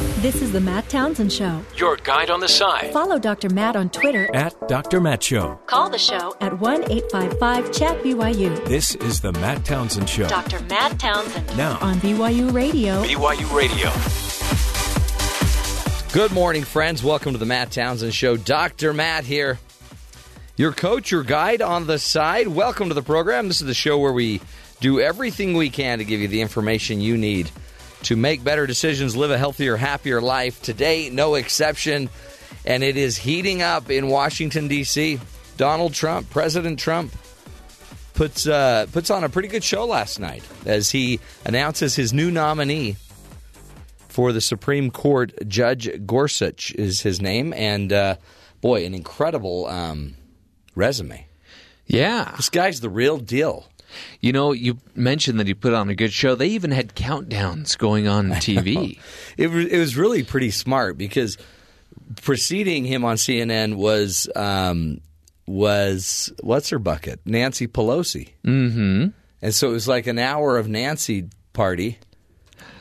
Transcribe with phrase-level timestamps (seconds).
[0.00, 1.62] This is the Matt Townsend Show.
[1.76, 2.90] Your guide on the side.
[2.90, 3.50] Follow Dr.
[3.50, 4.34] Matt on Twitter.
[4.34, 4.98] At Dr.
[4.98, 5.60] Matt Show.
[5.66, 8.64] Call the show at 1 855 Chat BYU.
[8.64, 10.26] This is the Matt Townsend Show.
[10.26, 10.58] Dr.
[10.60, 11.54] Matt Townsend.
[11.54, 11.76] Now.
[11.82, 13.02] On BYU Radio.
[13.02, 13.90] BYU Radio.
[16.14, 17.04] Good morning, friends.
[17.04, 18.38] Welcome to the Matt Townsend Show.
[18.38, 18.94] Dr.
[18.94, 19.58] Matt here.
[20.56, 22.48] Your coach, your guide on the side.
[22.48, 23.48] Welcome to the program.
[23.48, 24.40] This is the show where we
[24.80, 27.50] do everything we can to give you the information you need
[28.02, 30.60] to make better decisions, live a healthier, happier life.
[30.62, 32.08] Today, no exception,
[32.64, 35.20] and it is heating up in Washington D.C.
[35.56, 37.12] Donald Trump, President Trump,
[38.14, 42.30] puts uh, puts on a pretty good show last night as he announces his new
[42.30, 42.96] nominee
[44.08, 45.32] for the Supreme Court.
[45.48, 48.16] Judge Gorsuch is his name, and uh,
[48.60, 50.16] boy, an incredible um,
[50.74, 51.26] resume.
[51.86, 52.34] Yeah.
[52.36, 53.69] This guy's the real deal.
[54.20, 56.34] You know, you mentioned that he put on a good show.
[56.34, 58.98] They even had countdowns going on TV.
[59.36, 61.36] it, was, it was really pretty smart because
[62.22, 65.00] preceding him on CNN was um,
[65.46, 69.08] was what's her bucket Nancy Pelosi, mm-hmm.
[69.42, 71.98] and so it was like an hour of Nancy party.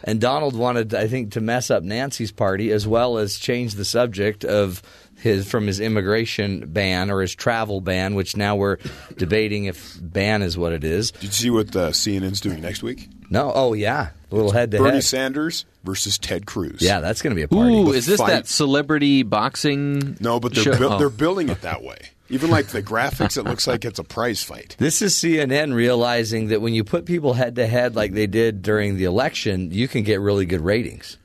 [0.01, 3.83] And Donald wanted, I think, to mess up Nancy's party as well as change the
[3.83, 4.81] subject of
[5.19, 8.77] his from his immigration ban or his travel ban, which now we're
[9.17, 11.11] debating if ban is what it is.
[11.11, 13.09] Did you see what uh, CNN's doing next week?
[13.29, 13.51] No.
[13.53, 14.83] Oh yeah, a little head to head.
[14.83, 16.81] Bernie Sanders versus Ted Cruz.
[16.81, 17.73] Yeah, that's going to be a party.
[17.75, 20.17] Ooh, The is this fight- that celebrity boxing?
[20.19, 20.77] No, but they're show?
[20.77, 20.97] buil- Oh.
[20.97, 21.97] they're building it that way.
[22.31, 24.75] Even like the graphics, it looks like it's a prize fight.
[24.77, 28.61] This is CNN realizing that when you put people head to head like they did
[28.61, 31.17] during the election, you can get really good ratings.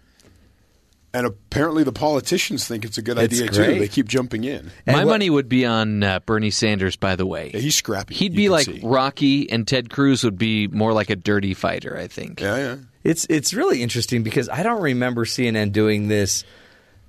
[1.15, 3.75] And apparently, the politicians think it's a good It's idea great.
[3.75, 3.79] too.
[3.79, 4.71] They keep jumping in.
[4.87, 6.97] And My what- money would be on uh, Bernie Sanders.
[6.97, 8.15] By the way, Yeah, he's scrappy.
[8.17, 8.81] he'd You be can like see.
[8.83, 11.97] Rocky, and Ted Cruz would be more like a dirty fighter.
[11.97, 12.41] I think.
[12.41, 12.77] Yeah, yeah.
[13.05, 16.43] It's it's really interesting because I don't remember CNN doing this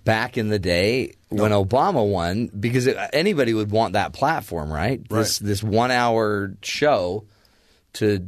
[0.04, 5.02] back in the day when Obama won because it, anybody would want that platform, right?
[5.10, 7.26] This this one hour show
[7.94, 8.28] to.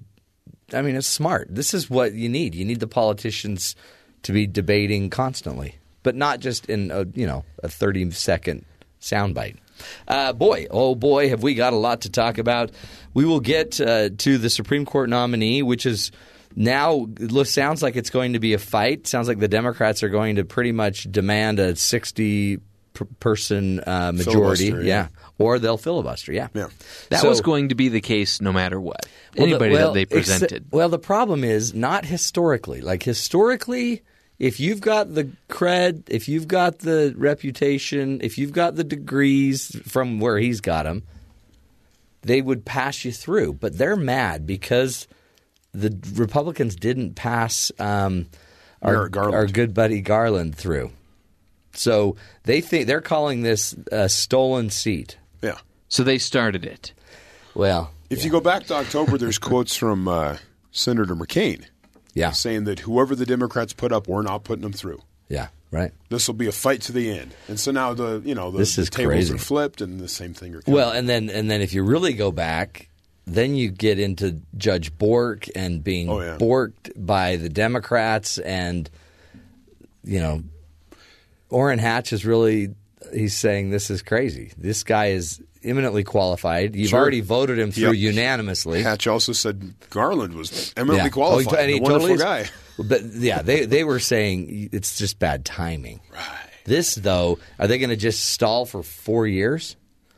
[0.73, 1.47] I mean, it's smart.
[1.53, 2.55] This is what you need.
[2.55, 3.75] You need the politicians
[4.27, 8.63] to be debating constantly, but not just in a you know a thirty second
[9.01, 9.57] soundbite.
[10.07, 12.71] Uh, boy, oh boy, have we got a lot to talk about.
[13.13, 16.11] We will get uh, to the Supreme Court nominee, which is
[16.55, 19.07] now it sounds like it's going to be a fight.
[19.07, 22.57] Sounds like the Democrats are going to pretty much demand a sixty
[22.93, 24.79] per- person uh, majority, yeah.
[24.81, 25.07] yeah.
[25.37, 26.47] or they'll filibuster, yeah.
[26.55, 26.69] Yeah.
[27.09, 29.05] That So- was going to be the case no matter what.
[29.37, 30.65] well, the- Anybody well, that they except- presented.
[30.71, 32.81] well, the problem is not historically.
[32.81, 34.01] Like historically,
[34.39, 39.75] if you've got the cred, if you've got the reputation, if you've got the degrees
[39.87, 41.03] from where he's got them,
[42.21, 43.53] they would pass you through.
[43.53, 45.07] But they're mad because
[45.73, 48.27] the Republicans didn't pass um,
[48.81, 50.91] our, our good buddy Garland through.
[51.73, 55.17] So they think they're calling this a stolen seat.
[55.41, 55.57] Yeah.
[55.87, 56.93] so they started it.
[57.53, 60.37] Well, If you go back to October, there's quotes from uh,
[60.71, 61.65] Senator McCain
[62.17, 65.01] yeah, saying that whoever the Democrats put up, we're not putting them through.
[65.29, 65.91] yeah, right.
[66.09, 67.33] This will be a fight to the end.
[67.47, 69.33] And so now the you know the, This the is tables crazy.
[69.33, 70.75] are flipped, and the same thing are coming.
[70.75, 72.89] Well, and then and then if you really go back,
[73.25, 76.37] then you get into Judge Bork and being Oh, yeah.
[76.37, 78.89] borked by the Democrats, and
[80.03, 80.43] you know,
[81.49, 82.73] Orrin Hatch is really
[83.13, 84.51] he's saying this is crazy.
[84.57, 86.75] This guy is eminently qualified.
[86.75, 86.99] You've Sure.
[86.99, 88.09] already voted him through Yeah.
[88.11, 88.83] unanimously.
[88.83, 91.07] Hatch also said Garland was eminently Yeah.
[91.07, 91.53] Oh, qualified.
[91.53, 92.21] Oh, and he a wonderful totally is.
[92.21, 92.49] guy.
[92.79, 95.99] But yeah, they they were saying it's just bad timing.
[96.13, 96.23] Right.
[96.65, 99.75] This though, are they going to just stall for four years?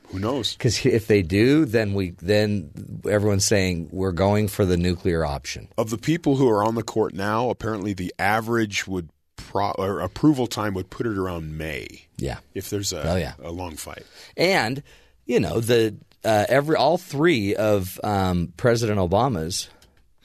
[0.08, 0.54] Who knows?
[0.54, 2.72] Because if they do, then we then
[3.08, 5.68] everyone's saying we're going for the nuclear option.
[5.78, 10.00] Of the people who are on the court now, apparently the average would pro- or
[10.02, 13.34] approval time would put it around May Yeah, if there's a, Oh, yeah.
[13.42, 14.04] a long fight.
[14.36, 14.82] and
[15.30, 15.96] you know the
[16.26, 19.70] uh, every all three of um, President Obama's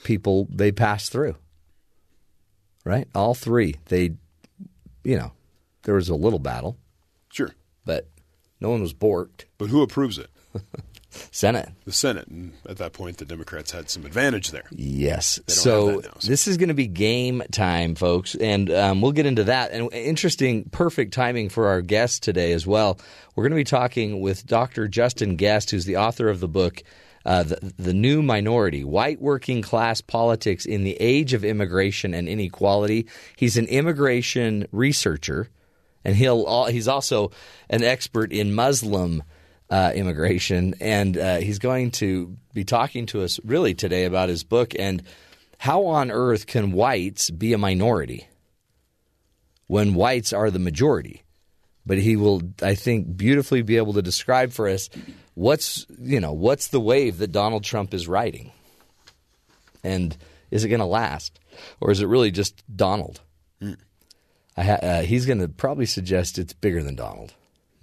[0.02, 1.36] people they passed through.
[2.84, 4.12] Right, all three they,
[5.04, 5.32] you know,
[5.84, 6.76] there was a little battle,
[7.28, 7.50] Sure.
[7.84, 8.08] but
[8.60, 9.44] no one was borked.
[9.58, 10.28] But who approves it?
[11.30, 11.68] Senate.
[11.84, 12.26] The Senate.
[12.28, 14.64] And at that point, the Democrats had some advantage there.
[14.70, 15.40] Yes.
[15.46, 19.26] So, now, so- this is going to be game time, folks, and um, we'll get
[19.26, 19.70] into that.
[19.72, 22.98] And interesting, perfect timing for our guest today as well.
[23.34, 24.88] We're going to be talking with Dr.
[24.88, 26.82] Justin Gest, who's the author of the book.
[27.26, 32.28] Uh, the, the New Minority White Working Class Politics in the Age of Immigration and
[32.28, 33.06] Inequality.
[33.34, 35.48] He's an immigration researcher,
[36.04, 37.30] and he'll he's also
[37.70, 39.22] an expert in Muslim
[39.74, 44.44] uh, immigration, and uh, he's going to be talking to us really today about his
[44.44, 45.02] book and
[45.58, 48.28] how on earth can whites be a minority?
[49.66, 51.22] when whites are the majority.
[51.86, 54.88] But he will, I think, beautifully be able to describe for us
[55.34, 58.52] what's you know what's the wave that Donald Trump is riding,
[59.82, 60.16] and
[60.50, 61.38] is it going to last,
[61.80, 63.20] or is it really just Donald?
[64.56, 67.34] I ha- uh, he's going to probably suggest it's bigger than Donald,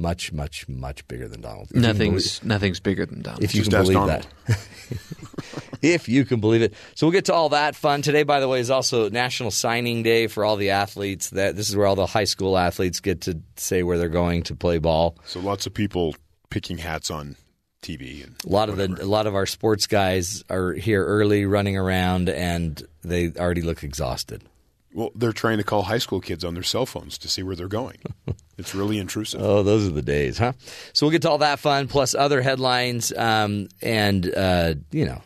[0.01, 1.67] much, much, much bigger than Donald.
[1.69, 3.43] If you can Nothing's nothing's bigger than Donald.
[3.43, 4.27] if you Just can believe Donald.
[4.47, 4.67] that.
[5.81, 6.73] if you can believe it.
[6.95, 8.01] So we'll get to all that fun.
[8.01, 11.29] Today, by the way, is also National Signing Day for all the athletes.
[11.31, 14.43] That This is where all the high school athletes get to say where they're going
[14.43, 15.17] to play ball.
[15.25, 16.15] So lots of people
[16.49, 17.35] picking hats on
[17.81, 18.23] TV.
[18.23, 21.77] And A lot of the a lot of our sports guys are here early, running
[21.77, 24.43] around, and they already look exhausted.
[24.93, 27.55] Well, they're trying to call high school kids on their cell phones to see where
[27.55, 27.97] they're going.
[28.57, 29.41] it's really intrusive.
[29.41, 30.53] Oh, those are the days, huh?
[30.93, 35.21] So we'll get to all that fun, plus other headlines um, and, uh, you know,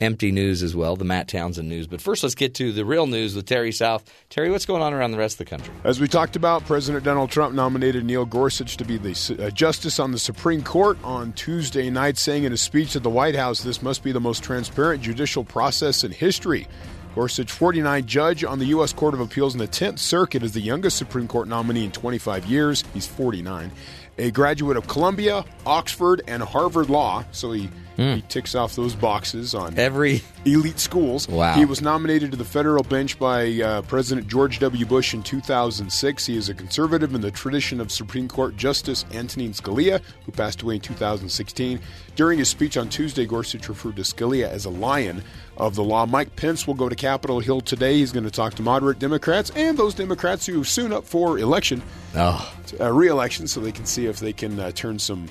[0.00, 1.86] empty news as well, the Matt Townsend news.
[1.86, 4.04] But first, let's get to the real news with Terry South.
[4.30, 5.74] Terry, what's going on around the rest of the country?
[5.84, 9.98] As we talked about, President Donald Trump nominated Neil Gorsuch to be the uh, justice
[9.98, 13.62] on the Supreme Court on Tuesday night, saying in a speech at the White House,
[13.62, 16.68] this must be the most transparent judicial process in history.
[17.14, 18.92] Gorsuch, 49, judge on the U.S.
[18.92, 22.46] Court of Appeals in the 10th Circuit, is the youngest Supreme Court nominee in 25
[22.46, 22.84] years.
[22.94, 23.72] He's 49.
[24.18, 29.54] A graduate of Columbia, Oxford, and Harvard Law, so he, he ticks off those boxes
[29.54, 31.28] on Every elite schools.
[31.28, 31.54] Wow.
[31.54, 34.86] He was nominated to the federal bench by uh, President George W.
[34.86, 36.26] Bush in 2006.
[36.26, 40.62] He is a conservative in the tradition of Supreme Court Justice Antonin Scalia, who passed
[40.62, 41.80] away in 2016.
[42.14, 45.22] During his speech on Tuesday, Gorsuch referred to Scalia as a lion
[45.56, 46.06] of the law.
[46.06, 47.98] Mike Pence will go to Capitol Hill today.
[47.98, 51.38] He's going to talk to moderate Democrats and those Democrats who are soon up for
[51.38, 51.82] election,
[52.14, 55.28] oh, uh, re-election, so they can see if they can uh, turn some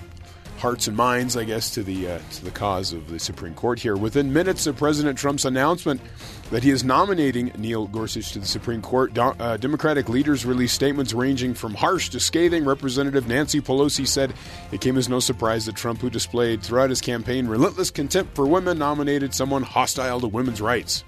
[0.57, 3.80] hearts and minds, I guess, to the uh, to the cause of the Supreme Court
[3.80, 3.95] here.
[3.95, 6.01] Within minutes of President Trump's announcement
[6.51, 10.75] that he is nominating Neil Gorsuch to the Supreme Court, do- uh, Democratic leaders released
[10.75, 12.65] statements ranging from harsh to scathing.
[12.65, 14.33] Representative Nancy Pelosi said
[14.71, 18.45] it came as no surprise that Trump, who displayed throughout his campaign relentless contempt for
[18.45, 21.03] women, nominated someone hostile to women's rights.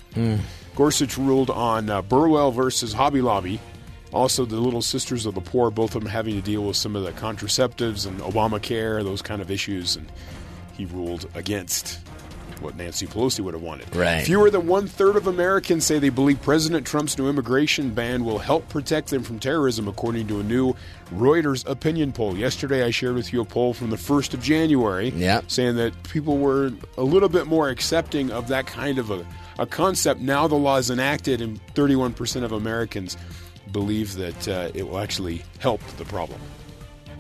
[0.76, 3.60] Gorsuch ruled on uh, Burwell versus Hobby Lobby.
[4.12, 6.96] Also, the Little Sisters of the Poor, both of them having to deal with some
[6.96, 10.12] of the contraceptives and Obamacare, those kind of issues, and
[10.76, 12.00] he ruled against
[12.62, 13.96] what Nancy Pelosi would have wanted.
[13.96, 14.26] Right.
[14.26, 18.40] Fewer than one third of Americans say they believe President Trump's new immigration ban will
[18.40, 20.74] help protect them from terrorism, according to a new
[21.14, 22.36] Reuters opinion poll.
[22.36, 25.40] Yesterday, I shared with you a poll from the 1st of January Yeah.
[25.48, 29.26] saying that people were a little bit more accepting of that kind of a,
[29.58, 30.20] a concept.
[30.20, 33.16] Now the law is enacted, and 31% of Americans
[33.72, 36.40] believe that uh, it will actually help the problem.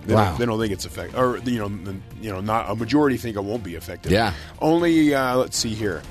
[0.05, 0.29] They, Wow.
[0.29, 3.17] don't, they don't think it's effective, or you know, the- you know, not a majority
[3.17, 4.11] think it won't be effective.
[4.11, 4.33] Yeah.
[4.61, 6.01] Only uh, let's see here.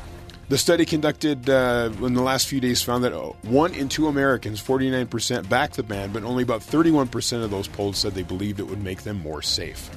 [0.51, 4.07] The study conducted uh, in the last few days found that uh, one in two
[4.09, 8.59] Americans, 49%, backed the ban, but only about 31% of those polled said they believed
[8.59, 9.91] it would make them more safe.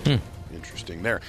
[0.54, 1.22] Interesting there.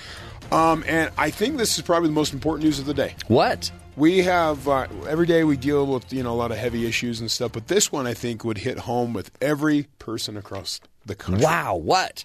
[0.51, 3.15] Um, and I think this is probably the most important news of the day.
[3.29, 3.71] what?
[3.97, 7.21] We have uh, every day we deal with you know a lot of heavy issues
[7.21, 11.15] and stuff, but this one I think would hit home with every person across the
[11.15, 12.25] country Wow, what?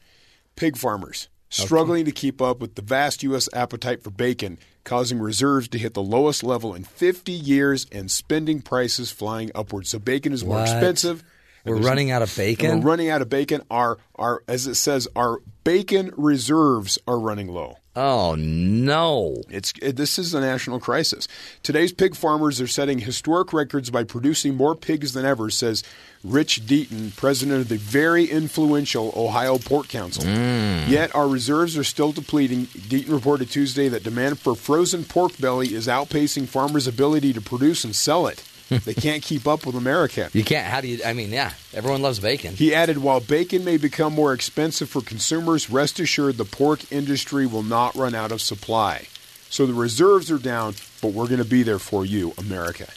[0.55, 3.47] pig farmers struggling to keep up with the vast U.S.
[3.53, 8.61] appetite for bacon, causing reserves to hit the lowest level in 50 years and spending
[8.61, 9.89] prices flying upwards.
[9.89, 10.63] So bacon is more What?
[10.69, 11.23] expensive.
[11.63, 12.79] We're running out of bacon?
[12.81, 13.61] We're running out of bacon.
[13.69, 17.77] Our, our, as it says, our bacon reserves are running low.
[17.99, 19.41] Oh, no.
[19.49, 21.27] It's it, this is a national crisis.
[21.63, 25.81] Today's pig farmers are setting historic records by producing more pigs than ever, says
[26.23, 30.25] Rich Deaton, president of the very influential Ohio Pork Council.
[30.25, 30.87] Mm.
[30.87, 32.67] Yet our reserves are still depleting.
[32.67, 37.83] Deaton reported Tuesday that demand for frozen pork belly is outpacing farmers' ability to produce
[37.83, 38.43] and sell it.
[38.69, 40.29] They can't keep up with America.
[40.33, 40.65] You can't.
[40.65, 40.99] How do you?
[41.05, 42.53] I mean, yeah, everyone loves bacon.
[42.53, 47.45] He added, while bacon may become more expensive for consumers, rest assured the pork industry
[47.45, 49.07] will not run out of supply.
[49.49, 52.87] So the reserves are down, but we're going to be there for you, America.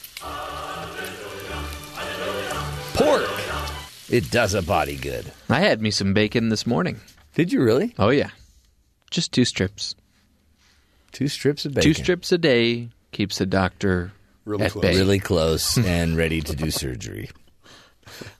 [2.95, 3.29] Pork.
[4.11, 5.31] It does a body good.
[5.49, 7.01] I had me some bacon this morning.
[7.35, 7.95] Did you really?
[7.99, 8.31] Oh yeah,
[9.11, 9.95] just two strips.
[11.13, 11.91] Two strips of bacon.
[11.91, 14.13] Two strips a day keeps the doctor
[14.51, 14.83] Really at close.
[14.83, 14.97] bay.
[14.97, 17.31] Really close and ready to do surgery.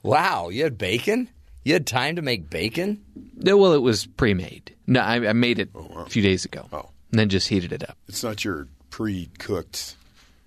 [0.03, 1.29] Wow, you had bacon?
[1.65, 3.03] You had time to make bacon?
[3.37, 4.75] No, well, it was pre-made.
[4.87, 6.67] No, I, I made it a few days ago.
[6.73, 6.89] Oh.
[7.11, 7.97] and then just heated it up.
[8.09, 9.95] It's not your pre-cooked.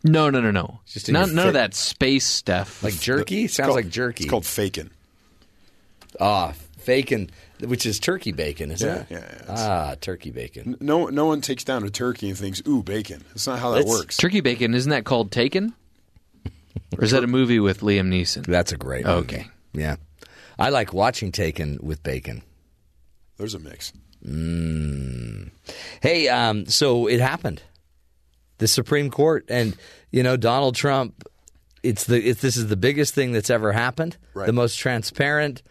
[0.03, 0.81] No, no, no, no.
[0.85, 2.83] Just in Not, none of that space stuff.
[2.83, 3.45] Like jerky?
[3.45, 4.25] It's Sounds called- like jerky.
[4.25, 4.89] It's called fakin.
[6.19, 6.53] ah,
[6.85, 7.29] bacon,
[7.67, 9.07] which is turkey bacon, isn't Yeah, it?
[9.09, 9.55] yeah, yeah.
[9.55, 10.77] Ah, turkey bacon.
[10.79, 13.81] No, no one takes down a turkey and thinks, "Ooh, bacon." That's not how that
[13.81, 14.17] It's- works.
[14.17, 14.73] turkey bacon.
[14.73, 15.73] Isn't that called Taken?
[16.97, 18.45] Or is that a movie with Liam Neeson?
[18.45, 19.05] That's a great.
[19.05, 19.47] Okay.
[19.73, 19.95] Yeah.
[20.59, 22.43] I like watching Taken with bacon.
[23.37, 23.91] There's a mix.
[26.01, 27.61] Hey, um, so it happened.
[28.59, 29.75] The Supreme Court, and
[30.11, 31.23] you know Donald Trump.
[31.81, 34.17] It's the it's, this is the biggest thing that's ever happened.
[34.33, 34.45] Right.
[34.45, 35.63] The most transparent,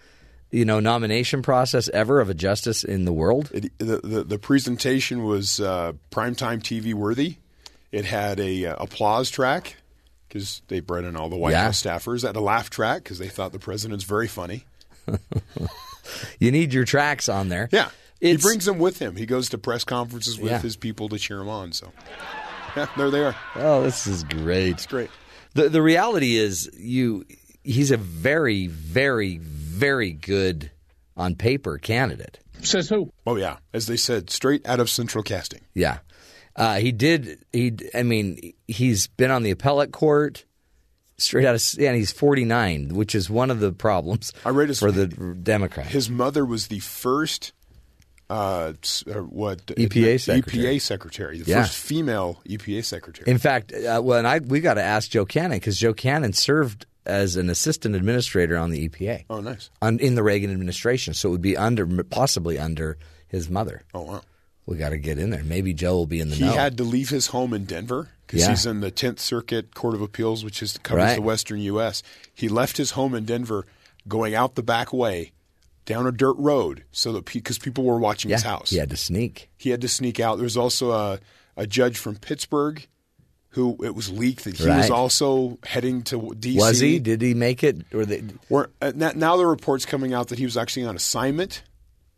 [0.52, 3.50] you know, nomination process ever of a justice in the world.
[3.52, 7.37] It, the, the the presentation was uh, primetime TV worthy.
[7.90, 9.76] It had a uh, applause track
[10.28, 11.64] because they brought in all the White Yeah.
[11.64, 12.23] House staffers.
[12.23, 14.64] It had a laugh track because they thought the president's very funny.
[16.40, 17.68] You need your tracks on there.
[17.73, 17.88] Yeah,
[18.21, 19.14] It's- he brings them with him.
[19.16, 20.59] He goes to press conferences with Yeah.
[20.61, 21.73] his people to cheer him on.
[21.73, 21.92] So,
[22.76, 23.37] yeah, there they are.
[23.56, 24.71] Oh, this is great.
[24.73, 25.11] It's great.
[25.54, 27.25] The the reality is you
[27.62, 29.37] he's a very very
[29.72, 30.70] very good
[31.16, 32.38] on paper candidate.
[32.62, 33.12] Says who?
[33.26, 35.62] Oh yeah, as they said, straight out of Central Casting.
[35.74, 35.98] Yeah.
[36.54, 40.44] Uh, he did he I mean he's been on the appellate court
[41.18, 44.78] straight out of and he's 49, which is one of the problems I read his-
[44.78, 45.90] for the Democrats.
[45.90, 47.52] His mother was the first,
[48.28, 48.72] uh,
[49.08, 50.64] uh, what EPA secretary.
[50.76, 51.62] EPA secretary, the Yeah.
[51.62, 53.30] first female EPA secretary.
[53.30, 56.32] In fact, uh, well, and I we got to ask Joe Cannon because Joe Cannon
[56.32, 59.25] served as an assistant administrator on the EPA.
[59.30, 59.71] oh, nice.
[59.80, 62.97] on, in the Reagan administration, so it would be under possibly under
[63.28, 63.82] his mother.
[63.94, 64.23] Oh wow.
[64.64, 65.42] We got to get in there.
[65.42, 66.52] Maybe Joe will be in the He know.
[66.52, 68.50] had to leave his home in Denver because Yeah.
[68.50, 71.14] he's in the Tenth Circuit Court of Appeals, which is covers Right.
[71.16, 72.04] the Western U.S.
[72.32, 73.66] He left his home in Denver,
[74.06, 75.32] going out the back way,
[75.85, 78.90] down a dirt road, so that because people were watching yeah, his house, he had
[78.90, 79.50] to sneak.
[79.59, 80.37] he had to sneak out.
[80.37, 81.18] There was also a,
[81.56, 82.87] a judge from Pittsburgh
[83.52, 86.59] who it was leaked that he was also heading to D.C.
[86.59, 86.99] Was he?
[86.99, 87.82] Did he make it?
[87.94, 91.62] Or they, uh, now, the reports coming out that he was actually on assignment.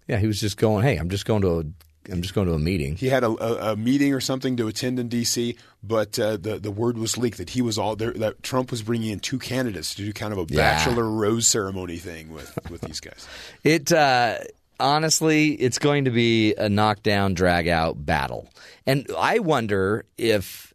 [0.08, 0.84] yeah, he was just going.
[0.84, 1.60] Hey, I'm just going to.
[1.60, 1.64] A,
[2.12, 2.96] I'm just going to a meeting.
[2.96, 6.58] He had a, a, a meeting or something to attend in D.C., but uh, the
[6.58, 8.12] the word was leaked that he was all there.
[8.12, 10.58] That Trump was bringing in two candidates to do kind of a Yeah.
[10.58, 13.26] bachelor rose ceremony thing with with these guys.
[13.64, 14.36] It uh,
[14.78, 18.50] honestly, it's going to be a knockdown, drag out battle,
[18.86, 20.72] and I wonder if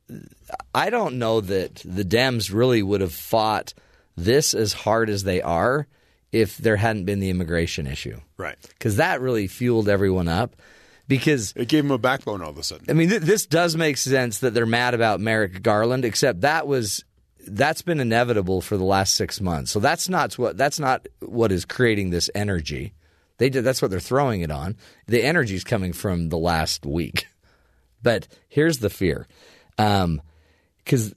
[0.74, 3.74] I don't know that the Dems really would have fought
[4.16, 5.88] this as hard as they are
[6.32, 8.20] if there hadn't been the immigration issue.
[8.38, 8.58] Right.
[8.70, 10.56] because that really fueled everyone up.
[11.08, 12.86] Because It gave them a backbone all of a sudden.
[12.88, 16.68] I mean, th- this does make sense that they're mad about Merrick Garland, except that
[16.68, 17.04] was
[17.48, 19.72] that's been inevitable for the last six months.
[19.72, 22.94] So that's not what that's not what is creating this energy.
[23.38, 24.76] They did that's what they're throwing it on.
[25.08, 27.28] The energy is coming from the last week.
[28.02, 29.28] But here's the fear.
[29.78, 30.22] Um,
[30.90, 31.14] because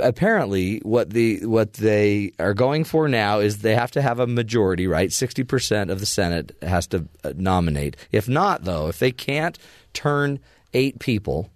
[0.00, 4.26] apparently what the what they are going for now is they have to have a
[4.26, 5.12] majority, right?
[5.12, 7.96] Sixty percent of the Senate has to uh, nominate.
[8.10, 9.56] If not, though, if they can't
[9.92, 10.40] turn
[10.72, 11.48] eight people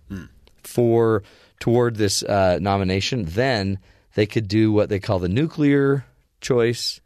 [0.63, 1.25] for
[1.59, 3.81] toward this uh, nomination, then
[4.15, 6.05] they could do what they call the nuclear
[6.41, 7.01] choice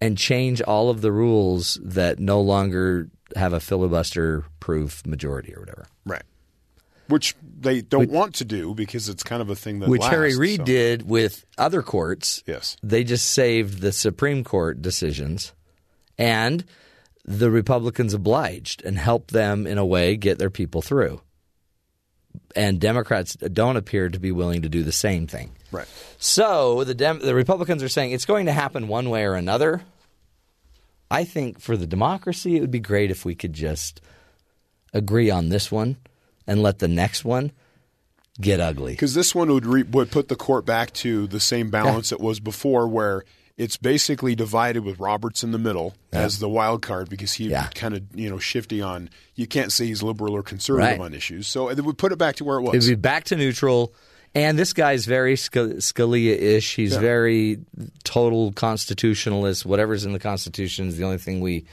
[0.00, 5.60] and change all of the rules that no longer have a filibuster proof majority or
[5.60, 5.86] whatever.
[6.06, 6.22] Right.
[7.08, 10.28] Which they don't want to do because it's kind of a thing that which Harry
[10.28, 12.42] lasts, Reid so- did with other courts.
[12.46, 12.76] Yes.
[12.82, 15.52] They just saved the Supreme Court decisions
[16.18, 16.64] and
[17.24, 21.20] the Republicans obliged and helped them in a way get their people through.
[22.54, 25.52] And Democrats don't appear to be willing to do the same thing.
[25.72, 25.88] Right.
[26.18, 29.82] So the Dem- the Republicans are saying it's going to happen one way or another.
[31.10, 34.00] I think for the democracy, it would be great if we could just
[34.92, 35.96] agree on this one
[36.46, 37.52] and let the next one
[38.40, 38.92] get ugly.
[38.92, 42.20] Because this one would re- would put the court back to the same balance it
[42.20, 43.24] was before, where
[43.56, 47.68] it's basically divided with Roberts in the middle as the wild card because he Yeah.
[47.74, 49.08] kind of you know shifty on.
[49.34, 51.04] You can't say he's liberal or conservative Right.
[51.04, 52.74] on issues, so it would put it back to where it was.
[52.74, 53.94] It'd be back to neutral.
[54.34, 56.74] And this guy's very Sc- Scalia-ish.
[56.76, 56.98] He's Yeah.
[57.00, 57.60] very
[58.04, 59.64] total constitutionalist.
[59.64, 61.64] Whatever's in the Constitution is the only thing we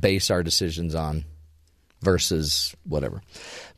[0.00, 1.24] base our decisions on,
[2.02, 3.22] versus whatever.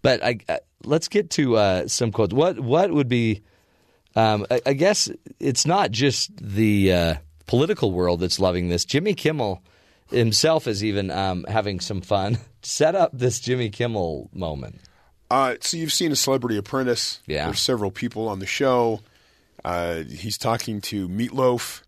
[0.03, 2.33] But I, uh, let's get to uh, some quotes.
[2.35, 3.43] What what would be?
[4.17, 5.09] Um, I, I guess
[5.39, 7.15] it's not just the uh,
[7.47, 8.85] political world that's loving this.
[8.85, 9.63] Jimmy Kimmel
[10.11, 12.39] himself is even um, having some fun.
[12.63, 14.81] Set up this Jimmy Kimmel moment.
[15.31, 17.21] Uh, so you've seen a Celebrity Apprentice.
[17.27, 17.45] Yeah.
[17.47, 19.01] There's several people on the show.
[19.65, 21.83] Uh, he's talking to Meatloaf.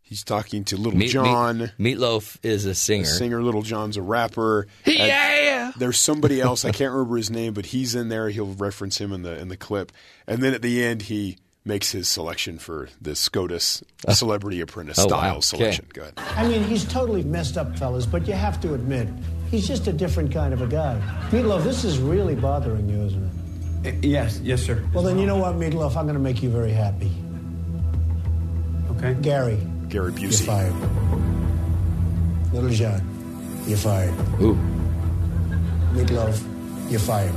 [0.00, 1.72] He's talking to Little Meat- John.
[1.78, 3.04] Meat- Meatloaf is a singer.
[3.04, 4.66] singer Little John's a rapper.
[4.86, 5.55] Yeah.
[5.76, 8.28] There's somebody else I can't remember his name, but he's in there.
[8.30, 9.92] He'll reference him in the in the clip,
[10.26, 15.00] and then at the end he makes his selection for the SCOTUS uh, Celebrity Apprentice
[15.00, 15.40] Oh, style wow.
[15.40, 15.86] selection.
[15.90, 16.08] Okay.
[16.14, 16.38] Go ahead.
[16.38, 19.08] I mean, he's totally messed up, fellas, but you have to admit,
[19.50, 21.00] he's just a different kind of a guy.
[21.30, 23.30] Meatloaf, this is really bothering you, isn't
[23.84, 23.94] it?
[23.94, 24.80] Uh, yes, yes, sir.
[24.94, 25.96] Well, then you know what, Meatloaf?
[25.96, 27.10] I'm going to make you very happy.
[28.92, 29.14] Okay.
[29.20, 29.58] Gary,
[29.88, 30.20] Gary Busey.
[30.22, 30.46] you're Busey.
[30.46, 30.74] fired.
[32.52, 34.14] Little John, you're fired.
[34.40, 34.56] Ooh.
[35.96, 37.34] Meatloaf, you're fired.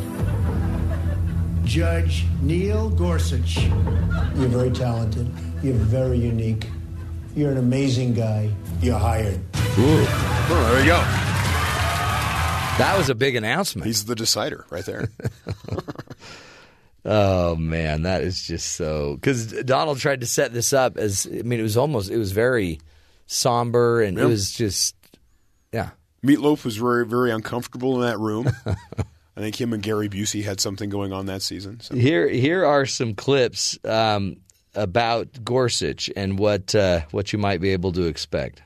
[1.64, 5.32] Judge Neil Gorsuch, you're very talented.
[5.64, 6.68] You're very unique.
[7.36, 8.50] You're an amazing guy.
[8.82, 9.40] You're hired.
[9.56, 10.98] Oh, there you go.
[12.80, 13.86] That was a big announcement.
[13.86, 15.10] He's the decider right there.
[17.06, 21.44] Oh man, that is just so because Donald tried to set this up as I
[21.44, 22.82] mean it was almost it was very
[23.26, 24.96] somber and it was just
[25.72, 25.92] yeah
[26.24, 28.50] Meatloaf was very, very uncomfortable in that room.
[28.66, 31.80] I think him and Gary Busey had something going on that season.
[31.80, 31.96] So.
[31.96, 34.38] here here are some clips um,
[34.76, 38.62] about Gorsuch and what uh, what you might be able to expect.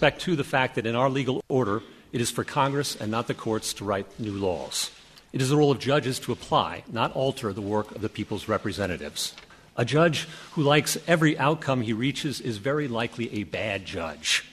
[0.00, 3.26] Back to the fact that in our legal order, it is for Congress and not
[3.26, 4.90] the courts to write new laws.
[5.32, 8.48] It is the role of judges to apply, not alter, the work of the people's
[8.48, 9.34] representatives.
[9.76, 14.46] A judge who likes every outcome he reaches is very likely a bad judge,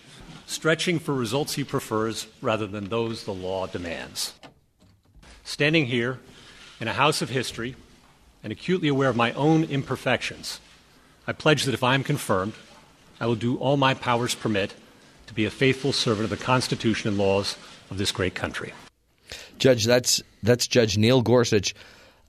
[0.45, 4.33] stretching for results he prefers rather than those the law demands.
[5.43, 6.19] Standing here
[6.79, 7.75] in a house of history
[8.43, 10.59] and acutely aware of my own imperfections,
[11.27, 12.53] I pledge that if I am confirmed,
[13.19, 14.73] I will do all my powers permit
[15.27, 17.57] to be a faithful servant of the Constitution and laws
[17.89, 18.73] of this great country.
[19.57, 21.73] Judge, that's that's Judge Neil Gorsuch,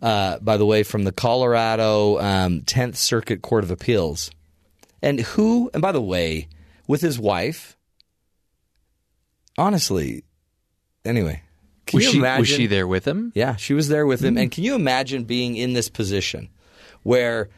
[0.01, 4.31] uh, by the way, from the Colorado um, Tenth Circuit Court of Appeals,
[5.03, 6.49] and who, and by the way,
[6.87, 7.77] with his wife.
[9.59, 10.25] Honestly,
[11.05, 11.43] anyway,
[11.87, 12.41] can Was you she, imagine?
[12.41, 13.33] was she there with him?
[13.35, 14.37] Yeah, she was there with him.
[14.37, 16.49] And can you imagine being in this position
[17.03, 17.49] where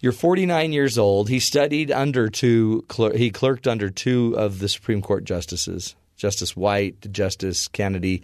[0.00, 1.28] you're 49 years old?
[1.28, 6.56] He studied under two, cler- he clerked under two of the Supreme Court justices, Justice
[6.56, 8.22] White, Justice Kennedy,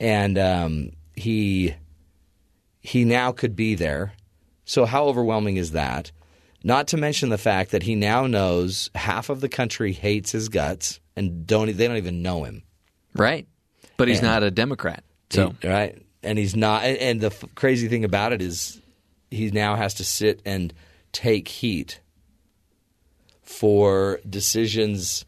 [0.00, 1.74] and um, he
[2.80, 4.12] he now could be there.
[4.64, 6.10] So how overwhelming is that?
[6.64, 10.48] Not to mention the fact that he now knows half of the country hates his
[10.48, 12.62] guts and don't they don't even know him.
[13.14, 13.46] Right.
[13.96, 15.04] But he's And- not a Democrat.
[15.30, 16.84] So He- right, and he's not.
[16.84, 18.80] And, and the f- crazy thing about it is,
[19.30, 20.72] he now has to sit and
[21.12, 22.00] take heat
[23.42, 25.24] for decisions,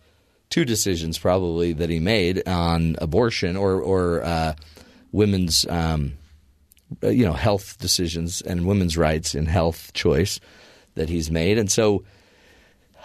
[0.51, 4.55] two decisions probably that he made on abortion or or uh,
[5.13, 6.15] women's, um,
[7.03, 10.39] uh, you know, health decisions and women's rights in health choice
[10.95, 12.05] that he's made, and so.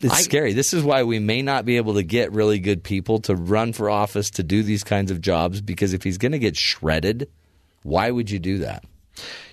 [0.00, 0.52] It's I- scary.
[0.52, 3.72] This is why we may not be able to get really good people to run
[3.72, 7.30] for office to do these kinds of jobs because if he's going to get shredded,
[7.84, 8.84] why would you do that?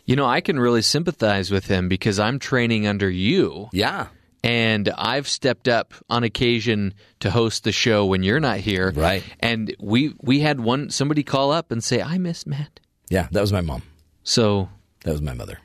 [0.04, 3.70] You know, I can really sympathize with him because I'm training under you.
[3.72, 4.08] Yeah.
[4.44, 8.92] And I've stepped up on occasion to host the show when you're not here.
[8.92, 9.24] Right.
[9.40, 12.82] And we we had one somebody call up and say, I miss Matt.
[13.10, 13.84] Yeah, that was my mom.
[14.24, 14.68] So
[15.06, 15.60] That was my mother.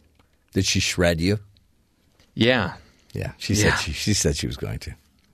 [0.56, 1.38] Did she shred you?
[2.34, 2.76] yeah.
[3.12, 3.74] Yeah, she Yeah.
[3.76, 4.92] said she, she said she was going to.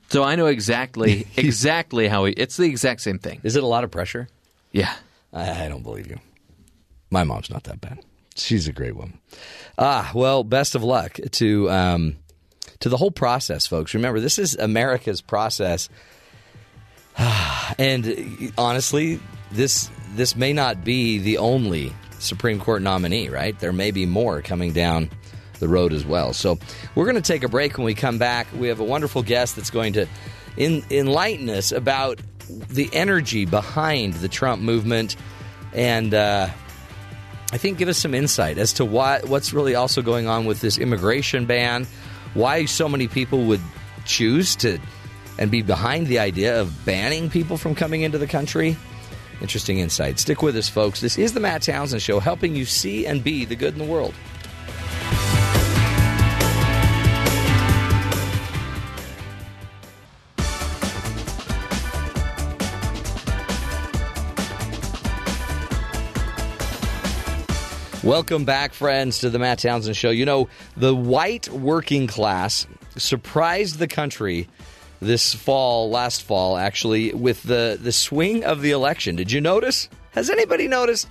[0.08, 3.40] So I know exactly exactly how he it's the exact same thing.
[3.44, 4.28] Is it a lot of pressure?
[4.72, 4.92] Yeah.
[5.32, 6.18] I, I don't believe you.
[7.10, 8.00] My mom's not that bad.
[8.34, 9.20] She's a great woman.
[9.78, 12.16] Ah, well, best of luck to um,
[12.80, 13.94] to the whole process, folks.
[13.94, 15.88] Remember, this is America's process,
[17.78, 19.20] and honestly,
[19.52, 23.28] this this may not be the only Supreme Court nominee.
[23.28, 23.58] Right?
[23.58, 25.10] There may be more coming down
[25.58, 26.32] the road as well.
[26.32, 26.58] So
[26.94, 27.78] we're going to take a break.
[27.78, 30.06] When we come back, we have a wonderful guest that's going to
[30.56, 35.16] in, enlighten us about the energy behind the Trump movement
[35.72, 36.12] and.
[36.14, 36.48] Uh,
[37.52, 40.62] I think give us some insight as to why what's really also going on with
[40.62, 41.86] this immigration ban,
[42.32, 43.60] why so many people would
[44.06, 44.78] choose to
[45.38, 48.76] and be behind the idea of banning people from coming into the country.
[49.42, 50.20] Interesting insight.
[50.20, 51.00] Stick with us, folks.
[51.00, 53.84] This is the Matt Townsend Show, helping you see and be the good in the
[53.84, 54.14] world.
[68.04, 70.10] Welcome back, friends, to the Matt Townsend Show.
[70.10, 74.46] You know, the white working class surprised the country
[75.02, 79.16] this fall, last fall, actually, with the, the swing of the election.
[79.16, 79.88] Did you notice?
[80.12, 81.08] Has anybody noticed?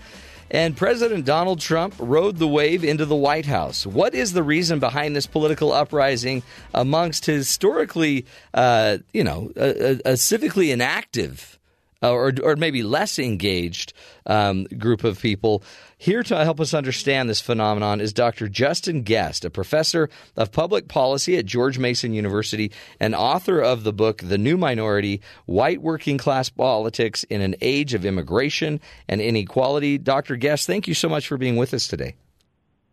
[0.50, 3.86] And President Donald Trump rode the wave into the White House.
[3.86, 10.14] What is the reason behind this political uprising amongst historically, uh, you know, a, a,
[10.14, 11.58] civically inactive
[12.04, 13.94] uh, or, or maybe less engaged
[14.26, 15.64] um, group of people.
[16.02, 18.50] Here to help us understand this phenomenon is Dr.
[18.50, 23.94] Justin Gest, a professor of public policy at George Mason University and author of the
[23.94, 30.00] book The New Minority White Working Class Politics in an Age of Immigration and Inequality.
[30.00, 30.38] Dr.
[30.38, 32.16] Gest, thank you so much for being with us today.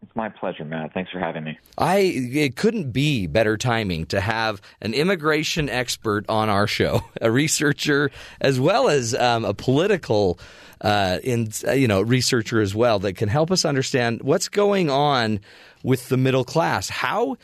[0.03, 0.95] It's my pleasure, Matt.
[0.95, 1.59] Thanks for having me.
[1.77, 7.31] I it couldn't be better timing to have an immigration expert on our show, a
[7.31, 10.39] researcher as well as um, a political,
[10.81, 14.91] uh, in uh, you know, researcher as well that can help us understand what's going
[14.91, 15.41] on
[15.83, 16.89] with the middle class.
[16.89, 17.37] How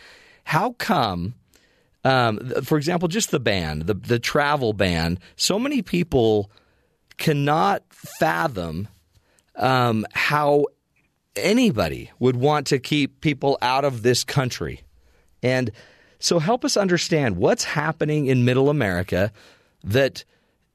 [0.45, 1.35] how come?
[2.05, 5.19] Um, for example, just the ban, the the travel ban.
[5.37, 6.51] So many people
[7.17, 8.89] cannot fathom
[9.57, 10.67] um, how
[11.37, 14.83] anybody would want to keep people out of this country.
[15.43, 15.71] And
[16.19, 19.33] so help us understand what's happening in middle America
[19.83, 20.25] that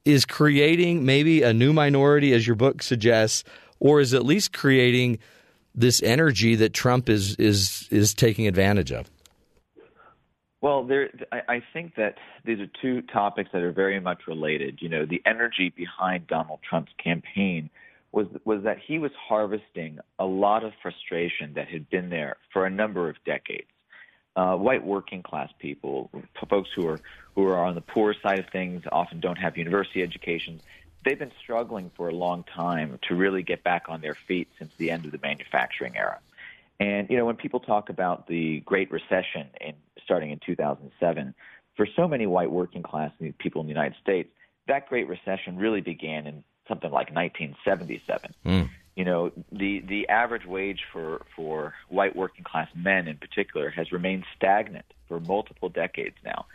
[0.04, 3.44] is creating maybe a new minority, as your book suggests,
[3.78, 5.18] or is at least creating
[5.74, 9.10] this energy that Trump is is is taking advantage of.
[10.62, 14.80] Well, there, I, think that these are two topics that are very much related.
[14.82, 17.70] You know, the energy behind Donald Trump's campaign
[18.12, 22.66] was was that he was harvesting a lot of frustration that had been there for
[22.66, 23.68] a number of decades.
[24.36, 26.08] Uh, white working class people,
[26.48, 27.00] folks who are
[27.34, 30.62] who are on the poor side of things, often don't have university educations.
[31.04, 34.72] They've been struggling for a long time to really get back on their feet since
[34.76, 36.20] the end of the manufacturing era.
[36.78, 41.34] And you know, when people talk about the Great Recession in starting in 2007,
[41.76, 44.28] for so many white working class people in the United States,
[44.68, 48.34] that Great Recession really began in something like 1977.
[48.46, 48.70] Mm.
[48.96, 53.92] You know, the the average wage for for white working class men in particular has
[53.92, 56.46] remained stagnant for multiple decades now.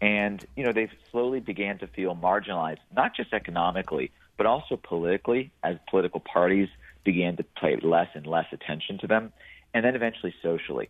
[0.00, 5.52] And you know, they've slowly began to feel marginalized, not just economically, but also politically
[5.62, 6.68] as political parties
[7.04, 9.32] began to pay less and less attention to them,
[9.74, 10.88] and then eventually socially.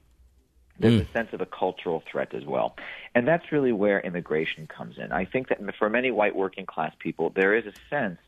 [0.79, 1.09] There's mm.
[1.09, 2.77] a sense of a cultural threat as well.
[3.15, 5.13] And that's really where immigration comes in.
[5.13, 8.19] I think that for many white working class people, there is a sense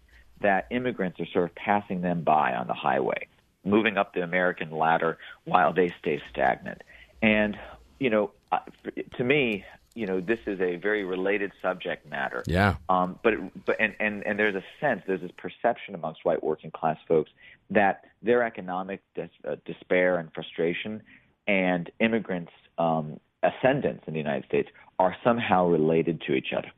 [0.44, 3.26] that immigrants are sort of passing them by on the highway,
[3.64, 6.80] moving up the American ladder while they stay stagnant.
[7.20, 7.56] And,
[7.98, 8.30] you know,
[9.16, 12.42] to me, you know, this is a very related subject matter.
[12.46, 12.76] Yeah.
[12.88, 16.42] Um, but it, but and, and and there's a sense, there's this perception amongst white
[16.42, 17.30] working class folks
[17.70, 21.02] that their economic dis- uh, despair and frustration
[21.46, 26.70] and immigrants' um, ascendance in the United States are somehow related to each other.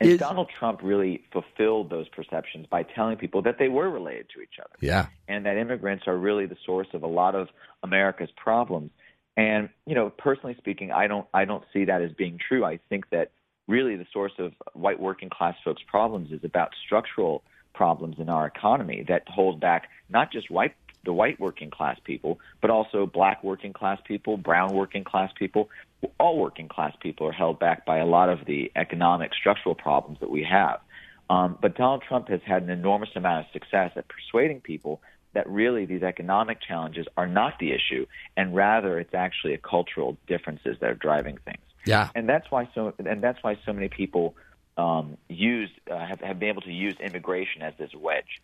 [0.00, 4.28] And is, Donald Trump really fulfilled those perceptions by telling people that they were related
[4.34, 4.74] to each other.
[4.80, 5.06] Yeah.
[5.28, 7.48] And that immigrants are really the source of a lot of
[7.82, 8.90] America's problems.
[9.36, 12.64] And, you know, personally speaking, I don't I don't see that as being true.
[12.64, 13.30] I think that
[13.68, 17.42] really the source of white working class folks' problems is about structural
[17.74, 22.38] problems in our economy that hold back not just white the white working class people,
[22.60, 25.70] but also black working class people, brown working class people.
[26.18, 30.20] All working class people are held back by a lot of the economic structural problems
[30.20, 30.80] that we have.
[31.28, 35.00] Um, but Donald Trump has had an enormous amount of success at persuading people
[35.34, 40.16] that really these economic challenges are not the issue, and rather it's actually a cultural
[40.26, 41.58] differences that are driving things.
[41.84, 44.34] Yeah, and that's why so and that's why so many people
[44.78, 48.40] um, use uh, have, have been able to use immigration as this wedge.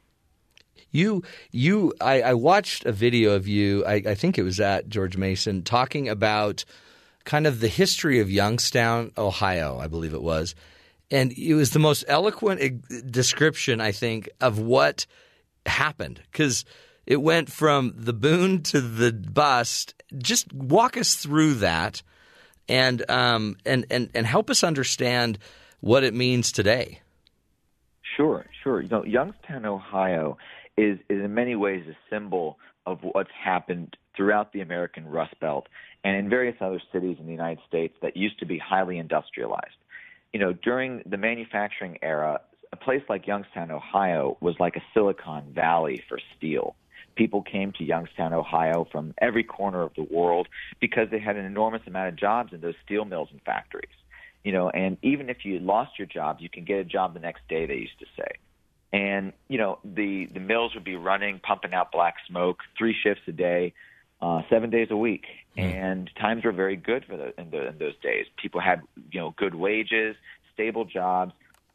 [0.90, 3.84] You, you, I, I watched a video of you.
[3.86, 6.64] I, I, think it was at George Mason talking about
[7.24, 9.78] kind of the history of Youngstown, Ohio.
[9.78, 10.54] I believe it was,
[11.10, 15.06] and it was the most eloquent description I think of what
[15.66, 16.64] happened because
[17.06, 19.94] it went from the boon to the bust.
[20.18, 22.02] Just walk us through that,
[22.68, 25.38] and um, and and and help us understand
[25.80, 27.00] what it means today.
[28.16, 28.82] Sure, sure.
[28.82, 30.36] You know, Youngstown, Ohio
[30.76, 35.68] is, is in many ways a symbol of what's happened throughout the American Rust Belt
[36.04, 39.76] and in various other cities in the United States that used to be highly industrialized.
[40.32, 42.40] You know, during the manufacturing era,
[42.72, 46.74] a place like Youngstown, Ohio was like a Silicon Valley for steel.
[47.14, 50.48] People came to Youngstown, Ohio from every corner of the world
[50.80, 53.90] because they had an enormous amount of jobs in those steel mills and factories.
[54.44, 57.20] You know, and even if you lost your job, you can get a job the
[57.20, 58.38] next day, they used to say
[58.92, 63.22] and you know the the mills would be running, pumping out black smoke, three shifts
[63.26, 63.72] a day,
[64.22, 65.24] uh, seven days a week,
[65.58, 65.62] mm.
[65.62, 68.26] and times were very good for the in, the in those days.
[68.40, 68.80] People had
[69.10, 70.16] you know good wages,
[70.54, 71.32] stable jobs.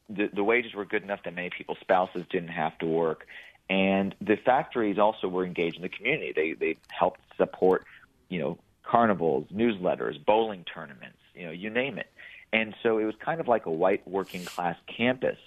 [0.09, 3.27] The, the wages were good enough that many people's spouses didn't have to work,
[3.69, 6.31] and the factories also were engaged in the community.
[6.33, 7.85] They they helped support
[8.29, 12.07] you know carnivals, newsletters, bowling tournaments, you know you name it.
[12.53, 15.37] And so it was kind of like a white working class campus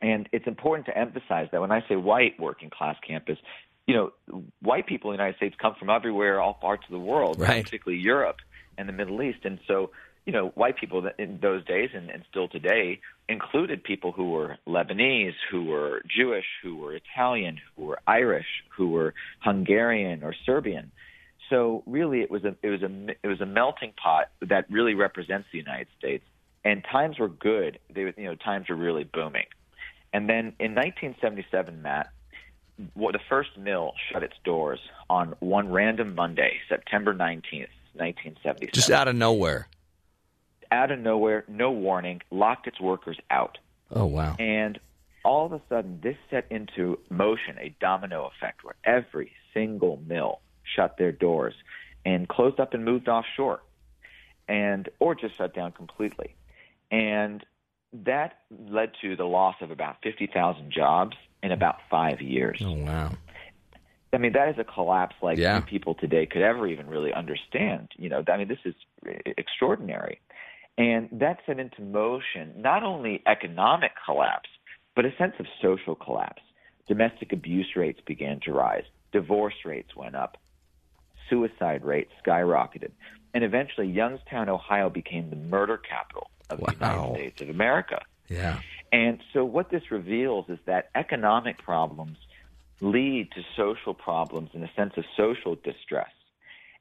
[0.00, 3.38] and it's important to emphasize that when I say white working class campus,
[3.88, 4.12] you know,
[4.60, 7.64] white people in the United States come from everywhere, all parts of the world, right.
[7.64, 8.36] particularly Europe
[8.76, 9.38] and the Middle East.
[9.44, 9.90] And so,
[10.26, 14.58] you know, white people in those days and, and still today included people who were
[14.68, 18.46] Lebanese, who were Jewish, who were Italian, who were Irish,
[18.76, 20.92] who were Hungarian or Serbian.
[21.48, 22.90] so really, it was a it was a
[23.22, 26.24] it was a melting pot that really represents the United States.
[26.62, 27.78] And times were good.
[27.88, 29.46] They you know times were really booming.
[30.12, 32.10] And then in 1977, Matt,
[32.94, 38.68] well, the first mill shut its doors on one random Monday, September 19th, 1977.
[38.72, 39.68] Just out of nowhere.
[40.70, 43.58] Out of nowhere, no warning, locked its workers out.
[43.90, 44.36] Oh wow!
[44.38, 44.78] And
[45.24, 50.40] all of a sudden, this set into motion a domino effect where every single mill
[50.76, 51.54] shut their doors
[52.04, 53.60] and closed up and moved offshore,
[54.46, 56.34] and or just shut down completely.
[56.90, 57.44] And
[57.92, 62.60] that led to the loss of about 50,000 jobs in about five years.
[62.64, 63.12] Oh, wow.
[64.12, 65.60] I mean, that is a collapse like Yeah.
[65.60, 67.90] people today could ever even really understand.
[67.96, 68.74] You know, I mean, this is
[69.36, 70.20] extraordinary.
[70.78, 74.48] And that set into motion not only economic collapse,
[74.94, 76.42] but a sense of social collapse.
[76.88, 80.38] Domestic abuse rates began to rise, divorce rates went up,
[81.28, 82.92] suicide rates skyrocketed,
[83.34, 88.00] and eventually Youngstown, Ohio became the murder capital of the United States of America.
[88.28, 88.58] Yeah.
[88.92, 92.16] And so, what this reveals is that economic problems
[92.80, 96.10] lead to social problems and a sense of social distress.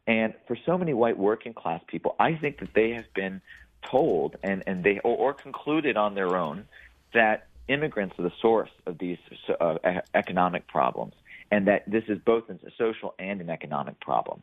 [0.06, 3.42] And for so many white working class people, I think that they have been
[3.90, 6.66] told and, and they or, or concluded on their own
[7.14, 9.18] that immigrants are the source of these
[9.60, 9.76] uh,
[10.14, 11.14] economic problems,
[11.52, 14.42] and that this is both a social and an economic problem.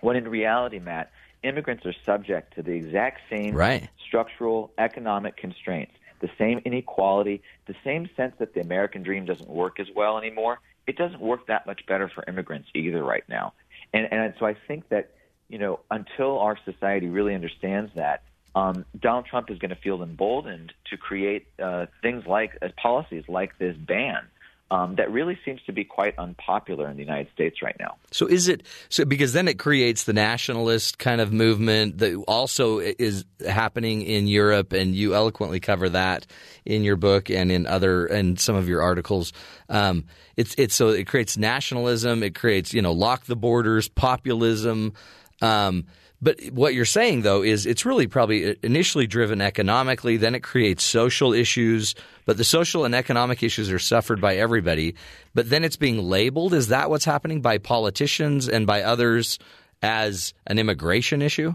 [0.00, 1.10] When in reality, Matt,
[1.42, 3.88] immigrants are subject to the exact same Right.
[4.06, 9.80] structural economic constraints, the same inequality, the same sense that the American dream doesn't work
[9.80, 10.60] as well anymore.
[10.86, 13.52] It doesn't work that much better for immigrants either right now.
[13.92, 15.10] And, and so I think that,
[15.48, 18.22] you know, until our society really understands that,
[18.54, 23.24] um, Donald Trump is going to feel emboldened to create uh, things like uh, policies
[23.28, 24.26] like this ban
[24.70, 27.96] um, that really seems to be quite unpopular in the United States right now.
[28.10, 32.78] So is it so because then it creates the nationalist kind of movement that also
[32.78, 36.26] is happening in Europe, and you eloquently cover that
[36.66, 39.32] in your book and in other and some of your articles.
[39.70, 40.04] Um,
[40.36, 44.92] it's it's so it creates nationalism, it creates you know lock the borders, populism.
[45.40, 45.86] Um,
[46.20, 50.84] but what you're saying though is it's really probably initially driven economically, then it creates
[50.84, 54.94] social issues, but the social and economic issues are suffered by everybody.
[55.34, 56.54] But then it's being labeled.
[56.54, 59.38] Is that what's happening by politicians and by others
[59.82, 61.54] as an immigration issue?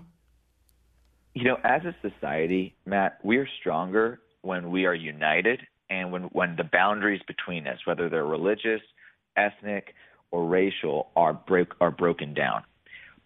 [1.33, 6.55] You know, as a society, Matt, we're stronger when we are united and when, when
[6.55, 8.81] the boundaries between us, whether they're religious,
[9.35, 9.95] ethnic,
[10.31, 12.63] or racial, are break are broken down.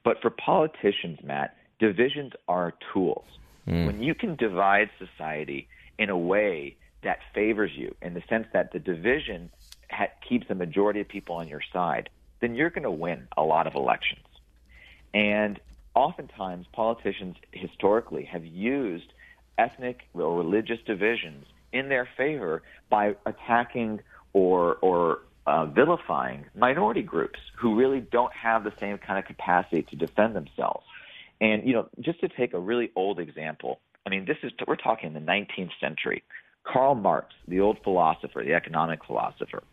[0.07, 3.25] But for politicians, Matt, divisions are tools.
[3.65, 3.87] Hmm.
[3.87, 5.67] When you can divide society
[5.99, 9.51] in a way that favors you, in the sense that the division
[9.91, 13.43] ha- keeps the majority of people on your side, then you're going to win a
[13.43, 14.25] lot of elections.
[15.13, 15.59] And
[15.93, 19.11] oftentimes, politicians historically have used
[19.57, 23.99] ethnic or religious divisions in their favor by attacking
[24.31, 29.81] or or uh, vilifying minority groups who really don't have the same kind of capacity
[29.81, 30.85] to defend themselves.
[31.39, 34.75] And you know, just to take a really old example, I mean, this is we're
[34.75, 36.23] talking the 19th century.
[36.63, 39.63] Karl Marx, the old philosopher, the economic philosopher,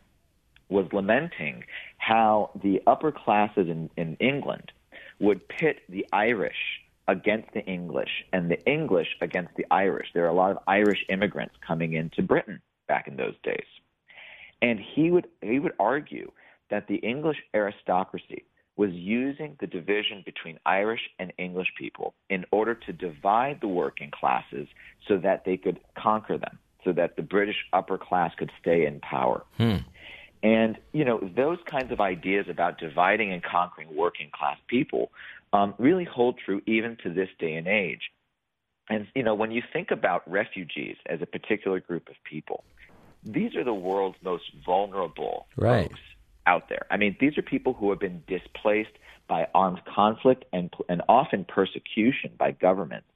[0.68, 1.64] was lamenting
[1.98, 4.70] how the upper classes in, in England
[5.18, 10.08] would pit the Irish against the English and the English against the Irish.
[10.14, 13.66] There are a lot of Irish immigrants coming into Britain back in those days.
[14.64, 16.32] And he would he would argue
[16.70, 18.44] that the English aristocracy
[18.76, 24.10] was using the division between Irish and English people in order to divide the working
[24.10, 24.66] classes
[25.06, 29.00] so that they could conquer them, so that the British upper class could stay in
[29.00, 29.44] power.
[30.42, 35.12] And you know those kinds of ideas about dividing and conquering working class people
[35.52, 38.10] um, really hold true even to this day and age.
[38.88, 42.64] And you know when you think about refugees as a particular group of people,
[43.24, 45.88] these are the world's most vulnerable Right.
[45.88, 46.00] folks
[46.46, 46.86] out there.
[46.90, 48.90] I mean, these are people who have been displaced
[49.28, 53.06] by armed conflict and and often persecution by governments.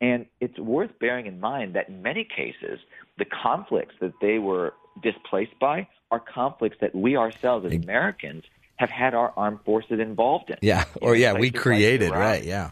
[0.00, 2.80] And it's worth bearing in mind that in many cases,
[3.18, 8.44] the conflicts that they were displaced by are conflicts that we ourselves as Americans
[8.76, 10.56] have had our armed forces involved in.
[10.60, 10.84] Yeah.
[11.00, 12.44] Or yeah, we places like created Iraq, right.
[12.44, 12.70] Yeah.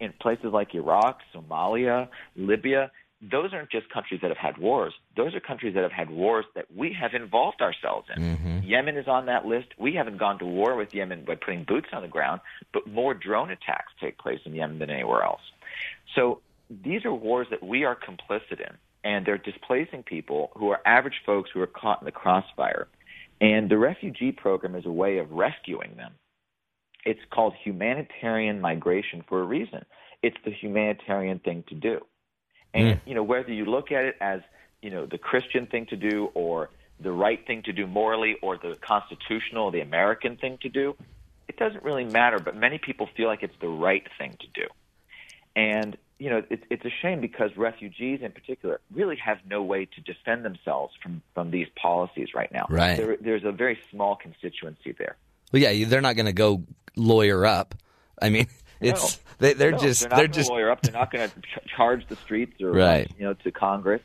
[0.00, 4.94] in places like Iraq, Somalia, Libya, those aren't just countries that have had wars.
[5.16, 8.22] Those are countries that have had wars that we have involved ourselves in.
[8.22, 8.58] Mm-hmm.
[8.62, 9.68] Yemen is on that list.
[9.76, 12.40] We haven't gone to war with Yemen by putting boots on the ground,
[12.72, 15.40] but more drone attacks take place in Yemen than anywhere else.
[16.14, 20.80] So these are wars that we are complicit in, and they're displacing people who are
[20.86, 22.86] average folks who are caught in the crossfire.
[23.40, 26.12] And the refugee program is a way of rescuing them
[27.04, 29.84] It's called humanitarian migration for a reason.
[30.22, 32.00] It's the humanitarian thing to do.
[32.74, 33.00] And Mm.
[33.06, 34.40] you know, whether you look at it as,
[34.82, 38.56] you know, the Christian thing to do or the right thing to do morally or
[38.56, 40.96] the constitutional, the American thing to do,
[41.46, 44.66] it doesn't really matter, but many people feel like it's the right thing to do.
[45.56, 49.84] And you know, it's it's a shame because refugees in particular really have no way
[49.84, 52.66] to defend themselves from from these policies right now.
[52.68, 52.96] Right.
[52.96, 55.16] There, there's a very small constituency there.
[55.52, 56.64] Well, yeah, they're not going to go
[56.96, 57.74] lawyer up.
[58.20, 58.48] I mean,
[58.80, 60.82] it's they, they're No, just they're not they're just lawyer up.
[60.82, 63.10] They're not going to ch- charge the streets or Right.
[63.18, 64.02] you know to Congress.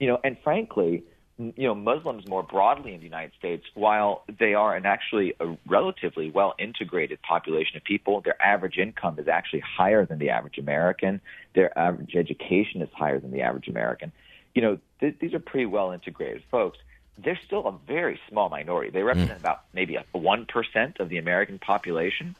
[0.00, 1.04] You know, and frankly,
[1.38, 5.56] you know, Muslims more broadly in the United States, while they are an actually a
[5.66, 10.58] relatively well integrated population of people, their average income is actually higher than the average
[10.58, 11.20] American.
[11.54, 14.12] Their average education is higher than the average American.
[14.54, 16.78] You know, th- these are pretty well integrated folks.
[17.18, 18.90] They're still a very small minority.
[18.90, 19.06] They mm.
[19.06, 22.36] represent about maybe a one percent of the American population.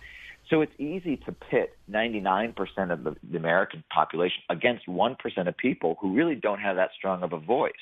[0.50, 2.54] So it's easy to pit 99%
[2.92, 7.22] of the, the American population against 1% of people who really don't have that strong
[7.22, 7.72] of a voice.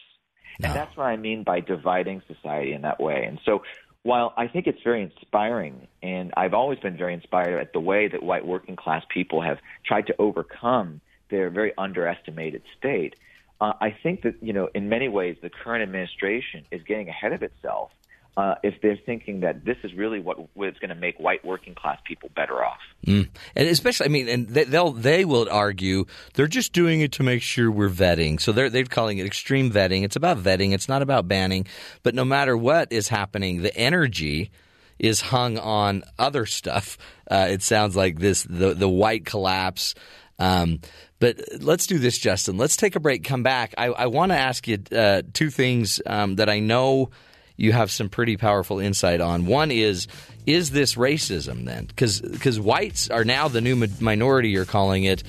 [0.63, 3.25] And that's what I mean by dividing society in that way.
[3.27, 3.63] And so
[4.03, 8.09] while I think it's very inspiring, and I've always been very inspired at the way
[8.09, 13.17] that white working class people have tried to overcome their very underestimated state,
[13.61, 17.33] uh, I think that, you know, in many ways, the current administration is getting ahead
[17.33, 17.91] of itself
[18.37, 21.99] uh, if they're thinking that this is really what's going to make white working class
[22.05, 22.79] people better off.
[23.07, 23.29] Mm.
[23.57, 27.23] and especially I mean, and they, they'll they will argue they're just doing it to
[27.23, 28.41] make sure we're vetting.
[28.41, 30.03] So they're they're calling it extreme vetting.
[30.03, 30.73] It's about vetting.
[30.73, 31.67] It's not about banning.
[32.03, 34.51] But no matter what is happening, the energy
[34.99, 36.97] is hung on other stuff.
[37.31, 39.95] Uh, it sounds like this the the white collapse.
[40.39, 40.81] Um,
[41.19, 42.57] but let's do this, Justin.
[42.57, 43.23] Let's take a break.
[43.23, 43.75] Come back.
[43.79, 47.11] I, I want to ask you uh, two things um, that I know
[47.57, 49.47] you have some pretty powerful insight on.
[49.47, 50.07] One is
[50.47, 51.87] is this racism then?
[51.87, 55.23] Because because whites are now the new minority you're calling it,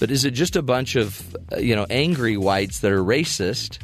[0.00, 3.78] but is it just a bunch of uh, you know angry whites that are racist?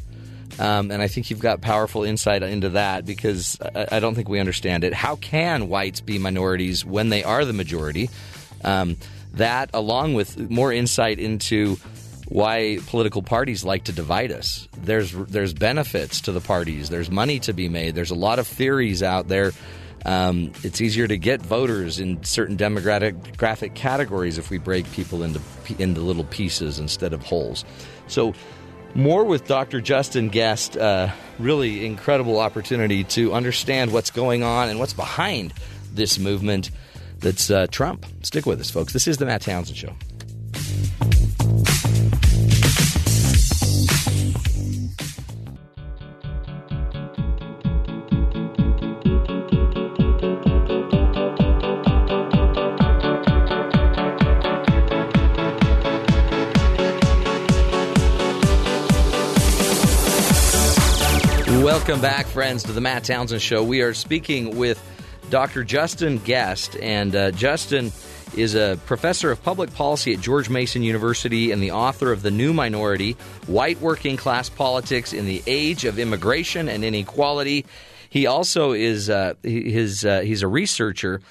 [0.59, 4.29] Um, and I think you've got powerful insight into that because I, I don't think
[4.29, 4.93] we understand it.
[4.93, 8.09] How can whites be minorities when they are the majority?
[8.63, 8.97] Um,
[9.33, 11.77] that, along with more insight into
[12.33, 14.67] why political parties like to divide us.
[14.75, 16.89] There's there's benefits to the parties.
[16.89, 17.93] There's money to be made.
[17.93, 19.51] There's a lot of theories out there.
[20.03, 25.21] Um, it's easier to get voters in certain demographic graphic categories if we break people
[25.21, 25.39] into
[25.77, 27.63] into little pieces instead of wholes.
[28.07, 28.33] So.
[28.95, 29.81] More with Dr.
[29.81, 30.77] Justin Gest.
[30.77, 35.51] Uh, really incredible opportunity to understand what's going on and what's behind
[35.91, 36.69] this movement
[37.17, 38.05] that's uh, Trump.
[38.21, 38.93] Stick with us, folks.
[38.93, 39.95] This is the Matt Townsend Show.
[61.63, 63.61] Welcome back, friends, to the Matt Townsend Show.
[63.61, 64.81] We are speaking with
[65.29, 65.65] Dr.
[65.65, 67.91] Justin Gest, and uh, Justin
[68.35, 72.31] is a professor of public policy at George Mason University and the author of The
[72.31, 73.13] New Minority
[73.47, 77.65] White Working Class Politics in the Age of Immigration and Inequality.
[78.09, 81.21] He also is uh, his uh, he's a researcher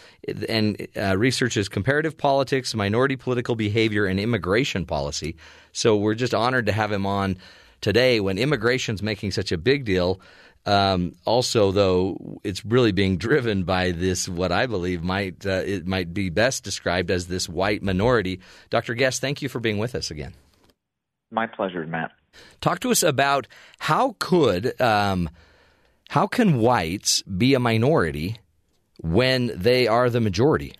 [0.48, 5.36] and uh, researches comparative politics, minority political behavior, and immigration policy.
[5.72, 7.36] So we're just honored to have him on
[7.80, 10.20] today when immigration's making such a big deal.
[10.64, 15.86] Um, also, though, it's really being driven by this what I believe might uh, it
[15.86, 18.40] might be best described as this white minority.
[18.70, 18.94] Dr.
[18.94, 20.34] Gest, thank you for being with us again.
[21.30, 22.12] My pleasure, Matt.
[22.60, 23.48] Talk to us about
[23.78, 25.28] how could um,
[26.10, 28.36] how can whites be a minority
[29.00, 30.74] when they are the majority?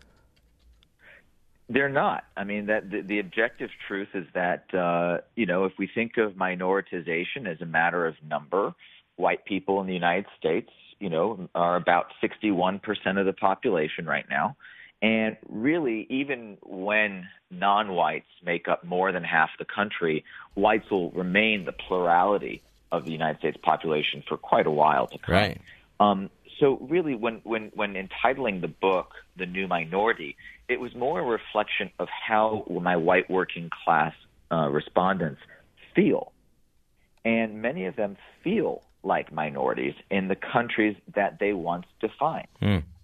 [1.68, 2.24] They're not.
[2.36, 6.18] I mean, that the, the objective truth is that uh, you know if we think
[6.18, 8.74] of minoritization as a matter of number,
[9.22, 12.80] white people in the United States, you know, are about 61%
[13.18, 14.56] of the population right now.
[15.00, 20.24] And really, even when non whites make up more than half the country,
[20.54, 25.18] whites will remain the plurality of the United States population for quite a while to
[25.18, 25.34] come.
[25.34, 25.60] Right.
[25.98, 26.30] Um,
[26.60, 30.36] so really, when, when, when entitling the book "The New Minority,"
[30.68, 34.14] it was more a reflection of how my white working class
[34.52, 35.40] uh, respondents
[35.96, 36.32] feel,
[37.24, 42.48] and many of them feel like minorities in the countries that they once defined.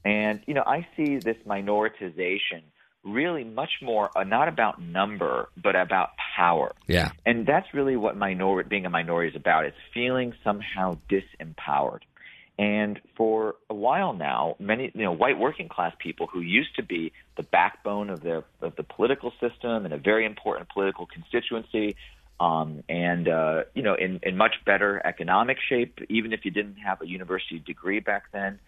[0.05, 2.62] And you know, I see this minoritization
[3.05, 6.72] really much more uh, not about number, but about power.
[6.86, 7.11] Yeah.
[7.24, 9.64] And that's really what minority being a minority is about.
[9.64, 12.01] It's feeling somehow disempowered.
[12.59, 16.82] And for a while now, many you know white working class people who used to
[16.82, 21.94] be the backbone of their of the political system and a very important political constituency,
[22.41, 26.76] um, and uh, you know in, in much better economic shape, even if you didn't
[26.76, 28.59] have a university degree back then,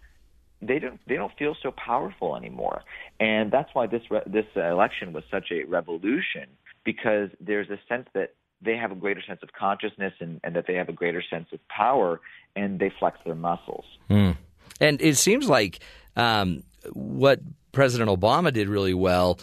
[0.62, 2.82] they don't they don't feel so powerful anymore.
[3.18, 6.48] And that's why this re- this election was such a revolution
[6.84, 10.66] because there's a sense that they have a greater sense of consciousness and, and that
[10.66, 12.20] they have a greater sense of power
[12.56, 13.84] and they flex their muscles.
[14.10, 14.36] Mm.
[14.80, 15.80] And it seems like
[16.16, 16.62] um,
[16.92, 17.40] what
[17.72, 19.38] President Obama did really well.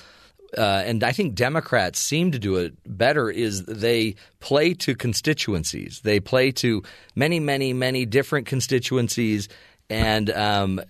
[0.55, 3.29] Uh, and I think Democrats seem to do it better.
[3.29, 6.01] Is they play to constituencies.
[6.03, 6.83] They play to
[7.15, 9.49] many, many, many different constituencies,
[9.89, 10.81] and um,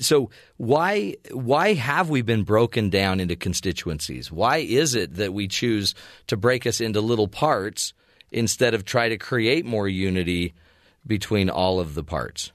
[0.00, 4.30] so why why have we been broken down into constituencies?
[4.30, 5.94] Why is it that we choose
[6.26, 7.92] to break us into little parts
[8.30, 10.54] instead of try to create more unity
[11.06, 12.52] between all of the parts?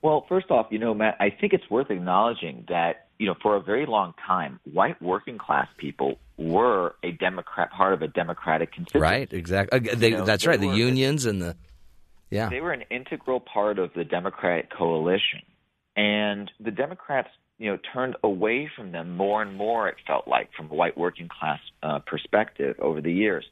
[0.00, 3.54] Well, first off, you know, Matt, I think it's worth acknowledging that you know for
[3.54, 8.72] a very long time, white working class people were a Democrat part of a Democratic
[8.72, 8.98] constituency.
[9.00, 9.32] Right.
[9.32, 9.78] Exactly.
[9.78, 10.60] They, you know, that's right.
[10.60, 11.56] The unions and the
[12.30, 12.48] yeah.
[12.48, 15.42] They were an integral part of the Democratic coalition.
[15.94, 19.88] And the Democrats, you know, turned away from them more and more.
[19.88, 23.44] It felt like from a white working class uh, perspective over the years.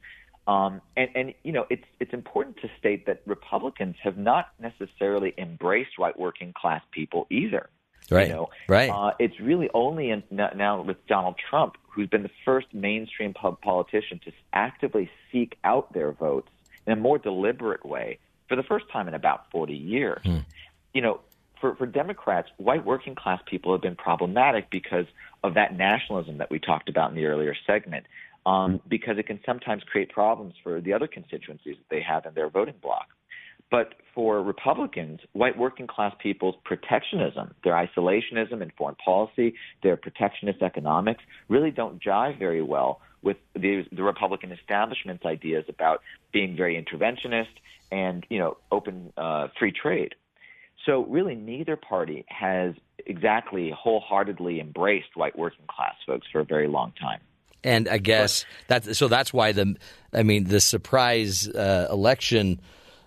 [0.47, 5.33] Um, and, and you know, it's it's important to state that Republicans have not necessarily
[5.37, 7.69] embraced white working class people either.
[8.11, 8.27] Right.
[8.27, 8.89] You know, right.
[8.89, 14.19] Uh, it's really only in, now with Donald Trump, who's been the first mainstream politician
[14.25, 16.49] to actively seek out their votes
[16.85, 20.21] in a more deliberate way for the first time in about 40 years.
[20.25, 20.39] Hmm.
[20.93, 21.21] You know,
[21.61, 25.05] for, for Democrats, white working class people have been problematic because
[25.43, 28.05] of that nationalism that we talked about in the earlier segment,
[28.45, 32.33] um, because it can sometimes create problems for the other constituencies that they have in
[32.33, 33.07] their voting bloc.
[33.71, 40.61] But for Republicans, white working class people's protectionism, their isolationism in foreign policy, their protectionist
[40.61, 46.01] economics really don't jive very well with the, the Republican establishment's ideas about
[46.33, 47.47] being very interventionist
[47.91, 50.15] and you know open uh, free trade.
[50.85, 52.73] So really, neither party has
[53.05, 57.19] exactly wholeheartedly embraced white working class folks for a very long time.
[57.63, 59.07] And I guess that's so.
[59.07, 59.75] That's why the,
[60.11, 62.59] I mean, the surprise uh, election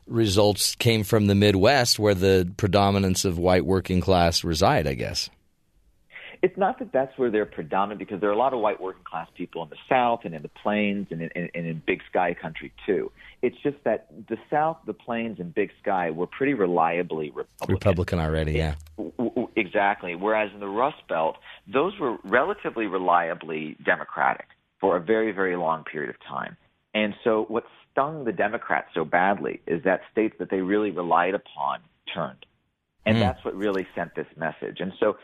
[0.07, 4.87] results came from the Midwest, where the predominance of white working class reside.
[4.87, 5.31] I guess.
[6.45, 9.03] It's not that that's where they're predominant because there are a lot of white working
[9.03, 12.35] class people in the South and in the Plains and in, and in Big Sky
[12.35, 13.11] country too.
[13.41, 17.75] It's just that the South, the Plains, and Big Sky were pretty reliably Republican.
[17.75, 18.75] Republican already, yeah.
[19.57, 20.17] Exactly.
[20.17, 21.37] Whereas in the Rust Belt,
[21.67, 24.49] those were relatively reliably Democratic
[24.81, 26.59] for a very, very long period of time.
[26.93, 27.65] And so what
[27.95, 31.81] stung the Democrats so badly is that states that they really relied upon
[32.13, 32.45] turned.
[33.07, 33.21] And mm.
[33.21, 34.81] that's what really sent this message.
[34.81, 35.17] And so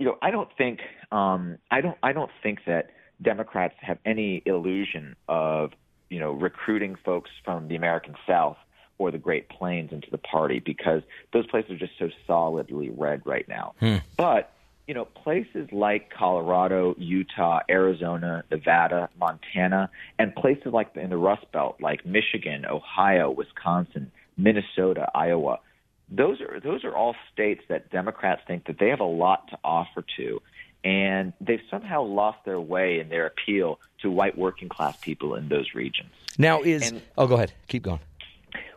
[0.00, 0.80] you know, I don't think
[1.12, 2.90] um, I don't I don't think that
[3.22, 5.72] Democrats have any illusion of
[6.08, 8.56] you know recruiting folks from the American South
[8.96, 11.02] or the Great Plains into the party because
[11.34, 13.74] those places are just so solidly red right now.
[13.78, 13.96] Hmm.
[14.16, 14.52] But
[14.90, 19.88] you know, places like Colorado, Utah, Arizona, Nevada, Montana,
[20.18, 25.60] and places like in the Rust Belt, like Michigan, Ohio, Wisconsin, Minnesota, Iowa,
[26.08, 29.58] those are those are all states that Democrats think that they have a lot to
[29.62, 30.42] offer to,
[30.82, 35.48] and they've somehow lost their way in their appeal to white working class people in
[35.48, 36.10] those regions.
[36.36, 38.00] Now is and, oh, go ahead, keep going.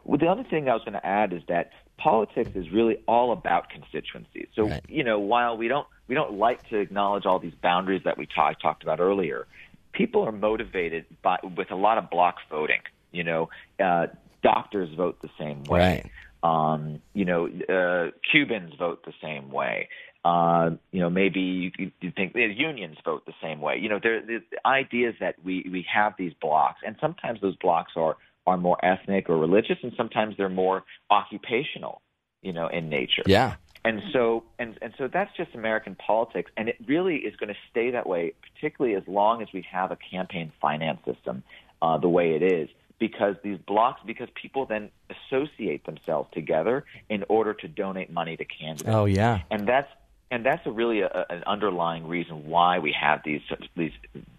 [0.04, 1.72] Well, the other thing I was going to add is that
[2.04, 4.48] politics is really all about constituencies.
[4.56, 4.82] So right.
[4.90, 8.28] you know, while we don't we don't like to acknowledge all these boundaries that we
[8.28, 9.48] talk, talked about earlier,
[9.94, 12.82] people are motivated by with a lot of block voting.
[13.12, 13.50] You know,
[13.80, 14.08] uh,
[14.44, 15.80] doctors vote the same way.
[15.80, 16.12] Right.
[16.44, 19.88] Um, you know, uh, Cubans vote the same way.
[20.26, 21.40] Uh, you know, maybe
[21.78, 23.78] you, you think the unions vote the same way.
[23.78, 27.94] You know, there the ideas that we we have these blocks, and sometimes those blocks
[27.96, 32.02] are are more ethnic or religious, and sometimes they're more occupational.
[32.42, 33.24] You know, in nature.
[33.26, 33.56] Yeah.
[33.86, 37.60] And so and and so that's just American politics, and it really is going to
[37.70, 41.44] stay that way, particularly as long as we have a campaign finance system
[41.82, 42.70] uh, the way it is
[43.00, 48.46] because these blocks because people then associate themselves together in order to donate money to
[48.46, 48.84] candidates.
[48.88, 49.90] Oh yeah, and that's
[50.32, 53.42] and that's a really a, an underlying reason why we have these
[53.76, 53.92] these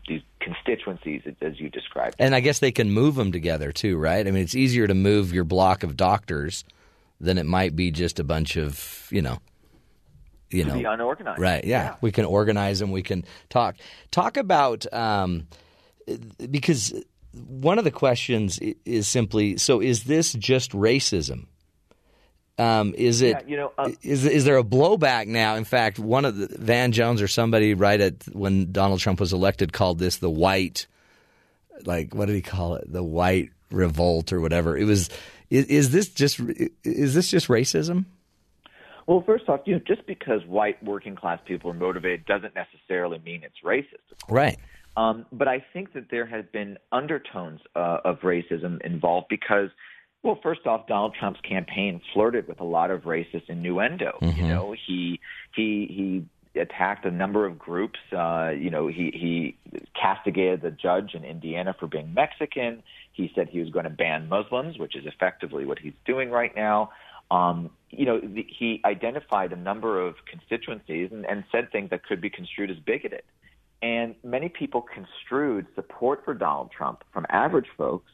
[0.09, 2.17] these constituencies as you described.
[2.19, 4.27] And I guess they can move them together too, right?
[4.27, 6.65] I mean, it's easier to move your block of doctors
[7.21, 9.39] than it might be just a bunch of you know.
[10.51, 11.41] You know, be unorganized.
[11.41, 11.65] Right?
[11.65, 11.83] Yeah.
[11.83, 12.93] yeah, we can organize them.
[12.93, 13.77] We can talk
[14.13, 15.49] talk about um,
[16.51, 16.95] because
[17.33, 21.47] one of the questions is simply so is this just racism?
[22.57, 23.37] Um, is it?
[23.41, 25.57] Yeah, you know, uh, is is there a blowback now?
[25.57, 29.33] In fact, one of the Van Jones or somebody right at when Donald Trump was
[29.33, 30.87] elected called this the white,
[31.85, 32.93] like what did he call it?
[32.93, 34.77] The white revolt or whatever.
[34.77, 35.11] It was.
[35.51, 36.41] Is, is this just
[36.85, 38.05] is this just racism?
[39.07, 43.19] Well, first off, you know, just because white working class people are motivated doesn't necessarily
[43.19, 44.15] mean it's racist.
[44.29, 44.59] Right.
[44.97, 49.71] Um, but I think that there has been undertones uh, of racism involved because,
[50.25, 54.19] well, first off, Donald Trump's campaign flirted with a lot of racist innuendo.
[54.23, 54.41] Mm-hmm.
[54.41, 55.21] You know, he
[55.55, 57.99] he he attacked a number of groups.
[58.11, 59.57] Uh, you know, he he
[60.01, 62.83] castigated the judge in Indiana for being Mexican.
[63.13, 66.57] He said he was going to ban Muslims, which is effectively what he's doing right
[66.57, 66.91] now.
[67.31, 72.03] Um, you know, the, he identified a number of constituencies and, and said things that
[72.05, 73.23] could be construed as bigoted.
[73.83, 78.11] And many people construed support for Donald Trump from average folks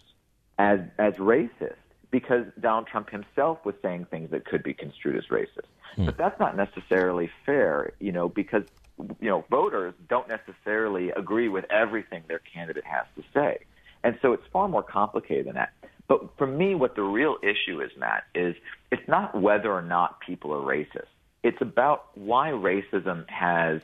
[0.59, 1.77] as as racist
[2.11, 5.69] because Donald Trump himself was saying things that could be construed as racist.
[5.97, 6.07] Hmm.
[6.07, 8.65] But that's not necessarily fair, you know, because
[8.99, 13.59] you know voters don't necessarily agree with everything their candidate has to say,
[14.03, 15.73] and so it's far more complicated than that.
[16.09, 18.57] But for me, what the real issue is, Matt, is
[18.91, 21.07] it's not whether or not people are racist.
[21.43, 23.81] It's about why racism has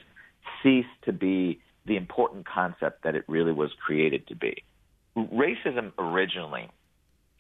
[0.63, 4.65] ceased to be the important concept that it really was created to be.
[5.17, 6.69] Racism originally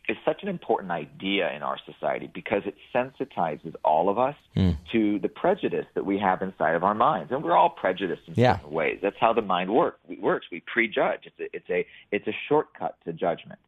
[0.09, 4.77] is such an important idea in our society because it sensitizes all of us Mm.
[4.93, 8.35] to the prejudice that we have inside of our minds, and we're all prejudiced in
[8.37, 8.57] Yeah.
[8.57, 8.99] certain ways.
[9.03, 10.47] That's how the mind work, works.
[10.51, 11.27] We prejudge.
[11.27, 13.59] It's a, it's a it's a shortcut to judgment,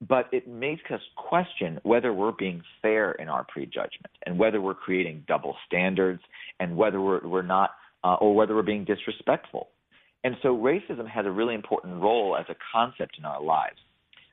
[0.00, 4.74] but it makes us question whether we're being fair in our prejudgment and whether we're
[4.74, 6.22] creating double standards
[6.60, 7.70] and whether we're we're not
[8.04, 9.68] uh, or whether we're being disrespectful.
[10.24, 13.78] And so racism has a really important role as a concept in our lives.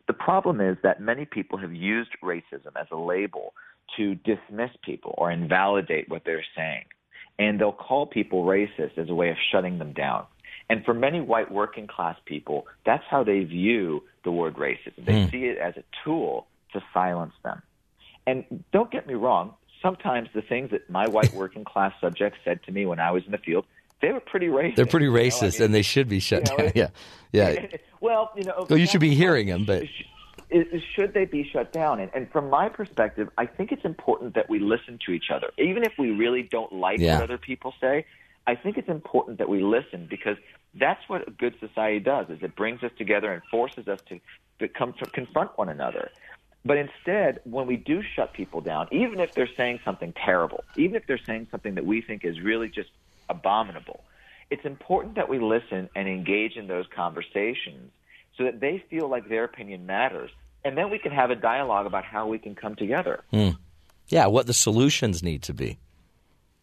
[0.08, 3.54] The problem is that many people have used racism as a label
[3.98, 6.86] to dismiss people or invalidate what they're saying.
[7.40, 10.26] And they'll call people racist as a way of shutting them down.
[10.70, 15.06] And for many white working class people, that's how they view the word racism.
[15.06, 15.30] They hmm.
[15.30, 17.62] see it as a tool to silence them.
[18.26, 22.64] And don't get me wrong, sometimes the things that my white working class subjects said
[22.64, 23.66] to me when I was in the field,
[24.04, 24.76] they were pretty racist.
[24.76, 25.18] They're pretty you know?
[25.18, 26.72] I racist, mean, and they should be shut you know, down.
[26.76, 26.88] Yeah,
[27.32, 27.68] yeah.
[28.02, 29.86] well, you know, Well, you should be hearing them, but
[30.94, 32.02] should they be shut down?
[32.02, 35.52] And, and from my perspective, I think it's important that we listen to each other,
[35.58, 37.16] even if we really don't like Yeah.
[37.16, 38.06] what other people say.
[38.46, 40.36] I think it's important that we listen because
[40.76, 44.20] that's what a good society does: is it brings us together and forces us to,
[44.60, 46.12] to come to confront one another.
[46.66, 50.96] But instead, when we do shut people down, even if they're saying something terrible, even
[50.98, 52.90] if they're saying something that we think is really just
[53.30, 54.04] abominable,
[54.50, 57.92] it's important that we listen and engage in those conversations
[58.38, 60.32] so that they feel like their opinion matters.
[60.66, 63.24] And then we can have a dialogue about how we can come together.
[64.08, 65.78] yeah, what the solutions need to be.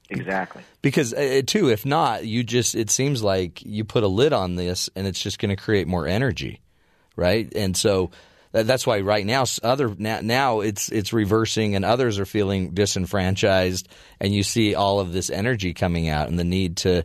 [0.08, 0.62] Exactly.
[0.82, 4.56] Because uh, too, if not, you just it seems like you put a lid on
[4.56, 6.60] this, and it's just going to create more energy,
[7.16, 7.52] right?
[7.54, 8.10] And so
[8.52, 13.88] that's why right now, other now, it's it's reversing, and others are feeling disenfranchised,
[14.20, 17.04] and you see all of this energy coming out, and the need to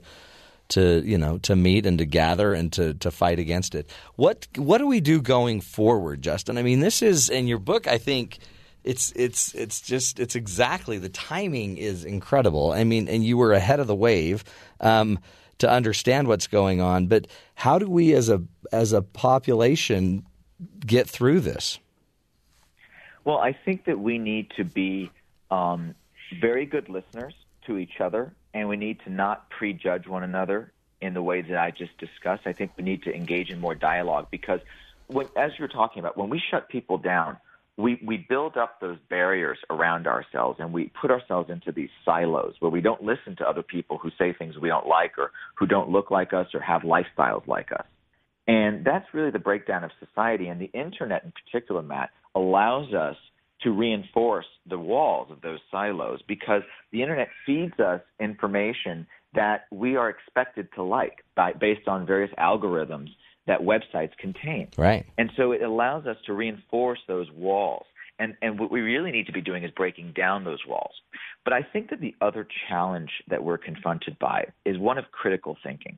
[0.70, 3.90] to you know to meet and to gather and to to fight against it.
[4.16, 6.58] What what do we do going forward, Justin?
[6.58, 7.88] I mean, this is in your book.
[7.88, 8.40] I think
[8.84, 12.72] it's it's it's just it's exactly the timing is incredible.
[12.72, 14.44] I mean, and you were ahead of the wave
[14.80, 15.20] um,
[15.60, 17.08] to understand what's going on.
[17.08, 18.42] But how do we, as a
[18.72, 20.26] as a population,
[20.86, 21.80] get through this?
[23.24, 25.12] Well, I think that we need to be
[25.50, 25.96] um,
[26.40, 27.34] very good listeners
[27.66, 31.58] to each other, and we need to not prejudge one another in the ways that
[31.58, 32.44] I just discussed.
[32.46, 34.60] I think we need to engage in more dialogue because,
[35.08, 37.38] when, as you're talking about, when we shut people down,
[37.78, 42.56] we, we build up those barriers around ourselves and we put ourselves into these silos
[42.60, 45.66] where we don't listen to other people who say things we don't like or who
[45.66, 47.86] don't look like us or have lifestyles like us.
[48.48, 50.48] And that's really the breakdown of society.
[50.48, 53.16] And the internet in particular, Matt, allows us
[53.62, 59.96] to reinforce the walls of those silos because the internet feeds us information that we
[59.96, 63.10] are expected to like by, based on various algorithms
[63.48, 64.68] that websites contain.
[64.78, 65.06] Right.
[65.18, 67.86] And so it allows us to reinforce those walls.
[68.18, 70.94] And, and what we really need to be doing is breaking down those walls.
[71.44, 75.58] But I think that the other challenge that we're confronted by is one of critical
[75.64, 75.98] thinking.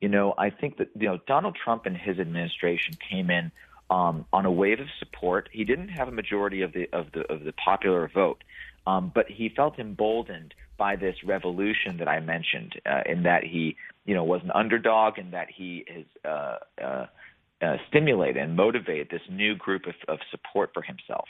[0.00, 3.52] You know, I think that you know Donald Trump and his administration came in
[3.90, 5.48] um, on a wave of support.
[5.52, 8.42] He didn't have a majority of the of the of the popular vote,
[8.86, 13.76] um, but he felt emboldened by this revolution that I mentioned, uh, in that he
[14.06, 17.06] you know was an underdog and that he has uh, uh,
[17.60, 21.28] uh, stimulated and motivated this new group of, of support for himself.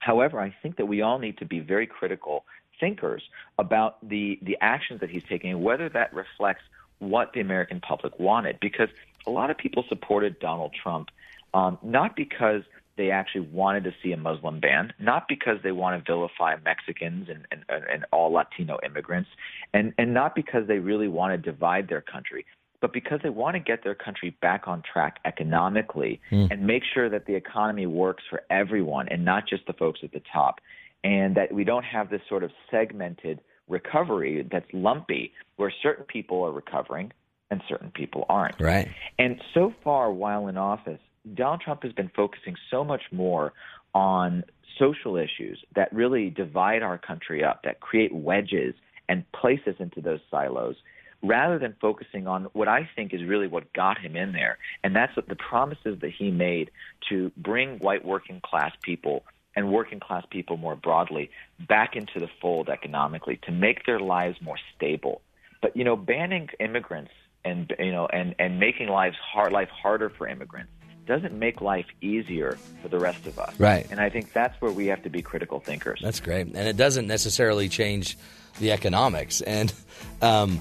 [0.00, 2.44] However, I think that we all need to be very critical
[2.78, 3.22] thinkers
[3.58, 6.62] about the, the actions that he's taking whether that reflects
[6.98, 8.58] what the American public wanted.
[8.60, 8.88] Because
[9.26, 11.10] a lot of people supported Donald Trump
[11.54, 12.62] um, not because
[12.96, 17.28] they actually wanted to see a Muslim ban, not because they want to vilify Mexicans
[17.28, 19.30] and, and, and all Latino immigrants,
[19.72, 22.44] and, and not because they really want to divide their country,
[22.80, 26.50] but because they want to get their country back on track economically mm.
[26.50, 30.12] and make sure that the economy works for everyone and not just the folks at
[30.12, 30.60] the top,
[31.04, 36.42] and that we don't have this sort of segmented recovery that's lumpy where certain people
[36.44, 37.12] are recovering
[37.50, 38.60] and certain people aren't.
[38.60, 38.88] Right.
[39.18, 41.00] And so far, while in office,
[41.34, 43.52] Donald Trump has been focusing so much more
[43.94, 44.44] on
[44.78, 48.74] social issues that really divide our country up, that create wedges
[49.08, 50.76] and place us into those silos,
[51.22, 54.58] rather than focusing on what I think is really what got him in there.
[54.84, 56.70] And that's what the promises that he made
[57.08, 59.24] to bring white working class people
[59.56, 61.30] and working class people more broadly
[61.68, 65.20] back into the fold economically to make their lives more stable.
[65.60, 67.12] But you know, banning immigrants
[67.44, 70.72] and you know and and making lives hard life harder for immigrants
[71.08, 73.58] doesn't make life easier for the rest of us.
[73.58, 73.86] Right.
[73.90, 76.00] And I think that's where we have to be critical thinkers.
[76.02, 76.46] That's great.
[76.48, 78.16] And it doesn't necessarily change
[78.60, 79.40] the economics.
[79.40, 79.72] And,
[80.20, 80.60] um,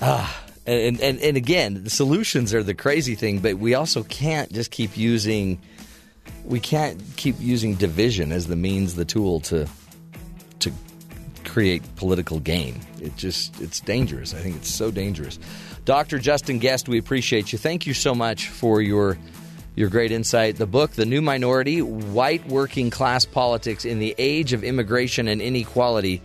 [0.00, 4.50] ah, and, and, and again, the solutions are the crazy thing, but we also can't
[4.50, 5.60] just keep using,
[6.44, 9.68] we can't keep using division as the means, the tool to,
[10.60, 10.72] to
[11.44, 12.80] create political gain.
[13.00, 14.34] It just, it's dangerous.
[14.34, 15.38] I think it's so dangerous.
[15.84, 16.18] Dr.
[16.18, 17.58] Justin Gest, we appreciate you.
[17.58, 19.18] Thank you so much for your
[19.76, 20.56] your great insight.
[20.56, 25.40] The book, The New Minority White Working Class Politics in the Age of Immigration and
[25.40, 26.20] Inequality.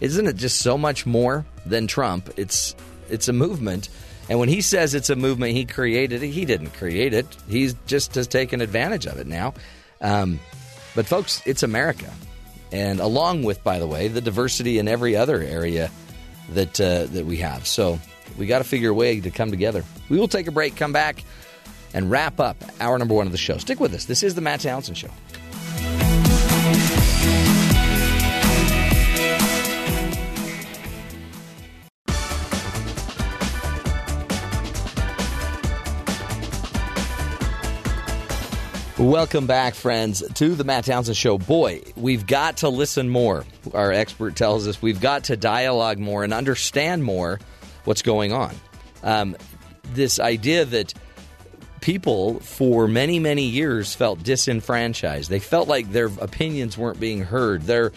[0.00, 2.30] Isn't it just so much more than Trump?
[2.36, 2.74] It's,
[3.08, 3.88] it's a movement.
[4.28, 7.26] And when he says it's a movement he created he didn't create it.
[7.48, 9.54] He's just has taken advantage of it now.
[10.00, 10.40] Um,
[10.94, 12.12] but, folks, it's America.
[12.72, 15.90] And along with, by the way, the diversity in every other area
[16.50, 17.66] that, uh, that we have.
[17.66, 17.98] So
[18.36, 19.84] we got to figure a way to come together.
[20.08, 21.22] We will take a break, come back
[21.94, 23.58] and wrap up hour number one of the show.
[23.58, 24.04] Stick with us.
[24.04, 25.10] This is the Matt Townsend Show.
[38.98, 41.38] Welcome back, friends, to the Matt Townsend Show.
[41.38, 43.44] Boy, we've got to listen more.
[43.72, 47.38] Our expert tells us we've got to dialogue more and understand more
[47.84, 48.56] what's going on.
[49.04, 49.36] Um,
[49.92, 50.94] this idea that
[51.80, 55.30] people for many, many years felt disenfranchised.
[55.30, 57.92] They felt like their opinions weren't being heard, their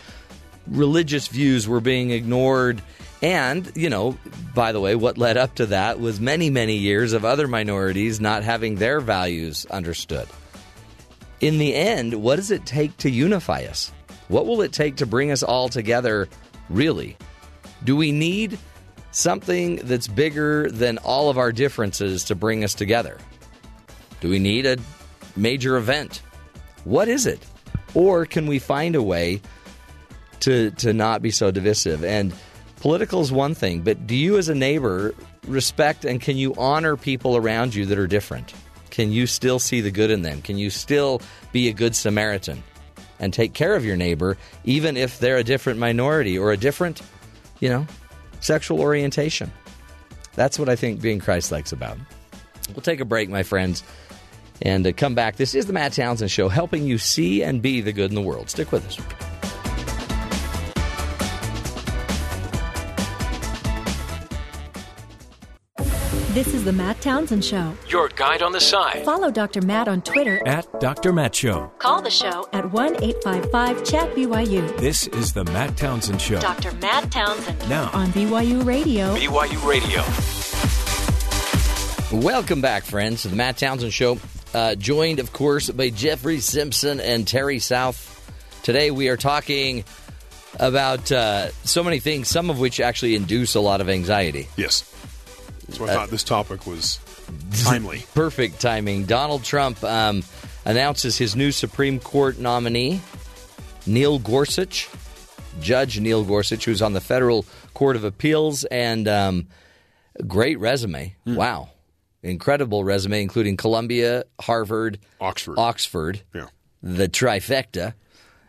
[0.67, 2.79] religious views were being ignored.
[3.23, 4.19] And, you know,
[4.53, 8.21] by the way, what led up to that was many, many years of other minorities
[8.21, 10.27] not having their values understood.
[11.41, 13.91] In the end, what does it take to unify us?
[14.27, 16.29] What will it take to bring us all together,
[16.69, 17.17] really?
[17.83, 18.59] Do we need
[19.11, 23.17] something that's bigger than all of our differences to bring us together?
[24.21, 24.77] Do we need a
[25.35, 26.21] major event?
[26.83, 27.43] What is it?
[27.95, 29.41] Or can we find a way
[30.41, 32.03] to to not be so divisive?
[32.05, 32.33] And
[32.77, 35.15] political is one thing, but do you as a neighbor
[35.47, 38.53] respect and can you honor people around you that are different?
[38.91, 40.41] Can you still see the good in them?
[40.41, 41.21] Can you still
[41.51, 42.61] be a good Samaritan
[43.19, 47.01] and take care of your neighbor even if they're a different minority or a different,
[47.59, 47.87] you know,
[48.39, 49.51] sexual orientation?
[50.33, 51.97] That's what I think being Christ like's about.
[52.69, 53.83] We'll take a break, my friends
[54.61, 55.35] and uh, come back.
[55.35, 58.21] This is the Matt Townsend Show, helping you see and be the good in the
[58.21, 58.49] world.
[58.49, 59.30] Stick with us.
[66.33, 67.73] This is the Matt Townsend Show.
[67.89, 69.03] Your guide on the side.
[69.03, 69.61] Follow Dr.
[69.61, 71.11] Matt on Twitter at Dr.
[71.11, 71.69] Matt Show.
[71.77, 74.77] Call the show at 1 855 Chat BYU.
[74.77, 76.39] This is the Matt Townsend Show.
[76.39, 76.71] Dr.
[76.75, 77.67] Matt Townsend.
[77.67, 79.13] Now on BYU Radio.
[79.13, 80.01] BYU Radio.
[82.25, 84.17] Welcome back, friends, to the Matt Townsend Show.
[84.53, 88.07] Uh, joined, of course, by Jeffrey Simpson and Terry South.
[88.63, 89.83] Today we are talking
[90.61, 94.47] about uh, so many things, some of which actually induce a lot of anxiety.
[94.55, 94.87] Yes.
[95.73, 96.99] So I thought this topic was
[97.63, 98.03] timely.
[98.13, 99.05] Perfect timing.
[99.05, 100.23] Donald Trump um,
[100.65, 103.01] announces his new Supreme Court nominee,
[103.85, 104.89] Neil Gorsuch,
[105.59, 109.47] Judge Neil Gorsuch, who's on the Federal Court of Appeals, and um,
[110.27, 111.15] great resume.
[111.25, 111.35] Mm.
[111.35, 111.69] Wow
[112.23, 116.47] incredible resume, including Columbia, Harvard, Oxford, Oxford, yeah,
[116.81, 117.93] the trifecta.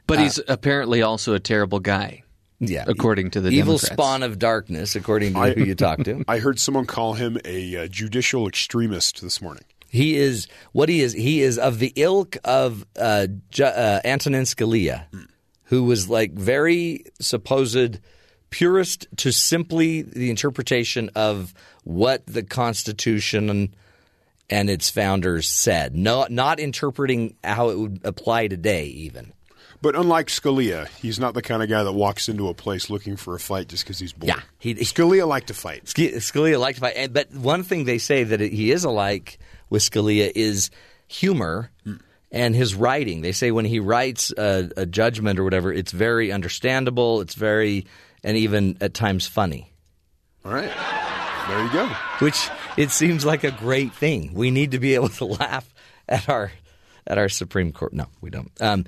[0.06, 2.22] But he's uh, apparently also a terrible guy.
[2.64, 3.92] Yeah, according to the evil Democrats.
[3.92, 6.24] spawn of darkness, according to I, who you talk to.
[6.28, 9.64] I heard someone call him a uh, judicial extremist this morning.
[9.88, 11.12] He is what he is.
[11.12, 15.06] He is of the ilk of uh, Ju- uh, Antonin Scalia,
[15.64, 17.98] who was like very supposed
[18.50, 21.52] purist to simply the interpretation of
[21.82, 23.76] what the Constitution and,
[24.48, 29.32] and its founders said, no, not interpreting how it would apply today, even.
[29.82, 33.16] But unlike Scalia, he's not the kind of guy that walks into a place looking
[33.16, 34.28] for a fight just because he's bored.
[34.28, 35.84] Yeah, he- Scalia liked to fight.
[35.86, 39.38] Scalia liked to fight, and, but one thing they say that he is alike
[39.70, 40.70] with Scalia is
[41.08, 41.70] humor
[42.30, 43.22] and his writing.
[43.22, 47.20] They say when he writes a, a judgment or whatever, it's very understandable.
[47.20, 47.86] It's very
[48.24, 49.72] and even at times funny,
[50.44, 50.70] All right.
[51.48, 51.86] There you go.
[52.20, 54.32] which it seems like a great thing.
[54.32, 55.68] We need to be able to laugh
[56.08, 56.52] at our
[57.04, 57.92] at our Supreme Court.
[57.92, 58.52] No, we don't.
[58.60, 58.84] Um,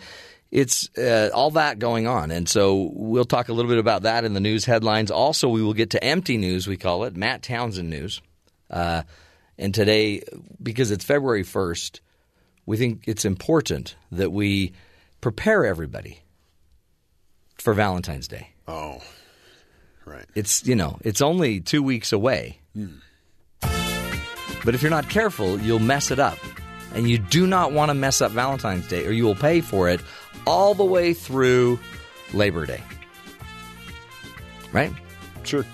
[0.55, 4.25] it's uh, all that going on, and so we'll talk a little bit about that
[4.25, 5.11] in the news headlines.
[5.11, 6.69] Also, we will get to empty news.
[6.69, 8.23] We call it Matt Townsend news.
[8.71, 9.03] Uh,
[9.59, 10.23] and today,
[10.63, 12.01] because it's February first,
[12.67, 14.75] we think it's important that we
[15.21, 16.21] prepare everybody
[17.59, 18.51] for Valentine's Day.
[18.69, 19.03] Oh,
[20.05, 20.25] right.
[20.37, 22.61] It's you know it's only two weeks away.
[24.65, 26.39] But if you're not careful, you'll mess it up,
[26.95, 29.89] and you do not want to mess up Valentine's Day, or you will pay for
[29.89, 30.01] it
[30.47, 31.79] all the way through
[32.33, 32.83] Labor Day.
[34.73, 34.93] Right?
[35.45, 35.65] Sure.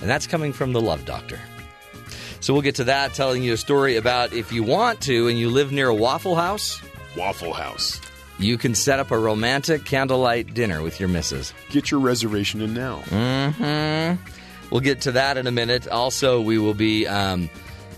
[0.00, 1.38] And that's coming from the Love Doctor.
[2.40, 5.38] So we'll get to that, telling you a story about if you want to and
[5.38, 6.80] you live near a Waffle House,
[7.16, 8.00] Waffle House.
[8.38, 11.54] you can set up a romantic candlelight dinner with your missus.
[11.70, 13.00] Get your reservation in now.
[13.06, 13.52] Mm.
[13.54, 14.24] Hmm.
[14.70, 15.88] We'll get to that in a minute.
[15.88, 17.48] Also, we will be um,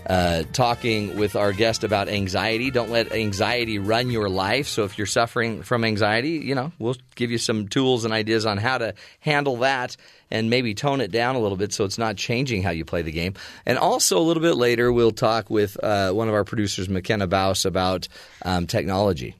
[0.07, 2.71] uh, talking with our guest about anxiety.
[2.71, 4.67] Don't let anxiety run your life.
[4.67, 8.45] So, if you're suffering from anxiety, you know, we'll give you some tools and ideas
[8.45, 9.97] on how to handle that
[10.31, 13.01] and maybe tone it down a little bit so it's not changing how you play
[13.01, 13.33] the game.
[13.65, 17.27] And also, a little bit later, we'll talk with uh, one of our producers, McKenna
[17.27, 18.07] Baus, about
[18.43, 19.35] um, technology.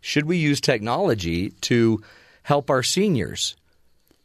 [0.00, 2.02] Should we use technology to
[2.42, 3.54] help our seniors?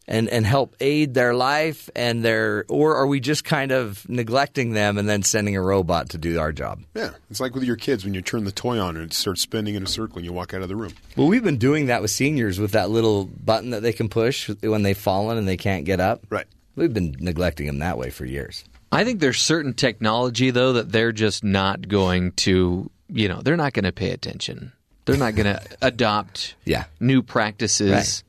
[0.08, 4.74] And and help aid their life and their or are we just kind of neglecting
[4.74, 6.82] them and then sending a robot to do our job?
[6.96, 7.12] Yeah.
[7.30, 9.76] It's like with your kids when you turn the toy on and it starts spinning
[9.76, 10.94] in a circle and you walk out of the room.
[11.16, 14.50] Well, we've been doing that with seniors with that little button that they can push
[14.62, 16.26] when they've fallen and they can't get up.
[16.30, 16.48] Right.
[16.76, 18.64] We've been neglecting them that way for years.
[18.92, 23.56] I think there's certain technology though that they're just not going to, you know, they're
[23.56, 24.72] not going to pay attention.
[25.06, 26.86] They're not going to adopt Yeah.
[27.00, 27.92] new practices.
[27.92, 28.24] Right.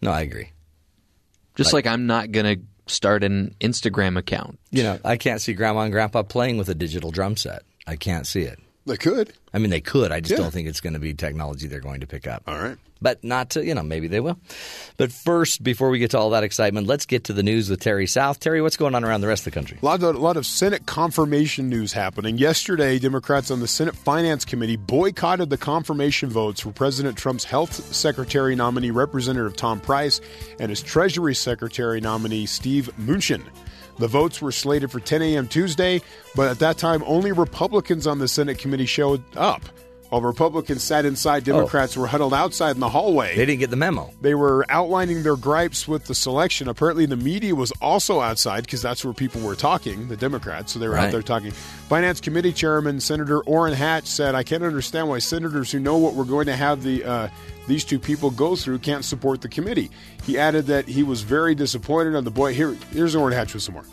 [0.00, 0.51] No, I agree.
[1.56, 4.58] Just like I'm not going to start an Instagram account.
[4.70, 7.62] You know, I can't see grandma and grandpa playing with a digital drum set.
[7.86, 8.58] I can't see it.
[8.84, 9.32] They could.
[9.54, 10.10] I mean, they could.
[10.10, 10.38] I just Yeah.
[10.38, 12.42] don't think it's going to be technology they're going to pick up.
[12.48, 12.76] All right.
[13.00, 14.38] But not to, you know, maybe they will.
[14.96, 17.80] But first, before we get to all that excitement, let's get to the news with
[17.80, 18.38] Terry South.
[18.40, 19.78] Terry, what's going on around the rest of the country?
[19.82, 22.38] A lot, of, a lot of Senate confirmation news happening.
[22.38, 27.72] Yesterday, Democrats on the Senate Finance Committee boycotted the confirmation votes for President Trump's Health
[27.94, 30.20] Secretary nominee, Representative Tom Price,
[30.60, 33.42] and his Treasury Secretary nominee, Steve Mnuchin.
[34.02, 35.46] The votes were slated for 10 a.m.
[35.46, 36.02] Tuesday,
[36.34, 39.62] but at that time, only Republicans on the Senate committee showed up.
[40.08, 43.36] While Republicans sat inside, Democrats were huddled outside in the hallway.
[43.36, 44.10] They didn't get the memo.
[44.20, 46.66] They were outlining their gripes with the selection.
[46.66, 50.72] Apparently, the media was also outside because that's where people were talking, the Democrats.
[50.72, 51.52] So they were out there talking.
[51.52, 56.14] Finance Committee Chairman Senator Orrin Hatch said, "I can't understand why senators who know what
[56.14, 57.28] we're going to have the uh,
[57.68, 59.90] these two people go through can't support the committee."
[60.24, 62.54] He added that he was very disappointed on the boy.
[62.54, 63.84] Here, here's Orrin Hatch with some more.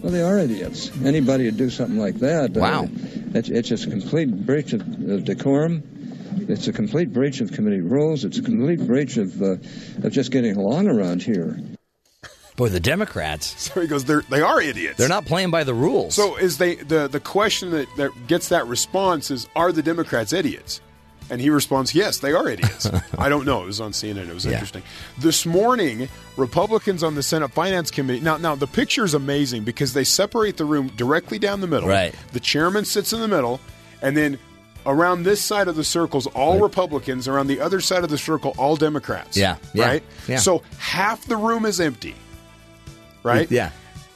[0.00, 0.90] Well, they are idiots.
[1.04, 2.56] Anybody would do something like that.
[2.56, 2.88] uh, Wow.
[3.34, 5.82] It's, it's just a complete breach of, of decorum.
[6.48, 8.24] It's a complete breach of committee rules.
[8.24, 9.52] It's a complete breach of uh,
[10.02, 11.58] of just getting along around here.
[12.56, 15.74] Boy, the Democrats, So he goes, "They're they are idiots." they're not playing by the
[15.74, 16.14] rules.
[16.14, 20.32] So is they the the question that, that gets that response is are the Democrats
[20.32, 20.80] idiots?
[21.30, 22.90] And he responds, yes, they are idiots.
[23.18, 23.62] I don't know.
[23.62, 24.28] It was on CNN.
[24.28, 24.52] It was Yeah.
[24.54, 24.82] interesting.
[25.16, 28.18] This morning, Republicans on the Senate Finance Committee.
[28.20, 31.88] Now, now the picture is amazing because they separate the room directly down the middle.
[31.88, 32.12] Right.
[32.32, 33.60] The chairman sits in the middle,
[34.02, 34.38] and then
[34.86, 37.28] around this side of the circles, all Republicans.
[37.28, 39.36] Around the other side of the circle, all Democrats.
[39.36, 40.02] Yeah, yeah, Right.
[40.26, 40.38] yeah.
[40.38, 42.16] So half the room is empty.
[43.22, 43.70] Right yeah.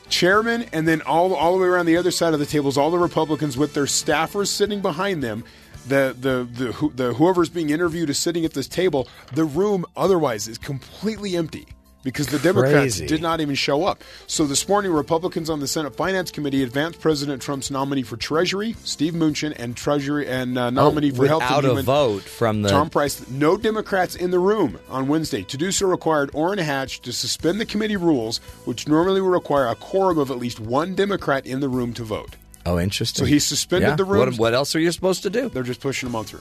[0.08, 2.78] chairman, and then all all the way around the other side of the table is
[2.78, 5.44] all the Republicans with their staffers sitting behind them.
[5.89, 9.09] The the the, who, the whoever's being interviewed is sitting at this table.
[9.35, 11.66] The room otherwise is completely empty
[12.05, 13.07] because the Democrats Crazy.
[13.07, 14.05] did not even show up.
[14.26, 18.76] So this morning, Republicans on the Senate Finance Committee advanced President Trump's nominee for Treasury,
[18.85, 22.68] Steve Mnuchin, and Treasury and uh, nominee for Health and Oh, Human vote from the
[22.68, 23.28] Tom Price.
[23.30, 25.43] No Democrats in the room on Wednesday.
[25.45, 29.66] To do so required Orrin Hatch to suspend the committee rules, which normally would require
[29.66, 32.37] a quorum of at least one Democrat in the room to vote.
[32.66, 33.24] Oh, interesting.
[33.24, 33.96] So he suspended Yeah.
[33.96, 34.38] the What, rooms.
[34.38, 35.48] what else are you supposed to do?
[35.48, 36.40] They're just pushing them on through.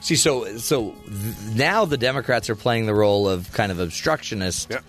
[0.00, 4.68] See, so so th- now the Democrats are playing the role of kind of obstructionist,
[4.70, 4.80] Yeah.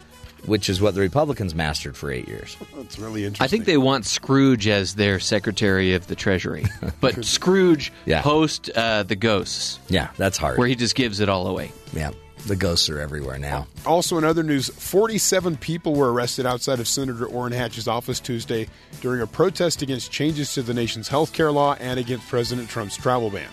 [0.46, 2.58] which is what the Republicans mastered for eight years.
[2.76, 3.44] That's really interesting.
[3.46, 6.66] I think they want Scrooge as their Secretary of the Treasury,
[7.00, 8.22] but Scrooge Yeah.
[8.22, 10.58] post uh, the ghosts, Yeah, that's hard.
[10.58, 11.72] where he just gives it all away.
[11.94, 12.12] yeah,
[12.46, 13.68] the ghosts are everywhere now.
[13.86, 18.68] Also, in other news, 47 people were arrested outside of Senator Orrin Hatch's office Tuesday
[19.02, 22.98] during a protest against changes to the nation's health care law and against President Trump's
[22.98, 23.50] travel ban.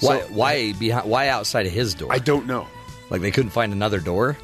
[0.00, 0.20] Why?
[0.20, 1.08] So- why behind?
[1.08, 2.12] Why outside of his door?
[2.12, 2.66] I don't know.
[3.10, 4.36] like they couldn't find another door.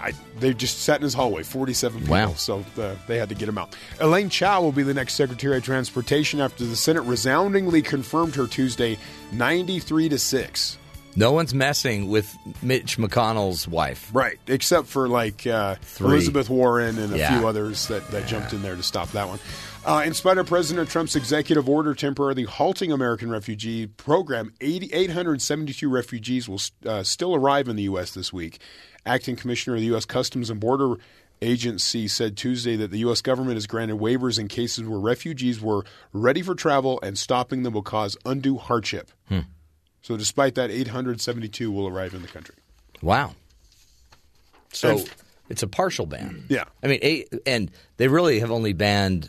[0.00, 2.32] I, they just sat in his hallway, 47 people, Wow.
[2.34, 3.76] so uh, they had to get him out.
[4.00, 8.48] Elaine Chao will be the next Secretary of Transportation after the Senate resoundingly confirmed her
[8.48, 8.98] Tuesday
[9.30, 10.76] 93 to 6.
[11.16, 14.10] No one's messing with Mitch McConnell's wife.
[14.12, 17.36] Right, except for like uh, Elizabeth Warren and a Yeah.
[17.38, 19.38] few others that, that jumped in there to stop that one.
[19.84, 25.88] Uh, in spite of President Trump's executive order temporarily halting American refugee program, 80, 872
[25.88, 28.12] refugees will uh, still arrive in the U.S.
[28.12, 28.60] this week.
[29.06, 30.04] Acting Commissioner of the U.S.
[30.04, 30.96] Customs and Border
[31.42, 33.22] Agency said Tuesday that the U.S.
[33.22, 37.72] government has granted waivers in cases where refugees were ready for travel and stopping them
[37.72, 39.10] will cause undue hardship.
[40.02, 42.54] So, despite that, 872 will arrive in the country.
[43.02, 43.34] Wow.
[44.72, 45.10] So And-
[45.48, 46.44] it's a partial ban.
[46.48, 46.64] Yeah.
[46.82, 49.28] I mean, eight, and they really have only banned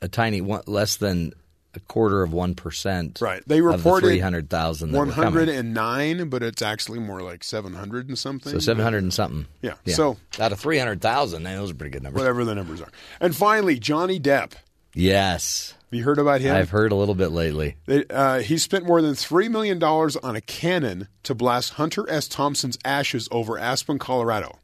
[0.00, 1.32] a tiny one, less than
[1.74, 3.18] a quarter of one percent.
[3.20, 3.42] Right.
[3.46, 4.92] They the reported three hundred thousand.
[4.92, 8.52] One hundred and nine, but it's actually more like seven hundred and something.
[8.52, 9.46] So seven hundred and something.
[9.60, 9.74] Yeah.
[9.88, 12.20] So- out of three hundred thousand, those are pretty good numbers.
[12.20, 12.88] whatever the numbers are.
[13.20, 14.52] And finally, Johnny Depp.
[14.94, 16.54] Yes, Have you heard about him?
[16.54, 17.76] I've heard a little bit lately.
[17.86, 22.08] They- uh, he spent more than three million dollars on a cannon to blast Hunter
[22.10, 22.28] S.
[22.28, 24.58] Thompson's ashes over Aspen, Colorado.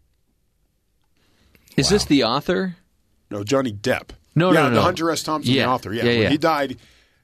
[1.77, 2.77] Is this the author?
[3.31, 4.11] No, Johnny Depp.
[4.35, 4.83] No, yeah, no, the.
[4.83, 5.23] Hunter S.
[5.23, 5.65] Thompson, Yeah.
[5.65, 5.93] the author.
[5.93, 6.29] Yeah, Yeah, when yeah.
[6.31, 6.77] he died,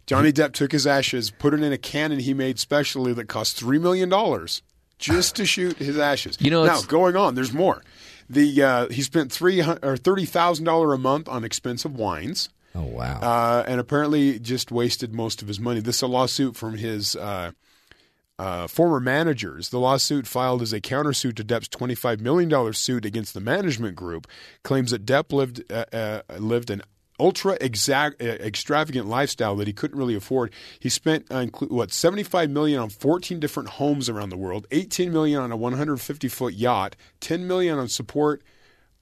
[0.06, 3.56] Johnny Depp took his ashes, put it in a cannon he made specially that cost
[3.56, 4.62] three million dollars
[4.98, 6.36] just to shoot his ashes.
[6.40, 7.82] You know, now it's- going on, there's more.
[8.28, 12.48] The uh, he spent three or thirty thousand dollar a month on expensive wines.
[12.74, 13.18] Oh wow.
[13.20, 15.80] uh, and apparently just wasted most of his money.
[15.80, 17.52] This is a lawsuit from his uh,
[18.38, 19.68] uh, former managers.
[19.68, 24.26] The lawsuit filed as a countersuit to Depp's $25 million suit against the management group
[24.62, 26.82] claims that Depp lived uh, uh, lived an
[27.20, 30.52] ultra exact, uh, extravagant lifestyle that he couldn't really afford.
[30.78, 35.42] He spent uh, what 75 million on 14 different homes around the world, 18 million
[35.42, 38.42] on a 150 foot yacht, 10 million on support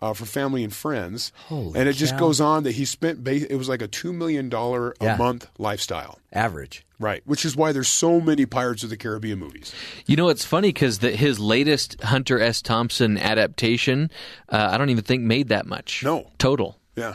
[0.00, 3.24] uh, for family and friends, Holy and it just goes on that he spent.
[3.24, 5.16] Ba- it was like a two million dollar a Yeah.
[5.16, 6.86] month lifestyle, Average.
[7.00, 7.22] right?
[7.24, 9.74] Which is why there's so many Pirates of the Caribbean movies.
[10.06, 12.62] You know, it's funny because his latest Hunter S.
[12.62, 14.10] Thompson adaptation,
[14.48, 16.02] uh, I don't even think made that much.
[16.04, 16.30] No.
[16.38, 16.78] total.
[16.96, 17.14] Yeah,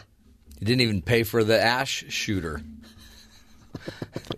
[0.59, 2.61] He didn't even pay for the ash shooter.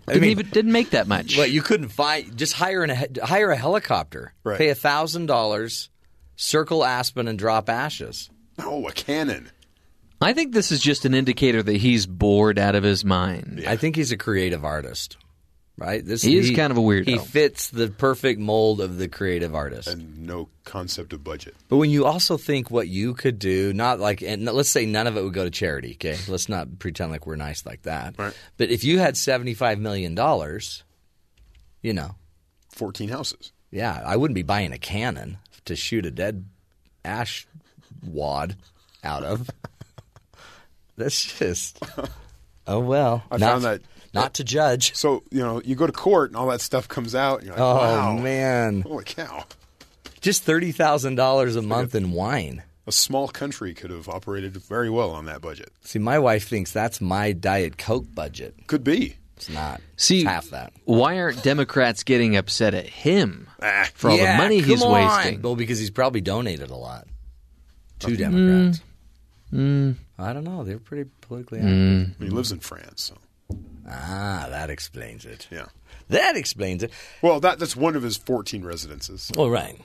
[0.08, 1.36] Didn't even didn't make that much.
[1.36, 2.36] What you couldn't find?
[2.36, 4.32] Just hire an, hire a helicopter.
[4.42, 4.58] Right.
[4.58, 5.90] Pay a thousand dollars,
[6.36, 8.30] circle Aspen, and drop ashes.
[8.58, 9.50] Oh, a cannon.
[10.20, 13.62] I think this is just an indicator that he's bored out of his mind.
[13.66, 15.18] I think he's a creative artist,
[15.76, 16.02] right?
[16.04, 17.04] This He is kind of a weirdo.
[17.06, 19.88] He fits the perfect mold of the creative artist.
[19.88, 21.54] and no concept of budget.
[21.68, 25.06] but when you also think what you could do, not like, and let's say none
[25.06, 25.92] of it would go to charity.
[25.92, 28.14] Okay, let's not pretend like we're nice like that.
[28.18, 28.34] Right.
[28.56, 30.82] But if you had seventy-five million dollars,
[31.82, 32.14] you know,
[32.70, 33.52] 14 houses.
[33.70, 35.36] yeah, I wouldn't be buying a cannon
[35.66, 36.46] to shoot a dead
[37.04, 37.46] ash
[38.06, 38.56] wad
[39.04, 39.48] out of.
[40.96, 41.80] That's just.
[42.68, 43.22] Oh well.
[43.30, 43.82] I not, found that-
[44.12, 44.92] not to judge.
[44.96, 47.38] So you know, you go to court and all that stuff comes out.
[47.38, 49.44] And you're like, Oh wow, man, holy cow!
[50.20, 52.64] just thirty thousand dollars a month in wine.
[52.88, 55.70] A small country could have operated very well on that budget.
[55.82, 58.56] See, my wife thinks that's my diet coke budget.
[58.66, 59.14] Could be.
[59.36, 59.80] It's not.
[59.94, 60.72] See, it's half that.
[60.86, 64.92] Why aren't Democrats getting upset at him Ah, for all Yeah, the money he's come
[64.92, 65.04] on.
[65.18, 65.40] wasting?
[65.42, 67.06] Well, because he's probably donated a lot
[68.00, 68.80] to Democrats.
[69.52, 69.96] Mm.
[70.18, 70.64] I don't know.
[70.64, 72.10] They're pretty politically Mm.
[72.10, 72.26] active.
[72.26, 73.18] he lives in France, so
[73.88, 75.46] Ah, that explains it.
[75.50, 75.66] yeah.
[76.08, 76.90] That explains it.
[77.22, 79.30] Well, that that's one of his 14 residences.
[79.36, 79.80] Well, right.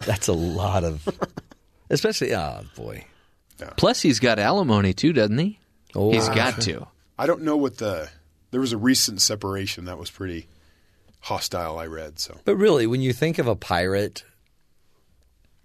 [0.00, 1.06] That's a lot of,
[1.90, 2.34] especially.
[2.34, 3.04] Oh boy.
[3.76, 5.58] Plus, he's got alimony too, doesn't he?
[5.94, 6.88] Oh, he's got to.
[7.18, 8.08] I don't know what the.
[8.50, 10.48] There was a recent separation that was pretty
[11.20, 11.78] hostile.
[11.78, 12.38] I read so.
[12.44, 14.24] But really, when you think of a pirate,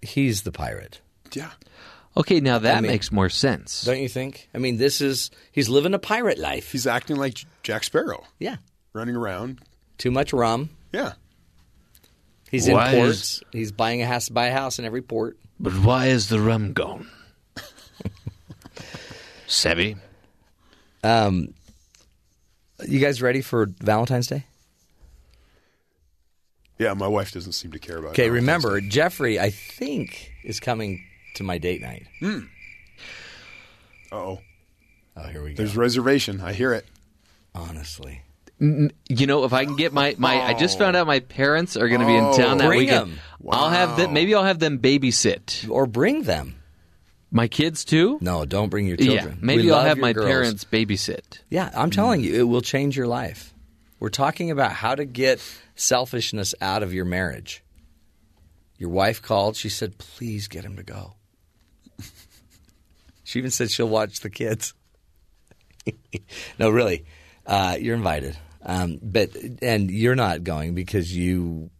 [0.02, 1.00] he's the pirate,
[1.32, 1.50] Yeah.
[2.16, 3.82] Okay, now that I mean- makes more sense.
[3.82, 4.48] don't you think?
[4.54, 6.72] I mean, this is he's living a pirate life.
[6.72, 8.56] He's acting like Jack Sparrow, Yeah.
[8.92, 9.60] running around.
[9.98, 10.70] Too much rum.
[10.92, 11.12] Yeah.
[12.50, 13.42] He's Why in is- ports.
[13.52, 15.36] He's buying a house to buy a house in every port.
[15.60, 17.08] But why is the rum gone?
[19.46, 19.96] Sebby?
[21.02, 21.54] Um,
[22.86, 24.44] you guys ready for Valentine's Day?
[26.78, 28.10] Yeah, my wife doesn't seem to care about.
[28.10, 28.12] It.
[28.22, 29.38] Okay, remember Jeffrey.
[29.40, 31.04] I think is coming
[31.38, 32.06] to my date night.
[32.20, 32.40] Hmm.
[34.12, 34.40] Uh-oh.
[35.16, 35.56] Oh, here we go.
[35.56, 36.40] There's reservation.
[36.40, 36.86] I hear it.
[37.54, 38.22] Honestly,
[38.60, 41.88] You know, if I can get my, my I just found out my parents are
[41.88, 43.10] going to be in town that oh, Bring weekend.
[43.12, 43.18] them.
[43.50, 44.12] I'll have them.
[44.12, 46.54] Maybe I'll have them babysit or bring them.
[47.32, 48.18] my kids too.
[48.20, 49.38] No, don't bring your Yeah, children.
[49.42, 50.26] maybe I'll love have your my girls.
[50.26, 51.38] parents babysit.
[51.50, 53.52] Yeah, I'm telling you, it will change your life.
[54.00, 55.40] We're talking about how to get
[55.74, 57.64] selfishness out of your marriage.
[58.78, 59.56] Your wife called.
[59.56, 61.14] She said, "Please get him to go."
[63.28, 64.72] She even said she'll watch the kids.
[66.58, 67.04] no, really,
[67.46, 68.36] uh, you're invited.
[68.62, 69.30] Um, but
[69.62, 71.70] and you're not going because you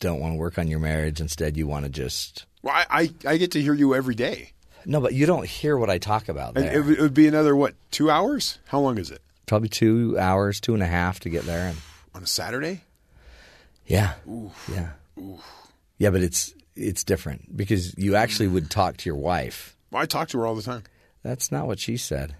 [0.00, 1.20] don't want to work on your marriage.
[1.20, 4.52] Instead, you want to just Well, I, I, I get to hear you every day.
[4.84, 5.00] no.
[5.00, 6.76] But you don't hear what I talk about there.
[6.78, 7.74] it, would- it would be another what?
[7.90, 8.58] Two hours?
[8.66, 11.68] How long is it Probably two hours, two and a half to get there.
[11.68, 11.76] And
[12.14, 12.82] on a Saturday?
[13.86, 14.14] Yeah.
[14.72, 14.90] Yeah.
[15.98, 19.75] Yeah, but it's it's different because you actually would talk to your wife.
[19.96, 20.82] Well, I talk to her all the time.
[21.22, 22.36] That's not what she said.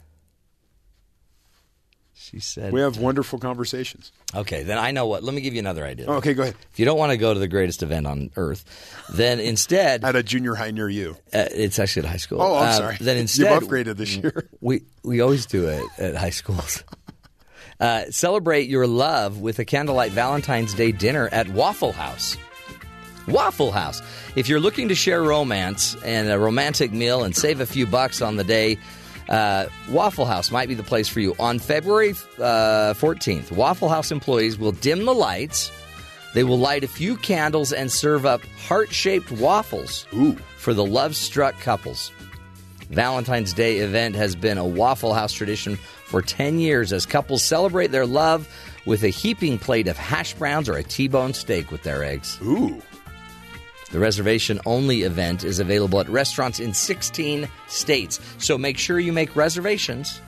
[2.12, 4.12] She said We have wonderful conversations.
[4.34, 5.22] Okay, then I know what.
[5.24, 6.06] Let me give you another idea.
[6.10, 6.54] Okay, go ahead.
[6.70, 8.64] If you don't want to go to the greatest event on earth,
[9.14, 11.16] then instead At a junior high near you.
[11.32, 12.42] uh, it's actually at high school.
[12.42, 12.96] Oh, I'm Uh, sorry.
[13.00, 14.50] Then instead You've upgraded this year.
[14.60, 16.84] We we always do it at high schools.
[17.78, 22.38] Uh, celebrate your love with a candlelight Valentine's Day dinner at Waffle House.
[23.26, 24.02] Waffle House.
[24.36, 28.22] If you're looking to share romance and a romantic meal and save a few bucks
[28.22, 28.78] on the day,
[29.28, 31.34] uh, Waffle House might be the place for you.
[31.38, 35.72] On February uh, 14th, Waffle House employees will dim the lights.
[36.34, 40.36] They will light a few candles and serve up heart shaped waffles Ooh.
[40.58, 42.12] for the love struck couples.
[42.90, 47.88] Valentine's Day event has been a Waffle House tradition for 10 years as couples celebrate
[47.88, 48.48] their love
[48.84, 52.38] with a heaping plate of hash browns or a T-bone steak with their eggs.
[52.42, 52.80] Ooh.
[53.90, 58.20] The reservation only event is available at restaurants in 16 states.
[58.38, 60.20] So make sure you make reservations.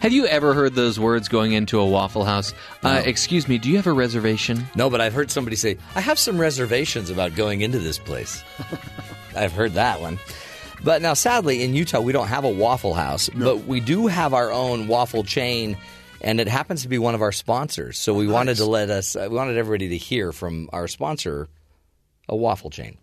[0.00, 2.52] Have you ever heard those words going into a Waffle House?
[2.82, 4.66] Uh, excuse me, do you have a reservation?
[4.74, 8.44] No, but I've heard somebody say, I have some reservations about going into this place.
[9.36, 10.18] I've heard that one.
[10.82, 14.34] But now, sadly, in Utah, we don't have a Waffle House, but we do have
[14.34, 15.78] our own waffle chain,
[16.20, 17.98] and it happens to be one of our sponsors.
[17.98, 21.48] So we wanted to let us, uh, we wanted everybody to hear from our sponsor,
[22.28, 22.98] a waffle chain.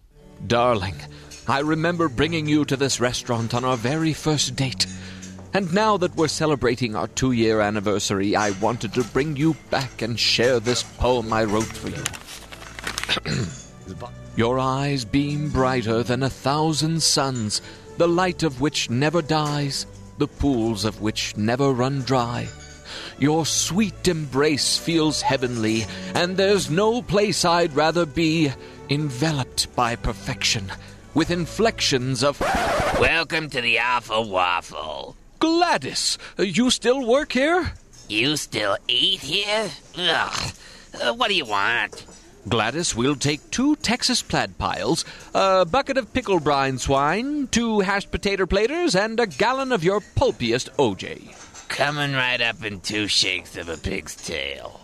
[0.47, 0.95] Darling,
[1.47, 4.87] I remember bringing you to this restaurant on our very first date.
[5.53, 10.01] And now that we're celebrating our two year anniversary, I wanted to bring you back
[10.01, 12.03] and share this poem I wrote for you.
[14.37, 17.61] Your eyes beam brighter than a thousand suns,
[17.97, 19.85] the light of which never dies,
[20.19, 22.47] the pools of which never run dry.
[23.19, 28.51] Your sweet embrace feels heavenly, and there's no place I'd rather be,
[28.91, 30.69] enveloped by perfection,
[31.13, 32.41] with inflections of
[32.99, 35.15] Welcome to the Awful Waffle.
[35.39, 36.17] Gladys.
[36.37, 37.71] You still work here?
[38.09, 39.71] You still eat here?
[39.97, 40.51] Ugh.
[41.01, 42.05] Uh, what do you want?
[42.49, 48.11] Gladys, we'll take two Texas plaid piles, a bucket of pickle brine swine, two hashed
[48.11, 51.33] potato platers, and a gallon of your pulpiest OJ.
[51.69, 54.81] Coming right up in two shakes of a pig's tail.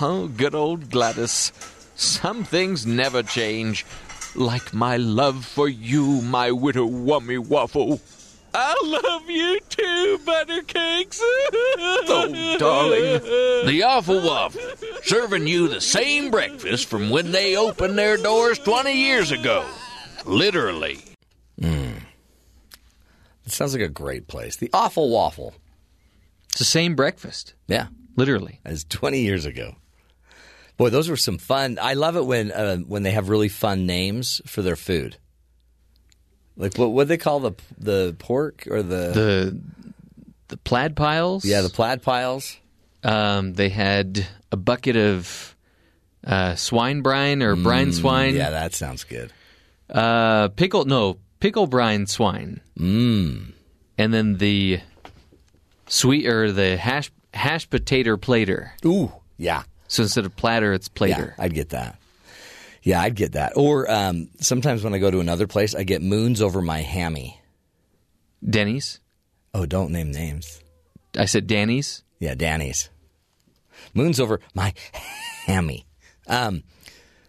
[0.00, 1.52] Oh, good old Gladys.
[1.94, 3.84] Some things never change.
[4.34, 8.00] Like my love for you, my widow wummy waffle.
[8.54, 11.18] I love you too, buttercakes.
[11.22, 13.66] Oh, darling.
[13.66, 14.60] The Awful Waffle,
[15.04, 19.64] serving you the same breakfast from when they opened their doors 20 years ago.
[20.26, 20.98] Literally.
[21.58, 21.92] Hmm.
[23.46, 24.56] It sounds like a great place.
[24.56, 25.54] The Awful Waffle.
[26.50, 27.86] It's the same breakfast, Yeah,
[28.16, 28.60] literally.
[28.66, 29.76] as 20 years ago.
[30.76, 31.78] Boy, those were some fun.
[31.80, 35.16] I love it when uh, when they have really fun names for their food.
[36.56, 39.58] Like what what they call the the pork or the, The
[40.48, 41.44] the plaid piles.
[41.44, 42.56] yeah the plaid piles.
[43.04, 45.56] Um, they had a bucket of
[46.24, 48.34] uh, swine brine or brine swine.
[48.34, 49.32] Mm, Yeah, that sounds good.
[49.90, 52.60] Uh, pickle no pickle brine swine.
[52.78, 53.52] Mmm.
[53.98, 54.80] and then the
[55.86, 58.72] sweet or the hash hash potato plater.
[58.84, 59.62] Ooh, yeah.
[59.92, 61.34] So instead of platter, it's plater.
[61.36, 61.98] Yeah, I'd get that.
[62.82, 63.52] Yeah, I'd get that.
[63.56, 67.38] Or um, sometimes when I go to another place, I get moons over my hammy.
[68.42, 69.00] Denny's.
[69.52, 70.62] Oh, don't name names.
[71.14, 72.04] I said Danny's.
[72.20, 72.88] Yeah, Danny's.
[73.92, 74.72] Moons over my
[75.44, 75.84] hammy.
[76.26, 76.62] Um,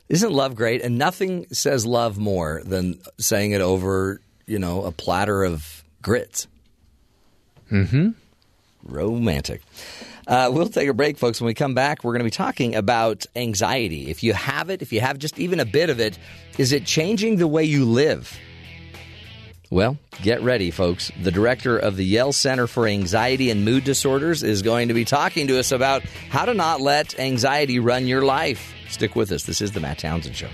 [0.07, 0.81] isn't love great?
[0.81, 6.47] And nothing says love more than saying it over, you know, a platter of grits.
[7.69, 8.11] Mm-hmm.
[8.83, 9.63] Romantic.
[10.27, 11.41] Uh, we'll take a break, folks.
[11.41, 14.09] When we come back, we're going to be talking about anxiety.
[14.09, 16.17] If you have it, if you have just even a bit of it,
[16.57, 18.37] is it changing the way you live?
[19.69, 21.11] Well, get ready, folks.
[21.23, 25.03] The director of the Yale Center for Anxiety and Mood Disorders is going to be
[25.03, 28.71] talking to us about how to not let anxiety run your life.
[28.87, 29.45] Stick with us.
[29.45, 30.49] This is the Matt Townsend Show.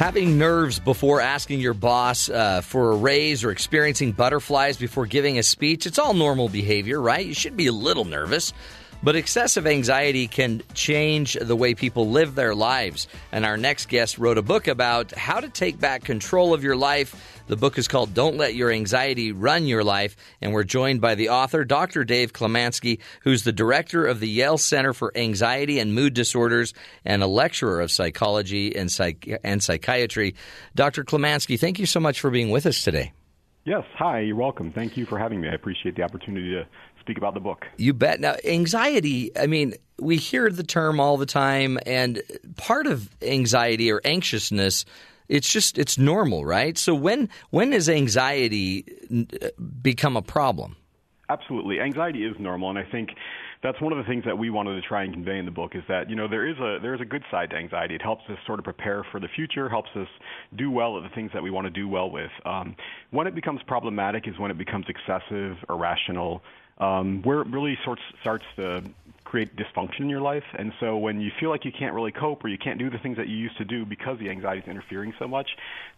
[0.00, 5.38] Having nerves before asking your boss uh, for a raise or experiencing butterflies before giving
[5.38, 7.26] a speech, it's all normal behavior, right?
[7.26, 8.54] You should be a little nervous.
[9.02, 13.08] But excessive anxiety can change the way people live their lives.
[13.30, 16.76] And our next guest wrote a book about how to take back control of your
[16.76, 17.39] life.
[17.50, 20.14] The book is called Don't Let Your Anxiety Run Your Life.
[20.40, 22.04] And we're joined by the author, Dr.
[22.04, 26.74] Dave Klemanski, who's the director of the Yale Center for Anxiety and Mood Disorders
[27.04, 30.36] and a lecturer of psychology and, psych- and psychiatry.
[30.76, 31.02] Dr.
[31.02, 33.12] Klemanski, thank you so much for being with us today.
[33.64, 34.70] Yes, hi, you're welcome.
[34.70, 35.48] Thank you for having me.
[35.48, 36.68] I appreciate the opportunity to
[37.00, 37.66] speak about the book.
[37.76, 38.20] You bet.
[38.20, 42.22] Now, anxiety, I mean, we hear the term all the time, and
[42.54, 44.84] part of anxiety or anxiousness.
[45.30, 46.76] It's just it's normal, right?
[46.76, 48.84] So when when does anxiety
[49.80, 50.76] become a problem?
[51.28, 53.10] Absolutely, anxiety is normal, and I think
[53.62, 55.76] that's one of the things that we wanted to try and convey in the book
[55.76, 57.94] is that you know there is a there is a good side to anxiety.
[57.94, 60.08] It helps us sort of prepare for the future, helps us
[60.56, 62.32] do well at the things that we want to do well with.
[62.44, 62.74] Um,
[63.12, 66.42] when it becomes problematic is when it becomes excessive, irrational,
[66.78, 68.82] um, where it really sorts, starts to
[69.30, 70.42] create dysfunction in your life.
[70.58, 72.98] And so when you feel like you can't really cope or you can't do the
[72.98, 75.48] things that you used to do because the anxiety is interfering so much,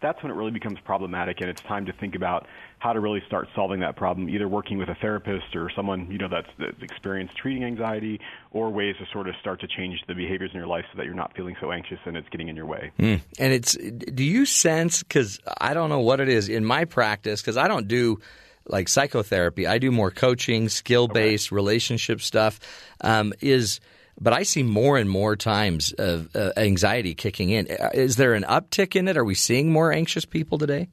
[0.03, 2.47] that's when it really becomes problematic and it's time to think about
[2.79, 6.19] how to really start solving that problem, either working with a therapist or someone, you
[6.19, 8.21] know, that's, that's experienced treating anxiety
[8.51, 11.07] or ways to sort of start to change the behaviors in your life so that
[11.07, 12.91] you're not feeling so anxious and it's getting in your way.
[12.99, 13.23] Mm.
[13.39, 17.41] And it's do you sense cuz I don't know what it is in my practice
[17.41, 18.21] cuz I don't do
[18.67, 19.67] like psychotherapy.
[19.67, 21.57] I do more coaching, skill based, okay.
[21.57, 22.61] relationship stuff.
[23.01, 23.81] Um, is
[24.21, 27.67] but I see more and more times of uh, anxiety kicking in.
[27.95, 29.17] Is there an uptick in it?
[29.17, 30.89] Are we seeing more anxious people today?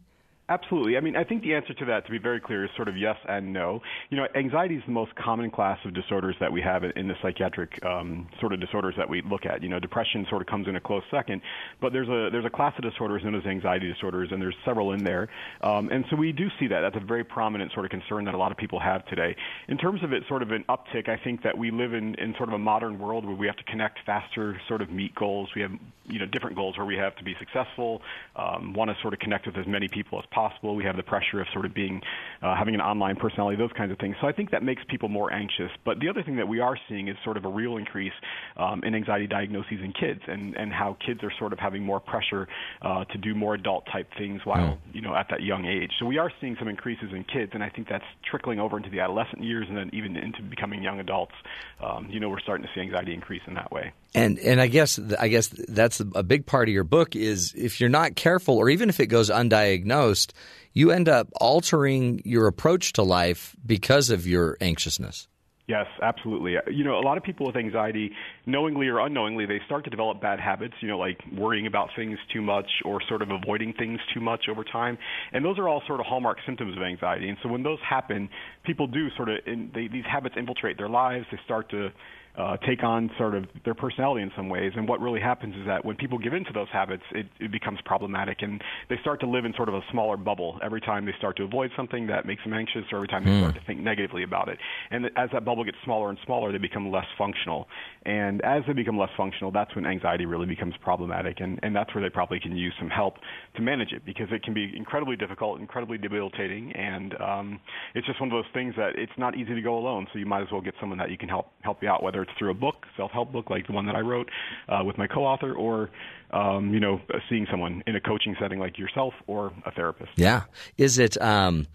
[0.49, 0.97] Absolutely.
[0.97, 2.97] I mean, I think the answer to that, to be very clear, is sort of
[2.97, 3.83] yes and no.
[4.09, 7.13] You know, anxiety is the most common class of disorders that we have in the
[7.21, 9.61] psychiatric um, sort of disorders that we look at.
[9.61, 11.43] You know, depression sort of comes in a close second,
[11.79, 14.91] but there's a there's a class of disorders known as anxiety disorders, and there's several
[14.93, 15.29] in there.
[15.61, 16.81] Um, and so we do see that.
[16.81, 19.35] That's a very prominent sort of concern that a lot of people have today.
[19.67, 22.33] In terms of it, sort of an uptick, I think that we live in in
[22.37, 25.49] sort of a modern world where we have to connect faster, sort of meet goals.
[25.55, 25.73] We have
[26.07, 28.01] you know different goals where we have to be successful,
[28.35, 30.75] um, want to sort of connect with as many people as possible possible.
[30.75, 32.01] We have the pressure of sort of being
[32.41, 34.15] uh, having an online personality, those kinds of things.
[34.21, 35.71] So I think that makes people more anxious.
[35.83, 38.13] But the other thing that we are seeing is sort of a real increase
[38.55, 41.99] um, in anxiety diagnoses in kids, and and how kids are sort of having more
[41.99, 42.47] pressure
[42.81, 45.91] uh, to do more adult type things while you know at that young age.
[45.99, 48.89] So we are seeing some increases in kids, and I think that's trickling over into
[48.89, 51.35] the adolescent years, and then even into becoming young adults.
[51.81, 53.93] Um, you know, we're starting to see anxiety increase in that way.
[54.15, 57.79] And and I guess I guess that's a big part of your book is if
[57.79, 60.28] you're not careful, or even if it goes undiagnosed,
[60.73, 65.27] you end up altering your approach to life because of your anxiousness.
[65.69, 66.55] Yes, absolutely.
[66.71, 68.09] You know, a lot of people with anxiety,
[68.47, 72.17] knowingly or unknowingly, they start to develop bad habits, you know, like worrying about things
[72.33, 74.97] too much or sort of avoiding things too much over time.
[75.31, 77.29] And those are all sort of hallmark symptoms of anxiety.
[77.29, 78.29] And so when those happen,
[78.65, 81.27] people do sort of, in, they, these habits infiltrate their lives.
[81.31, 81.89] They start to
[82.37, 84.71] uh, take on sort of their personality in some ways.
[84.75, 87.79] And what really happens is that when people give into those habits, it, it becomes
[87.85, 90.59] problematic, and they start to live in sort of a smaller bubble.
[90.63, 93.31] Every time they start to avoid something that makes them anxious, or every time they
[93.31, 93.41] mm.
[93.41, 94.57] start to think negatively about it,
[94.91, 97.67] and as that bubble gets smaller and smaller, they become less functional.
[98.05, 101.93] And as they become less functional, that's when anxiety really becomes problematic, and and that's
[101.93, 103.15] where they probably can use some help
[103.55, 107.59] to manage it because it can be incredibly difficult, incredibly debilitating, and um,
[107.95, 110.07] it's just one of those things that it's not easy to go alone.
[110.13, 112.18] So you might as well get someone that you can help help you out, whether
[112.21, 114.29] it's it's through a book, self-help book like the one that I wrote
[114.67, 115.89] uh, with my co-author, or
[116.31, 120.11] um, you know, seeing someone in a coaching setting like yourself or a therapist.
[120.15, 120.43] Yeah,
[120.77, 121.21] is it?
[121.21, 121.67] Um,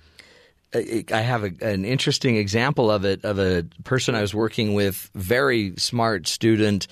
[0.74, 5.10] I have a, an interesting example of it of a person I was working with,
[5.14, 6.88] very smart student,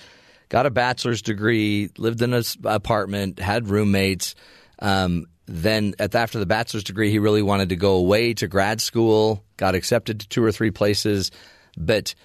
[0.49, 4.35] got a bachelor's degree, lived in an apartment, had roommates.
[4.79, 8.79] Um, then the, after the bachelor's degree, he really wanted to go away to grad
[8.79, 9.43] school.
[9.57, 11.31] Got accepted to two or three places,
[11.77, 12.15] but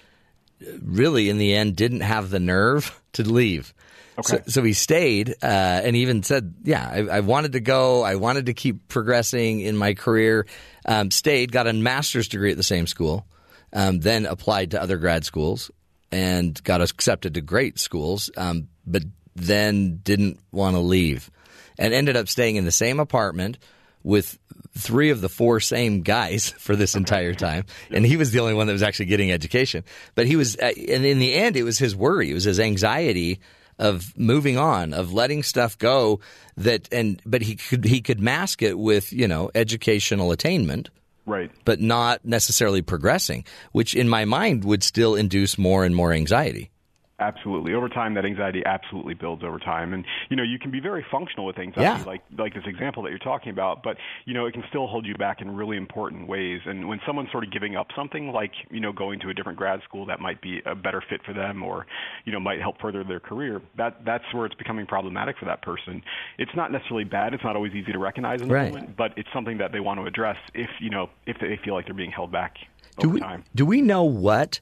[0.81, 3.73] really, in the end, didn't have the nerve to leave.
[4.19, 4.37] Okay.
[4.37, 8.03] So, so he stayed uh, and even said, Yeah, I, I, wanted to go.
[8.03, 10.45] I wanted to keep progressing in my career.
[10.85, 13.25] Um, stayed, got a master's degree at the same school,
[13.71, 15.71] um, then applied to other grad schools
[16.11, 19.03] and got accepted to great schools, um, but
[19.35, 21.31] then didn't want to leave
[21.79, 23.57] and ended up staying in the same apartment
[24.03, 24.37] with
[24.77, 27.65] three of the four same guys for this entire time.
[27.91, 29.83] And he was the only one that was actually getting education.
[30.15, 32.59] But he was, uh, and in the end, it was his worry, it was his
[32.59, 33.39] anxiety
[33.77, 36.19] of moving on, of letting stuff go
[36.57, 40.89] that, and, but he could, he could mask it with, you know, educational attainment.
[41.25, 41.51] Right.
[41.63, 46.71] But not necessarily progressing, which in my mind would still induce more and more anxiety.
[47.19, 47.73] Absolutely.
[47.73, 51.05] Over time, that anxiety absolutely builds over time, and you know you can be very
[51.11, 52.03] functional with anxiety, Yeah.
[52.05, 53.83] like like this example that you're talking about.
[53.83, 56.61] But you know it can still hold you back in really important ways.
[56.65, 59.57] And when someone's sort of giving up something, like you know going to a different
[59.57, 61.85] grad school that might be a better fit for them, or
[62.25, 65.61] you know might help further their career, that that's where it's becoming problematic for that
[65.61, 66.01] person.
[66.37, 67.33] It's not necessarily bad.
[67.33, 68.71] It's not always easy to recognize in the Right.
[68.71, 71.73] moment, but it's something that they want to address if you know if they feel
[71.73, 72.55] like they're being held back
[72.99, 73.43] Do we, time.
[73.55, 74.59] do we know what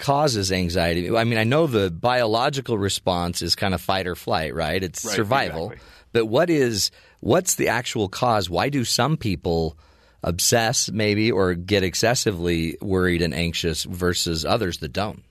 [0.00, 1.14] causes anxiety?
[1.14, 4.82] I mean, I know the biological response is kind of fight or flight, right?
[4.82, 5.66] It's Right, survival.
[5.66, 5.86] exactly.
[6.12, 6.90] But what is
[7.20, 8.50] what's the actual cause?
[8.50, 9.78] Why do some people
[10.24, 15.22] obsess maybe or get excessively worried and anxious versus others that don't?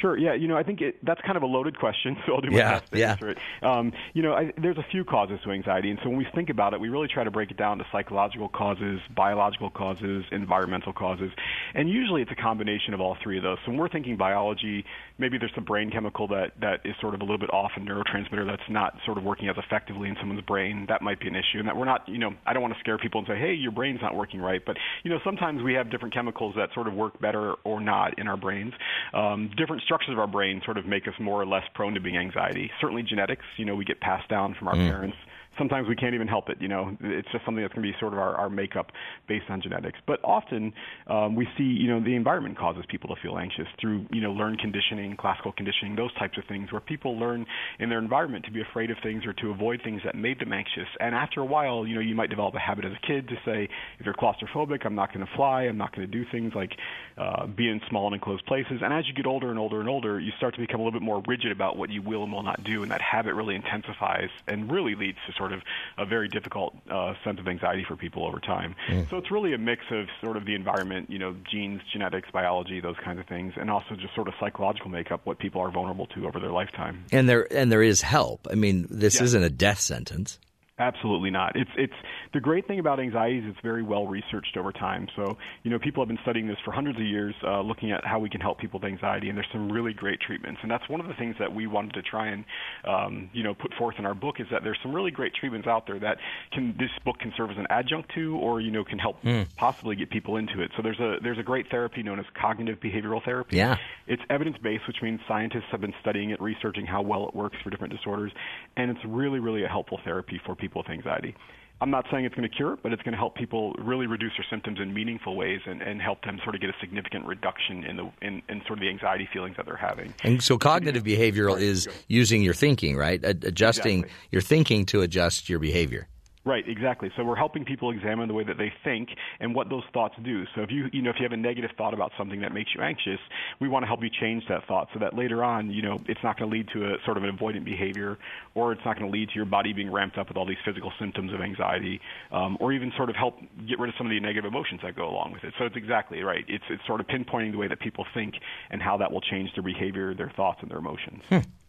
[0.00, 0.18] Sure.
[0.18, 0.34] Yeah.
[0.34, 2.58] You know, I think it, that's kind of a loaded question, so I'll do my
[2.58, 3.12] Yeah, best to yeah.
[3.12, 3.38] answer it.
[3.62, 6.50] Um, you know, I, there's a few causes to anxiety, and so when we think
[6.50, 10.92] about it, we really try to break it down to psychological causes, biological causes, environmental
[10.92, 11.30] causes,
[11.74, 13.58] and usually it's a combination of all three of those.
[13.64, 14.84] So when we're thinking biology,
[15.18, 17.80] maybe there's some brain chemical that that is sort of a little bit off, a
[17.80, 20.86] neurotransmitter that's not sort of working as effectively in someone's brain.
[20.88, 22.08] That might be an issue, and that we're not.
[22.08, 24.40] You know, I don't want to scare people and say, hey, your brain's not working
[24.40, 27.80] right, but you know, sometimes we have different chemicals that sort of work better or
[27.80, 28.72] not in our brains.
[29.12, 32.00] Um, different structures of our brain sort of make us more or less prone to
[32.00, 32.70] being anxiety.
[32.80, 34.88] Certainly genetics, you know, we get passed down from our Mm.
[34.88, 35.16] parents.
[35.58, 36.96] Sometimes we can't even help it, you know.
[37.00, 38.90] It's just something that's going to be sort of our, our makeup
[39.28, 39.98] based on genetics.
[40.06, 40.72] But often
[41.06, 44.32] um, we see, you know, the environment causes people to feel anxious through, you know,
[44.32, 47.46] learned conditioning, classical conditioning, those types of things where people learn
[47.78, 50.52] in their environment to be afraid of things or to avoid things that made them
[50.52, 50.88] anxious.
[51.00, 53.34] And after a while, you know, you might develop a habit as a kid to
[53.44, 53.68] say,
[53.98, 56.72] if you're claustrophobic, I'm not going to fly, I'm not going to do things like
[57.16, 58.80] uh, be in small and enclosed places.
[58.82, 60.98] And as you get older and older and older, you start to become a little
[60.98, 63.54] bit more rigid about what you will and will not do, and that habit really
[63.54, 65.62] intensifies and really leads to sort of
[65.98, 68.74] a very difficult uh, sense of anxiety for people over time.
[68.88, 69.08] Mm.
[69.10, 72.80] So it's really a mix of sort of the environment, you know, genes, genetics, biology,
[72.80, 76.06] those kinds of things, and also just sort of psychological makeup, what people are vulnerable
[76.08, 77.04] to over their lifetime.
[77.12, 78.46] And there and there is help.
[78.50, 79.24] I mean, this Yeah.
[79.24, 80.38] isn't a death sentence.
[80.76, 81.54] Absolutely not.
[81.54, 81.94] It's it's
[82.32, 85.06] the great thing about anxiety is it's very well researched over time.
[85.14, 88.04] So you know people have been studying this for hundreds of years, uh, looking at
[88.04, 90.58] how we can help people with anxiety, and there's some really great treatments.
[90.62, 92.44] And that's one of the things that we wanted to try and
[92.88, 95.68] um, you know put forth in our book is that there's some really great treatments
[95.68, 96.18] out there that
[96.50, 99.42] can this book can serve as an adjunct to, or you know can help Hmm.
[99.56, 100.72] possibly get people into it.
[100.76, 103.58] So there's a there's a great therapy known as cognitive behavioral therapy.
[103.58, 103.76] Yeah.
[104.08, 107.58] It's evidence based, which means scientists have been studying it, researching how well it works
[107.62, 108.32] for different disorders,
[108.76, 111.34] and it's really, really a helpful therapy for people with anxiety.
[111.80, 114.32] I'm not saying it's going to cure but it's going to help people really reduce
[114.38, 117.84] their symptoms in meaningful ways and, and help them sort of get a significant reduction
[117.84, 120.14] in the in, in sort of the anxiety feelings that they're having.
[120.22, 123.22] And so cognitive behavioral is using your thinking, right?
[123.24, 126.08] Ad- Adjusting your thinking to adjust your behavior.
[126.46, 127.10] Right, exactly.
[127.16, 129.08] So we're helping people examine the way that they think
[129.40, 130.44] and what those thoughts do.
[130.54, 132.70] So if you you know if you have a negative thought about something that makes
[132.74, 133.18] you anxious,
[133.60, 136.20] we want to help you change that thought so that later on, you know, it's
[136.22, 138.18] not going to lead to a sort of an avoidant behavior,
[138.54, 140.60] or it's not going to lead to your body being ramped up with all these
[140.66, 141.98] physical symptoms of anxiety,
[142.30, 144.94] um, or even sort of help get rid of some of the negative emotions that
[144.94, 145.54] go along with it.
[145.58, 146.44] So it's exactly right.
[146.46, 148.34] It's it's sort of pinpointing the way that people think
[148.68, 151.22] and how that will change their behavior, their thoughts, and their emotions.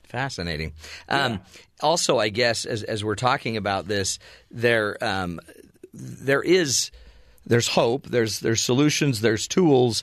[0.07, 0.73] Fascinating.
[1.09, 1.41] Um,
[1.81, 4.17] Also, I guess as as we're talking about this,
[4.49, 5.41] there um,
[5.93, 6.89] there is
[7.45, 8.07] there's hope.
[8.07, 9.19] There's there's solutions.
[9.19, 10.01] There's tools,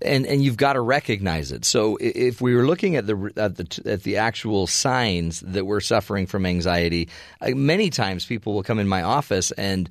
[0.00, 1.64] and and you've got to recognize it.
[1.64, 5.80] So if we were looking at the at the at the actual signs that we're
[5.80, 7.08] suffering from anxiety,
[7.40, 9.88] uh, many times people will come in my office and.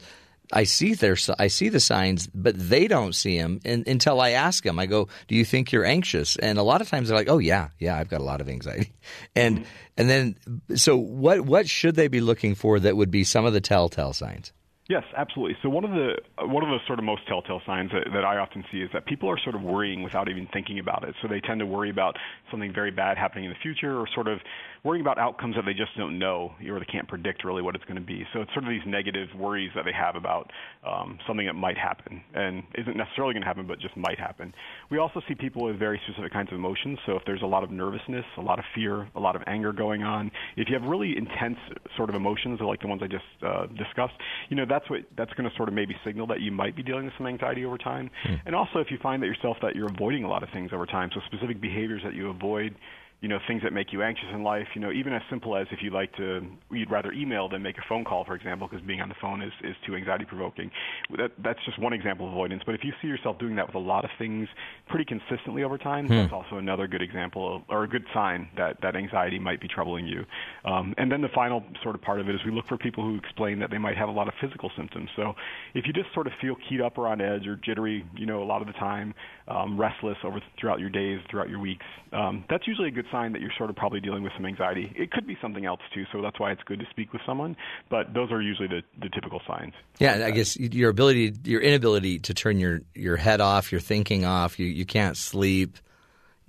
[0.51, 4.31] I see their I see the signs, but they don't see them and, until I
[4.31, 4.79] ask them.
[4.79, 7.37] I go, "Do you think you're anxious?" And a lot of times they're like, "Oh
[7.37, 8.93] yeah, yeah, I've got a lot of anxiety."
[9.35, 9.65] And mm-hmm.
[9.97, 10.35] and then
[10.75, 14.13] so what what should they be looking for that would be some of the telltale
[14.13, 14.51] signs?
[14.89, 15.55] Yes, absolutely.
[15.61, 16.17] So one of the
[16.47, 19.05] one of the sort of most telltale signs that, that I often see is that
[19.05, 21.13] people are sort of worrying without even thinking about it.
[21.21, 22.17] So they tend to worry about
[22.49, 24.39] something very bad happening in the future, or sort of
[24.83, 27.83] worrying about outcomes that they just don't know, or they can't predict really what it's
[27.85, 28.25] going to be.
[28.33, 30.49] So it's sort of these negative worries that they have about
[30.87, 34.53] um, something that might happen and isn't necessarily going to happen, but just might happen.
[34.89, 36.99] We also see people with very specific kinds of emotions.
[37.05, 39.73] So if there's a lot of nervousness, a lot of fear, a lot of anger
[39.73, 41.57] going on, if you have really intense
[41.97, 44.13] sort of emotions, like the ones I just uh, discussed,
[44.49, 46.83] you know that's what that's going to sort of maybe signal that you might be
[46.83, 48.09] dealing with some anxiety over time.
[48.45, 50.85] And also, if you find that yourself that you're avoiding a lot of things over
[50.85, 52.75] time, so specific behaviors that you avoid
[53.21, 54.67] you know things that make you anxious in life.
[54.75, 57.77] You know, even as simple as if you like to, you'd rather email than make
[57.77, 60.71] a phone call, for example, because being on the phone is is too anxiety provoking.
[61.17, 62.63] That that's just one example of avoidance.
[62.65, 64.47] But if you see yourself doing that with a lot of things
[64.87, 66.13] pretty consistently over time, Hmm.
[66.15, 69.67] that's also another good example of, or a good sign that that anxiety might be
[69.67, 70.25] troubling you.
[70.65, 73.03] Um, and then the final sort of part of it is we look for people
[73.03, 75.09] who explain that they might have a lot of physical symptoms.
[75.15, 75.35] So
[75.73, 78.41] if you just sort of feel keyed up or on edge or jittery, you know,
[78.41, 79.13] a lot of the time,
[79.49, 83.33] um, restless over throughout your days, throughout your weeks, um, that's usually a good sign
[83.33, 84.91] that you're sort of probably dealing with some anxiety.
[84.95, 87.55] It could be something else too, so that's why it's good to speak with someone.
[87.89, 89.73] But those are usually the, the typical signs.
[89.99, 93.81] Yeah, and I guess your ability, your inability to turn your, your head off, your
[93.81, 95.77] thinking off, you, you can't sleep,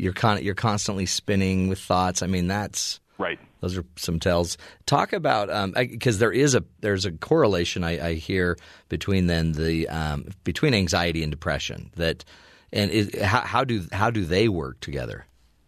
[0.01, 2.23] you're con- you're constantly spinning with thoughts.
[2.23, 3.39] I mean, that's right.
[3.61, 4.57] Those are some tells.
[4.87, 8.57] Talk about because there is a there's a correlation I, I hear
[8.89, 12.25] between then the um, between anxiety and depression that
[12.73, 15.27] and is, how, how do how do they work together?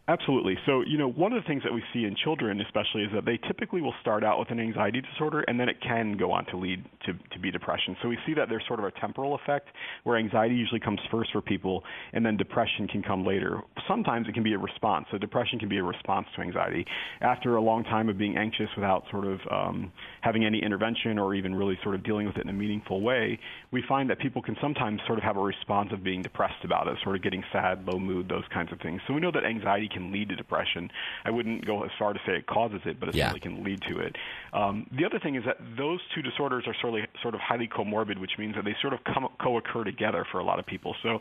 [0.09, 0.59] Absolutely.
[0.67, 3.25] So, you know, one of the things that we see in children, especially, is that
[3.25, 6.45] they typically will start out with an anxiety disorder and then it can go on
[6.47, 7.97] to lead to, to be depression.
[8.03, 9.69] So we see that there's sort of a temporal effect
[10.03, 11.85] where anxiety usually comes first for people
[12.15, 13.61] and then depression can come later.
[13.87, 15.07] Sometimes it can be a response.
[15.13, 16.85] So depression can be a response to anxiety.
[17.21, 19.93] After a long time of being anxious without sort of um,
[20.23, 23.39] having any intervention or even really sort of dealing with it in a meaningful way,
[23.71, 26.89] we find that people can sometimes sort of have a response of being depressed about
[26.89, 29.01] it, sort of getting sad, low mood, those kinds of things.
[29.07, 30.91] So we know that anxiety can lead to depression.
[31.25, 33.27] I wouldn't go as far to say it causes it, but it Yeah.
[33.31, 34.17] certainly can lead to it.
[34.53, 37.69] Um, the other thing is that those two disorders are sort of, sort of highly
[37.69, 40.97] comorbid, which means that they sort of come, co-occur together for a lot of people.
[41.03, 41.21] So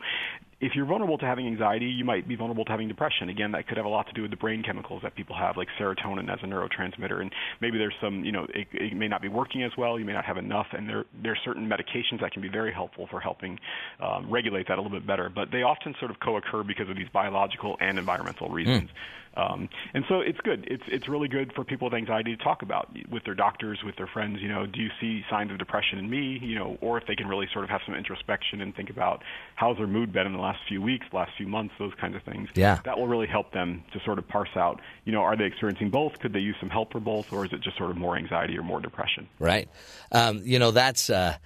[0.62, 3.28] if you're vulnerable to having anxiety, you might be vulnerable to having depression.
[3.28, 5.56] Again, that could have a lot to do with the brain chemicals that people have,
[5.56, 9.20] like serotonin as a neurotransmitter, and maybe there's some, you know, it, it may not
[9.20, 9.98] be working as well.
[9.98, 12.72] You may not have enough, and there there are certain medications that can be very
[12.72, 13.58] helpful for helping
[14.00, 15.28] um, regulate that a little bit better.
[15.28, 18.88] But they often sort of co-occur because of these biological and environmental reasons.
[19.36, 20.66] Um, and so it's good.
[20.70, 23.96] It's it's really good for people with anxiety to talk about with their doctors, with
[23.96, 24.40] their friends.
[24.40, 26.38] You know, do you see signs of depression in me?
[26.42, 29.22] You know, or if they can really sort of have some introspection and think about
[29.54, 32.22] how's their mood been in the last few weeks, last few months, those kinds of
[32.22, 32.48] things.
[32.54, 32.80] Yeah.
[32.84, 34.80] that will really help them to sort of parse out.
[35.04, 36.18] You know, are they experiencing both?
[36.18, 38.56] Could they use some help for both, or is it just sort of more anxiety
[38.58, 39.28] or more depression?
[39.38, 39.68] Right.
[40.10, 41.36] Um, you know, that's uh,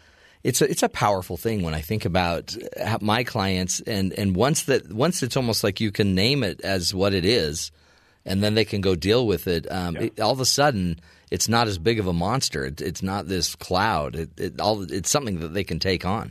[0.46, 2.56] it's a, it's a powerful thing when I think about
[3.00, 6.94] my clients, and, and once that once it's almost like you can name it as
[6.94, 7.72] what it is,
[8.24, 9.70] and then they can go deal with it.
[9.70, 11.00] Um, it all of a sudden,
[11.32, 12.64] it's not as big of a monster.
[12.64, 14.14] It, it's not this cloud.
[14.14, 16.30] It, it all it's something that they can take on.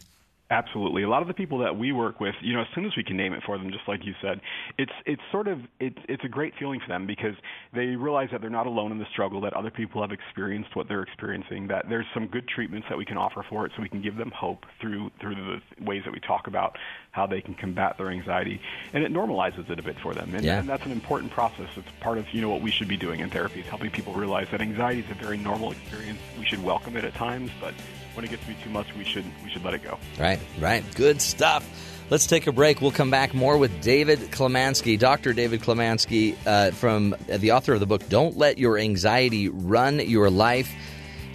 [0.52, 1.02] Absolutely.
[1.02, 3.04] A lot of the people that we work with, you know, as soon as we
[3.04, 4.42] can name it for them, just like you said,
[4.78, 7.34] it's it's sort of it's it's a great feeling for them because
[7.74, 10.88] they realize that they're not alone in the struggle, that other people have experienced what
[10.88, 13.90] they're experiencing, that there's some good treatments that we can offer for it, so we
[13.90, 16.78] can give them hope through through the ways that we talk about
[17.10, 18.62] how they can combat their anxiety,
[18.94, 20.60] and it normalizes it a bit for them, and, Yeah.
[20.60, 21.70] and that's an important process.
[21.76, 24.14] It's part of you know what we should be doing in therapy is helping people
[24.14, 26.20] realize that anxiety is a very normal experience.
[26.38, 27.74] We should welcome it at times, but
[28.16, 29.98] when it gets to be too much, we should we should let it go.
[30.20, 30.84] Right, right.
[30.96, 31.68] Good stuff.
[32.10, 32.82] Let's take a break.
[32.82, 35.34] We'll come back more with David Klemanski, Dr.
[35.34, 40.00] David Klemanski, uh, from uh, the author of the book "Don't Let Your Anxiety Run
[40.00, 40.72] Your Life."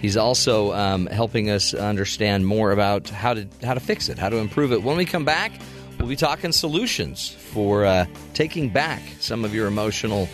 [0.01, 4.29] He's also um, helping us understand more about how to how to fix it, how
[4.29, 4.81] to improve it.
[4.81, 5.51] When we come back,
[5.99, 10.27] we'll be talking solutions for uh, taking back some of your emotional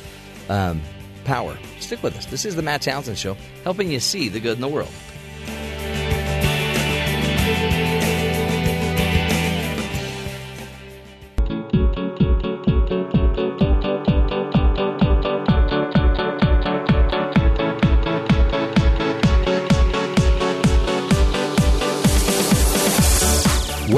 [0.49, 0.82] um,
[1.26, 1.57] power.
[1.80, 2.28] Stick with us.
[2.28, 4.91] This is the Matt Townsend Show, helping you see the good in the world.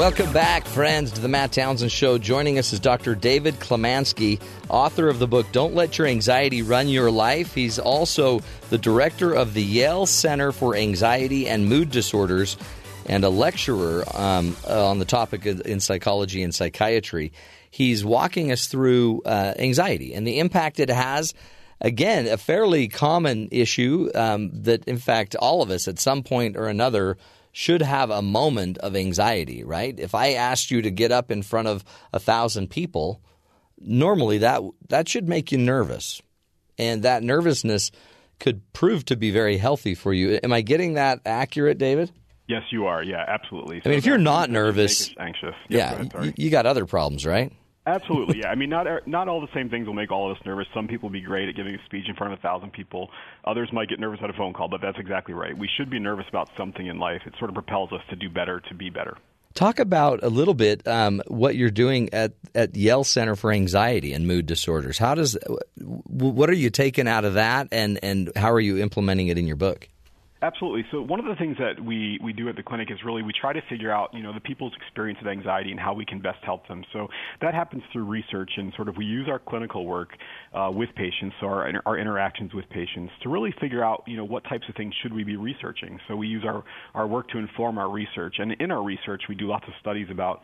[0.00, 2.16] Welcome back, friends, to the Matt Townsend Show.
[2.16, 3.14] Joining us is Dr.
[3.14, 4.40] David Klemanski,
[4.70, 7.54] author of the book Don't Let Your Anxiety Run Your Life.
[7.54, 8.40] He's also
[8.70, 12.56] the director of the Yale Center for Anxiety and Mood Disorders
[13.04, 17.34] and a lecturer um, on the topic in psychology and psychiatry.
[17.70, 21.34] He's walking us through uh, anxiety and the impact it has.
[21.78, 26.56] Again, a fairly common issue um, that, in fact, all of us at some point
[26.56, 27.18] or another
[27.52, 29.98] should have a moment of anxiety, right?
[29.98, 33.20] If I asked you to get up in front of a thousand people,
[33.78, 36.22] normally that that should make you nervous,
[36.78, 37.90] and that nervousness
[38.38, 40.38] could prove to be very healthy for you.
[40.42, 42.10] Am I getting that accurate, David?
[42.48, 43.02] Yes, you are.
[43.02, 43.80] Yeah, absolutely.
[43.84, 45.54] I mean, if you're not nervous, anxious.
[45.68, 47.52] Yep, yeah, ahead, you got other problems, right?
[47.86, 48.50] Absolutely, yeah.
[48.50, 50.66] I mean, not not all the same things will make all of us nervous.
[50.74, 53.10] Some people will be great at giving a speech in front of a thousand people.
[53.44, 55.56] Others might get nervous at a phone call, but that's exactly right.
[55.56, 57.22] We should be nervous about something in life.
[57.26, 59.16] It sort of propels us to do better, to be better.
[59.54, 64.12] Talk about a little bit um, what you're doing at, at Yale Center for Anxiety
[64.12, 64.96] and Mood Disorders.
[64.96, 65.36] How does
[65.76, 69.48] what are you taking out of that, and and how are you implementing it in
[69.48, 69.88] your book?
[70.42, 70.86] Absolutely.
[70.90, 73.32] So one of the things that we, we do at the clinic is really we
[73.38, 76.18] try to figure out, you know, the people's experience of anxiety and how we can
[76.18, 76.82] best help them.
[76.94, 77.08] So
[77.42, 80.16] that happens through research and sort of we use our clinical work
[80.54, 84.24] uh, with patients, so our, our interactions with patients to really figure out, you know,
[84.24, 85.98] what types of things should we be researching.
[86.08, 86.64] So we use our,
[86.94, 88.36] our work to inform our research.
[88.38, 90.40] And in our research, we do lots of studies about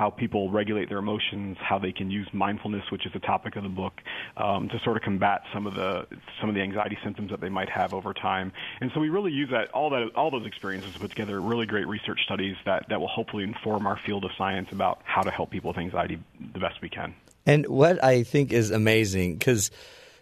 [0.00, 3.62] how people regulate their emotions, how they can use mindfulness, which is the topic of
[3.62, 4.00] the book,
[4.38, 6.06] um, to sort of combat some of the
[6.40, 8.50] some of the anxiety symptoms that they might have over time.
[8.80, 11.66] And so we really use that all that all those experiences to put together really
[11.66, 15.30] great research studies that that will hopefully inform our field of science about how to
[15.30, 16.18] help people with anxiety
[16.54, 17.14] the best we can.
[17.44, 19.70] And what I think is amazing because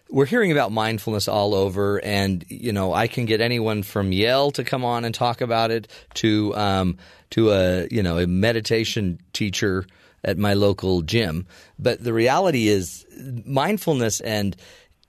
[0.09, 4.51] we're hearing about mindfulness all over, and you know, I can get anyone from Yale
[4.51, 6.97] to come on and talk about it to um,
[7.31, 9.85] to a you know a meditation teacher
[10.23, 11.45] at my local gym.
[11.77, 13.05] But the reality is,
[13.45, 14.55] mindfulness and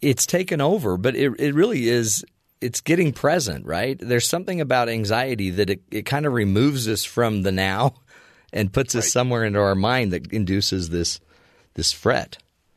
[0.02, 2.24] it's taken over, but it it really is.
[2.60, 3.98] It's getting present, right?
[3.98, 7.94] There's something about anxiety that it, it kind of removes us from the now
[8.52, 11.20] and puts us somewhere into our mind that induces this
[11.72, 12.36] this fret.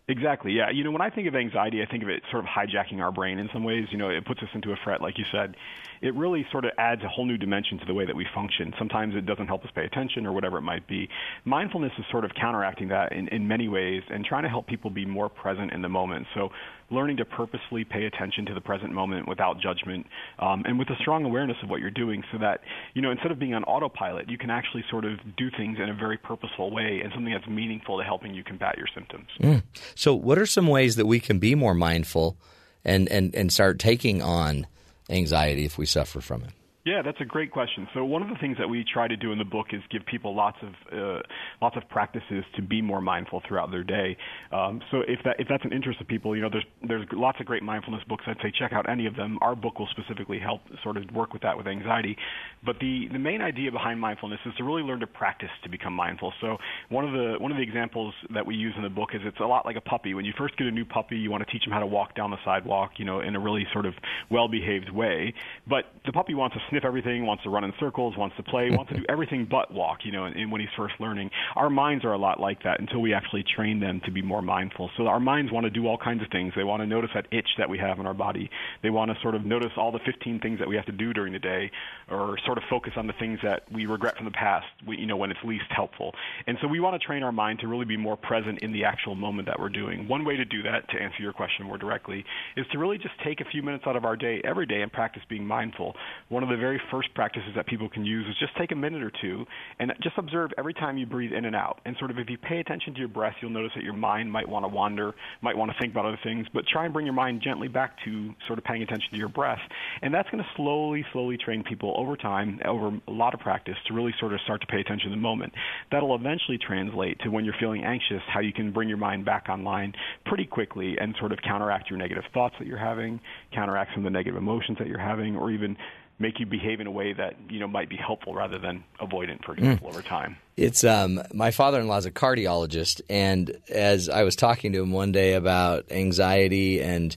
[0.09, 0.51] Exactly.
[0.51, 0.69] Yeah.
[0.69, 3.11] You know, when I think of anxiety, I think of it sort of hijacking our
[3.11, 3.85] brain in some ways.
[3.91, 5.55] You know, it puts us into a fret, like you said.
[6.03, 8.73] It really sort of adds a whole new dimension to the way that we function.
[8.77, 11.07] Sometimes it doesn't help us pay attention or whatever it might be.
[11.45, 14.89] Mindfulness is sort of counteracting that in, in many ways and trying to help people
[14.89, 16.27] be more present in the moment.
[16.35, 16.49] So,
[16.91, 20.05] learning to purposely pay attention to the present moment without judgment
[20.39, 22.59] um, and with a strong awareness of what you're doing so that,
[22.93, 25.89] you know, instead of being on autopilot, you can actually sort of do things in
[25.89, 29.27] a very purposeful way and something that's meaningful to helping you combat your symptoms.
[29.41, 29.63] Mm.
[29.95, 32.38] So, what are some ways that we can be more mindful
[32.85, 34.67] and, and, and start taking on
[35.14, 36.52] anxiety if we suffer from it?
[36.85, 37.88] Yeah, that's a great question.
[37.93, 40.05] So one of the things that we try to do in the book is give
[40.05, 41.22] people lots of uh,
[41.61, 44.18] lots of practices to be more mindful throughout their day.
[44.51, 47.39] Um, so if that if that's an interest of people, you know, there's there's lots
[47.39, 48.26] of great mindfulness books.
[48.27, 49.39] I'd say check out any of them.
[49.41, 52.18] Our book will specifically help sort of work with that with anxiety.
[52.65, 55.93] But the the main idea behind mindfulness is to really learn to practice to become
[55.93, 56.34] mindful.
[56.41, 56.57] So
[56.89, 59.39] one of the one of the examples that we use in the book is it's
[59.39, 60.15] a lot like a puppy.
[60.15, 62.14] When you first get a new puppy, you want to teach them how to walk
[62.14, 63.93] down the sidewalk, you know, in a really sort of
[64.30, 65.34] well-behaved way.
[65.65, 68.71] But the puppy wants to sniff everything, wants to run in circles, wants to play,
[68.71, 71.29] wants to do everything but walk, you know, and, and when he's first learning.
[71.55, 74.41] Our minds are a lot like that until we actually train them to be more
[74.41, 74.89] mindful.
[74.97, 76.53] So our minds want to do all kinds of things.
[76.55, 78.49] They want to notice that itch that we have in our body.
[78.81, 81.13] They want to sort of notice all the 15 things that we have to do
[81.13, 81.69] during the day
[82.09, 85.05] or sort of focus on the things that we regret from the past, we, you
[85.05, 86.11] know, when it's least helpful.
[86.47, 88.83] And so we want to train our mind to really be more present in the
[88.83, 90.07] actual moment that we're doing.
[90.07, 92.25] One way to do that, to answer your question more directly,
[92.57, 94.91] is to really just take a few minutes out of our day every day and
[94.91, 95.93] practice being mindful.
[96.29, 99.03] One of the very first practices that people can use is just take a minute
[99.03, 99.45] or two
[99.80, 101.81] and just observe every time you breathe in and out.
[101.84, 104.31] And sort of if you pay attention to your breath, you'll notice that your mind
[104.31, 107.06] might want to wander, might want to think about other things, but try and bring
[107.06, 109.60] your mind gently back to sort of paying attention to your breath.
[110.02, 113.76] And that's going to slowly, slowly train people over time, over a lot of practice,
[113.88, 115.52] to really sort of start to pay attention to the moment.
[115.91, 119.49] That'll eventually translate to when you're feeling anxious, how you can bring your mind back
[119.49, 119.91] online
[120.26, 123.19] pretty quickly and sort of counteract your negative thoughts that you're having,
[123.53, 125.76] counteract some of the negative emotions that you're having, or even
[126.23, 129.43] make you behave in a way that you know might be helpful rather than avoidant,
[129.45, 129.91] for example, mm.
[129.91, 130.37] over time.
[130.55, 135.11] It's um, my father-in-law is a cardiologist, and as I was talking to him one
[135.11, 137.15] day about anxiety and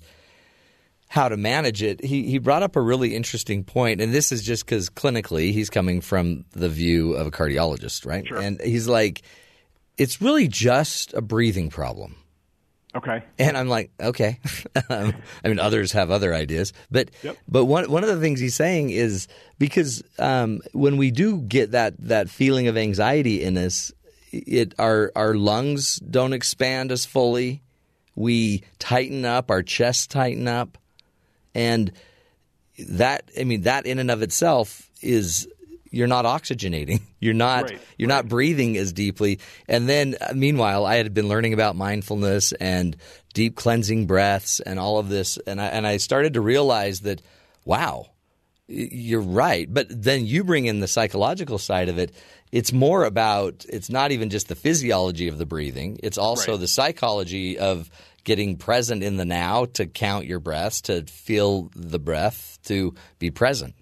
[1.08, 4.42] how to manage it, he he brought up a really interesting point, and this is
[4.42, 8.26] just because clinically he's coming from the view of a cardiologist, right?
[8.26, 8.38] Sure.
[8.38, 9.22] And he's like,
[9.96, 12.16] it's really just a breathing problem.
[12.96, 13.22] Okay.
[13.38, 14.40] And I'm like, okay.
[14.88, 15.14] um,
[15.44, 17.36] I mean, others have other ideas, but yep.
[17.46, 19.28] but one one of the things he's saying is
[19.58, 23.92] because um, when we do get that that feeling of anxiety in us,
[24.32, 27.62] it our our lungs don't expand as fully.
[28.14, 30.78] We tighten up, our chests tighten up,
[31.54, 31.92] and
[32.78, 35.46] that I mean that in and of itself is
[35.90, 37.02] you're not oxygenating.
[37.18, 38.16] You're not right, you're right.
[38.16, 39.40] not breathing as deeply.
[39.66, 42.94] And then uh, meanwhile, I had been learning about mindfulness and
[43.32, 47.22] deep cleansing breaths and all of this and I and I started to realize that
[47.64, 48.06] wow,
[48.68, 49.66] you're right.
[49.72, 52.14] But then you bring in the psychological side of it.
[52.52, 55.98] It's more about it's not even just the physiology of the breathing.
[56.02, 56.60] It's also right.
[56.60, 57.90] the psychology of
[58.24, 63.30] getting present in the now to count your breaths, to feel the breath, to be
[63.30, 63.74] present.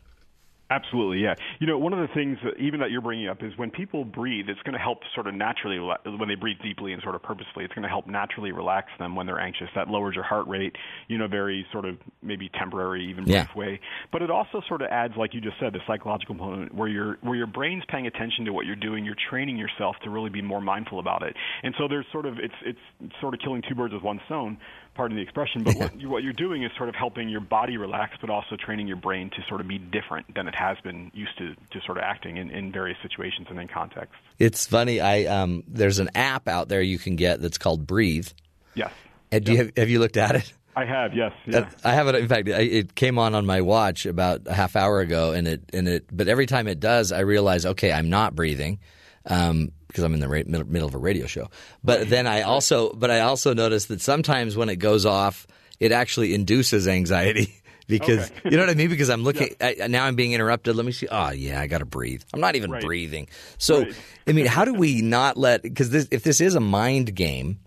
[0.70, 1.34] Absolutely, yeah.
[1.60, 4.02] You know, one of the things that even that you're bringing up is when people
[4.02, 7.22] breathe, it's going to help sort of naturally when they breathe deeply and sort of
[7.22, 7.66] purposefully.
[7.66, 9.68] It's going to help naturally relax them when they're anxious.
[9.74, 10.74] That lowers your heart rate,
[11.08, 13.46] you know, very sort of maybe temporary, even brief Yeah.
[13.54, 13.78] way.
[14.10, 17.18] But it also sort of adds, like you just said, the psychological component where your
[17.20, 19.04] where your brain's paying attention to what you're doing.
[19.04, 21.36] You're training yourself to really be more mindful about it.
[21.62, 24.56] And so there's sort of it's it's sort of killing two birds with one stone.
[24.94, 27.76] Pardon the expression, but what, you, what you're doing is sort of helping your body
[27.76, 31.10] relax, but also training your brain to sort of be different than it has been
[31.12, 34.16] used to, to sort of acting in, in various situations and in contexts.
[34.38, 35.00] It's funny.
[35.00, 38.28] I um, there's an app out there you can get that's called Breathe.
[38.74, 38.92] Yes.
[39.32, 40.52] And do you have, have you looked at it?
[40.76, 41.32] I have, yes.
[41.46, 41.58] Yeah.
[41.58, 42.14] Uh, I have it.
[42.14, 45.46] In fact, I, it came on on my watch about a half hour ago, and
[45.46, 46.06] it and it.
[46.10, 48.80] But every time it does, I realize, okay, I'm not breathing,
[49.26, 51.48] um, because I'm in the ra- middle, middle of a radio show.
[51.84, 55.46] But then I also, but I also notice that sometimes when it goes off,
[55.78, 57.54] it actually induces anxiety.
[57.86, 58.40] Because Okay.
[58.48, 58.88] you know what I mean?
[58.88, 60.74] Because I'm looking I, now, I'm being interrupted.
[60.74, 61.06] Let me see.
[61.06, 62.22] Oh yeah, I got to breathe.
[62.32, 62.80] I'm not even Right.
[62.82, 63.28] breathing.
[63.58, 63.84] So
[64.26, 65.60] I mean, how do we not let?
[65.62, 67.58] Because this, if this is a mind game,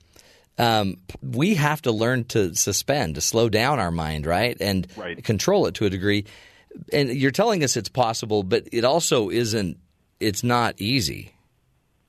[0.58, 4.88] um, we have to learn to suspend, to slow down our mind, right, and
[5.24, 6.26] control it to a degree.
[6.92, 9.78] And you're telling us it's possible, but it also isn't.
[10.20, 11.32] It's not easy.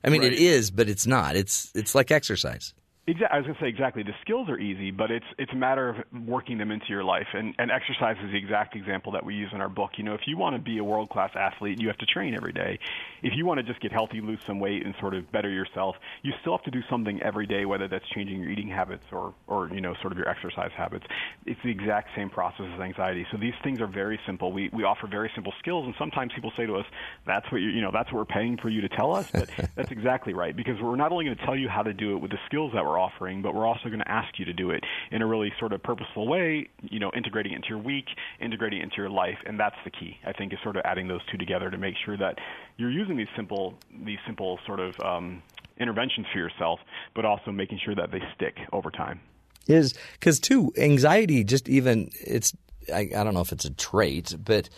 [0.03, 0.31] I mean, Right.
[0.33, 1.35] it is, but it's not.
[1.35, 2.73] It's it's like exercise.
[3.09, 3.27] Exactly.
[3.31, 4.03] I was to say exactly.
[4.03, 5.95] The skills are easy, but it's it's a matter of
[6.27, 7.25] working them into your life.
[7.33, 9.91] And and exercise is the exact example that we use in our book.
[9.97, 12.35] You know, if you want to be a world class athlete, you have to train
[12.35, 12.77] every day.
[13.23, 15.95] If you want to just get healthy, lose some weight, and sort of better yourself,
[16.21, 19.33] you still have to do something every day, whether that's changing your eating habits or
[19.47, 21.05] or you know sort of your exercise habits.
[21.47, 23.25] It's the exact same process as anxiety.
[23.31, 24.53] So these things are very simple.
[24.53, 26.85] We we offer very simple skills, and sometimes people say to us,
[27.25, 29.49] "That's what you you know that's what we're paying for you to tell us." But
[29.75, 32.19] that's exactly right because we're not only going to tell you how to do it
[32.19, 34.71] with the skills that we're offering, but we're also going to ask you to do
[34.71, 38.05] it in a really sort of purposeful way, you know, integrating it into your week,
[38.39, 40.17] integrating it into your life, and that's the key.
[40.25, 42.37] I think is sort of adding those two together to make sure that
[42.77, 45.41] you're using these simple these simple sort of um,
[45.79, 46.79] interventions for yourself,
[47.15, 49.21] but also making sure that they stick over time.
[49.67, 52.53] is because too anxiety just even it's
[52.93, 54.69] I, I don't know if it's a trait but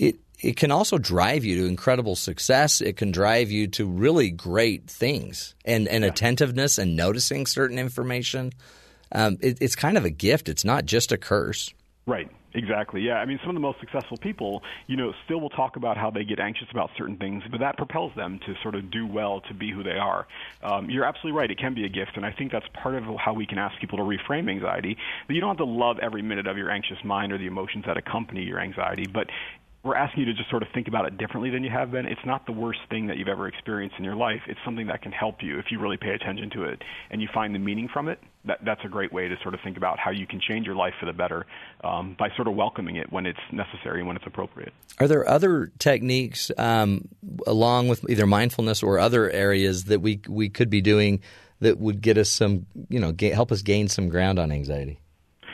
[0.00, 4.30] it it can also drive you to incredible success it can drive you to really
[4.30, 8.52] great things and and attentiveness and noticing certain information
[9.12, 11.72] um, it, it's kind of a gift it's not just a curse
[12.06, 12.28] Right.
[12.54, 13.02] Exactly.
[13.02, 13.14] Yeah.
[13.14, 16.10] I mean, some of the most successful people, you know, still will talk about how
[16.10, 19.40] they get anxious about certain things, but that propels them to sort of do well
[19.42, 20.26] to be who they are.
[20.60, 21.48] Um, you're absolutely right.
[21.48, 23.78] It can be a gift, and I think that's part of how we can ask
[23.78, 24.96] people to reframe anxiety.
[25.28, 27.84] That you don't have to love every minute of your anxious mind or the emotions
[27.86, 29.28] that accompany your anxiety, but
[29.82, 32.04] we're asking you to just sort of think about it differently than you have been.
[32.04, 34.42] It's not the worst thing that you've ever experienced in your life.
[34.46, 37.28] It's something that can help you if you really pay attention to it and you
[37.32, 38.18] find the meaning from it.
[38.44, 40.74] That, that's a great way to sort of think about how you can change your
[40.74, 41.46] life for the better
[41.82, 44.72] um, by sort of welcoming it when it's necessary and when it's appropriate.
[44.98, 47.08] are there other techniques um,
[47.46, 51.20] along with either mindfulness or other areas that we we could be doing
[51.60, 54.98] that would get us some you know help us gain some ground on anxiety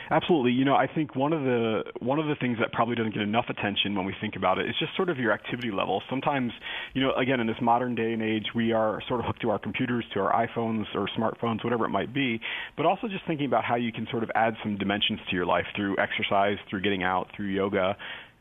[0.09, 0.51] Absolutely.
[0.51, 3.21] You know, I think one of the one of the things that probably doesn't get
[3.23, 6.01] enough attention when we think about it is just sort of your activity level.
[6.09, 6.51] Sometimes,
[6.93, 9.49] you know, again in this modern day and age, we are sort of hooked to
[9.49, 12.39] our computers, to our iPhones or smartphones, whatever it might be.
[12.77, 15.45] But also just thinking about how you can sort of add some dimensions to your
[15.45, 17.97] life through exercise, through getting out, through yoga.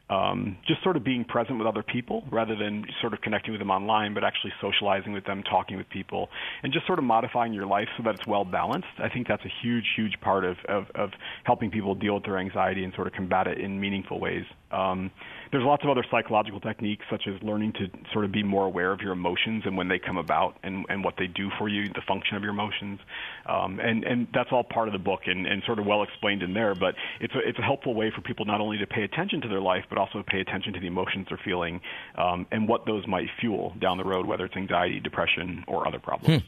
[0.08, 3.60] Um, just sort of being present with other people rather than sort of connecting with
[3.60, 6.28] them online, but actually socializing with them, talking with people,
[6.62, 8.86] and just sort of modifying your life so that it's well balanced.
[8.98, 11.10] I think that's a huge, huge part of, of, of
[11.42, 14.44] helping people deal with their anxiety and sort of combat it in meaningful ways.
[14.70, 15.10] Um,
[15.52, 18.92] there's lots of other psychological techniques, such as learning to sort of be more aware
[18.92, 21.88] of your emotions and when they come about and, and what they do for you,
[21.88, 23.00] the function of your emotions.
[23.46, 26.42] Um, and, and that's all part of the book and, and sort of well explained
[26.42, 26.74] in there.
[26.74, 29.48] But it's a, it's a helpful way for people not only to pay attention to
[29.48, 31.80] their life, but also pay attention to the emotions they're feeling
[32.16, 35.98] um, and what those might fuel down the road, whether it's anxiety, depression, or other
[35.98, 36.42] problems.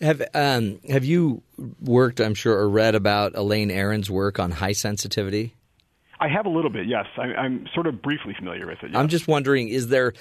[0.00, 1.42] Have um, have you
[1.80, 2.20] worked?
[2.20, 5.54] I'm sure or read about Elaine Aron's work on high sensitivity.
[6.22, 7.06] I have a little bit, yes.
[7.16, 8.94] I, I'm sort of briefly familiar with it.
[8.94, 10.12] I'm just wondering: is there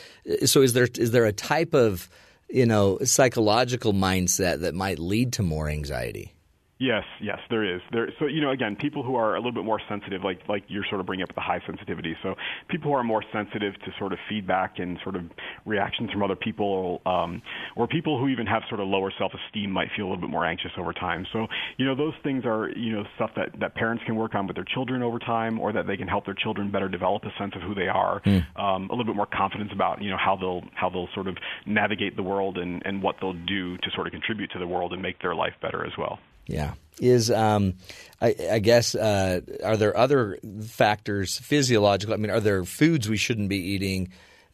[0.46, 2.10] so is there is there a type of
[2.50, 6.34] you know psychological mindset that might lead to more anxiety?
[6.82, 7.80] Yes, yes, there is.
[7.92, 10.64] There, so you know, again, people who are a little bit more sensitive, like like
[10.68, 12.18] you're sort of bringing up the high sensitivity.
[12.24, 12.34] So
[12.70, 15.26] people who are more sensitive to sort of feedback and sort of
[15.64, 17.44] reactions from other people, um,
[17.76, 20.44] or people who even have sort of lower self-esteem, might feel a little bit more
[20.44, 21.28] anxious over time.
[21.32, 21.46] So
[21.78, 24.56] you know, those things are you know stuff that that parents can work on with
[24.56, 27.54] their children over time, or that they can help their children better develop a sense
[27.56, 28.24] of who they are,
[28.56, 31.38] um, a little bit more confidence about you know how they'll how they'll sort of
[31.68, 34.94] navigate the world and and what they'll do to sort of contribute to the world
[34.94, 36.18] and make their life better as well.
[36.48, 36.74] Yeah.
[37.00, 37.74] Is um,
[38.22, 40.38] I, I guess uh, are there other
[40.68, 42.14] factors physiological?
[42.14, 44.10] I mean, are there foods we shouldn't be eating?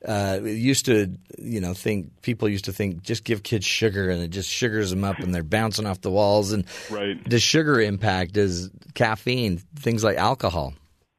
[0.07, 4.21] Uh, used to, you know, think people used to think just give kids sugar and
[4.21, 6.51] it just sugars them up and they're bouncing off the walls.
[6.53, 7.21] And Right.
[7.27, 8.33] does sugar impact?
[8.33, 9.57] Does caffeine?
[9.75, 10.75] Things like alcohol?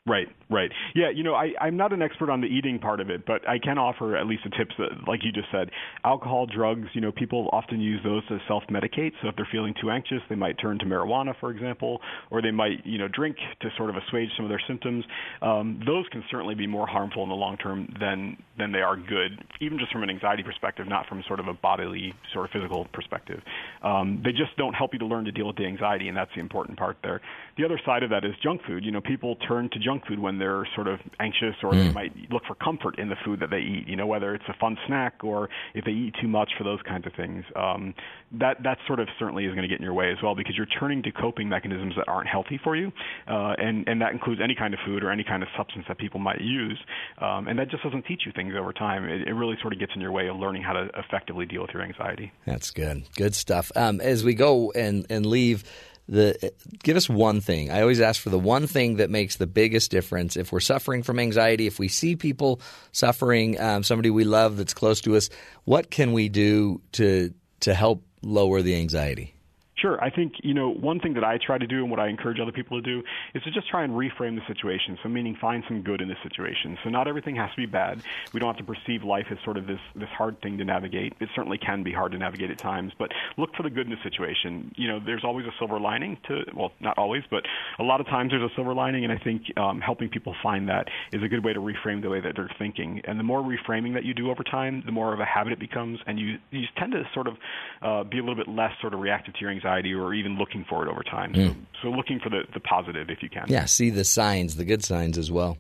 [0.07, 0.71] Right, right.
[0.95, 3.47] Yeah, you know, I, I'm not an expert on the eating part of it, but
[3.49, 5.71] I can offer at least the tips that, like you just said,
[6.05, 9.13] alcohol, drugs, you know, people often use those to self medicate.
[9.23, 12.01] So if they're feeling too anxious, they might turn to marijuana, for example,
[12.31, 15.05] or they might, you know, drink to sort of assuage some of their symptoms.
[15.43, 18.97] Um, those can certainly be more harmful in the long term than, than they are
[18.97, 22.51] good, even just from an anxiety perspective, not from sort of a bodily, sort of
[22.53, 23.41] physical perspective.
[23.83, 26.31] Um, they just don't help you to learn to deal with the anxiety, and that's
[26.35, 27.21] the important part there.
[27.57, 28.85] The other side of that is junk food.
[28.85, 31.95] You know, people turn to junk food when they're sort of anxious or they Mm.
[31.95, 34.55] might look for comfort in the food that they eat, you know, whether it's a
[34.55, 37.45] fun snack or if they eat too much for those kinds of things.
[37.57, 37.95] Um,
[38.33, 40.57] that, that sort of certainly is going to get in your way as well because
[40.57, 42.93] you're turning to coping mechanisms that aren't healthy for you.
[43.27, 45.99] Uh, and, and that includes any kind of food or any kind of substance that
[45.99, 46.79] people might use.
[47.21, 49.05] Um, and that just doesn't teach you things over time.
[49.05, 51.63] It, it really sort of gets in your way of learning how to effectively deal
[51.63, 52.33] with your anxiety.
[52.47, 53.05] That's good.
[53.17, 53.73] Good stuff.
[53.75, 55.65] Um, as we go and, and leave,
[56.09, 56.53] the
[56.83, 57.71] give us one thing.
[57.71, 60.37] I always ask for the one thing that makes the biggest difference.
[60.37, 62.61] If we're suffering from anxiety, if we see people
[62.93, 65.29] suffering, um, somebody we love that's close to us,
[65.65, 69.35] what can we do to to help lower the anxiety?
[69.81, 70.03] Sure.
[70.03, 72.41] I think, you know, one thing that I try to do and what I encourage
[72.41, 73.03] other people to do
[73.35, 74.99] is to just try and reframe the situation.
[75.03, 76.77] So meaning find some good in the situation.
[76.83, 78.03] So not everything has to be bad.
[78.33, 81.15] We don't have to perceive life as sort of this, this hard thing to navigate.
[81.21, 83.93] It certainly can be hard to navigate at times, but look for the good in
[83.93, 84.75] the situation.
[84.77, 87.45] You know, there's always a silver lining to, well, not always, but
[87.79, 90.69] a lot of times there's a silver lining, and I think um, helping people find
[90.69, 93.01] that is a good way to reframe the way that they're thinking.
[93.05, 95.61] And the more reframing that you do over time, the more of a habit it
[95.61, 97.35] becomes, and you, you tend to sort of
[97.81, 100.65] uh, be a little bit less sort of reactive to your anxiety or even looking
[100.69, 101.33] for it over time.
[101.33, 101.49] Mm.
[101.49, 103.47] So, so looking for the, the positive if you can.
[103.49, 105.59] Yeah, see the signs, the good signs as well.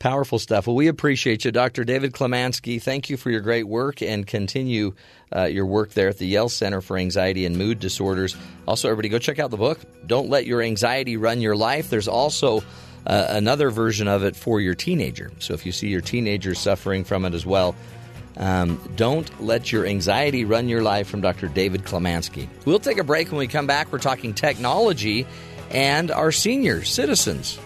[0.00, 0.66] Powerful stuff.
[0.66, 1.84] Well, we appreciate you, Dr.
[1.84, 2.82] David Klemanski.
[2.82, 4.94] Thank you for your great work and continue
[5.34, 8.36] uh, your work there at the Yale Center for Anxiety and Mood Disorders.
[8.66, 9.78] Also, everybody, go check out the book.
[10.06, 11.90] Don't let your anxiety run your life.
[11.90, 12.62] There's also
[13.06, 15.30] uh, another version of it for your teenager.
[15.38, 17.74] So if you see your teenager suffering from it as well,
[18.36, 21.48] um, don't let your anxiety run your life from Dr.
[21.48, 22.48] David Klemanski.
[22.64, 23.92] We'll take a break when we come back.
[23.92, 25.26] We're talking technology
[25.70, 27.58] and our senior citizens.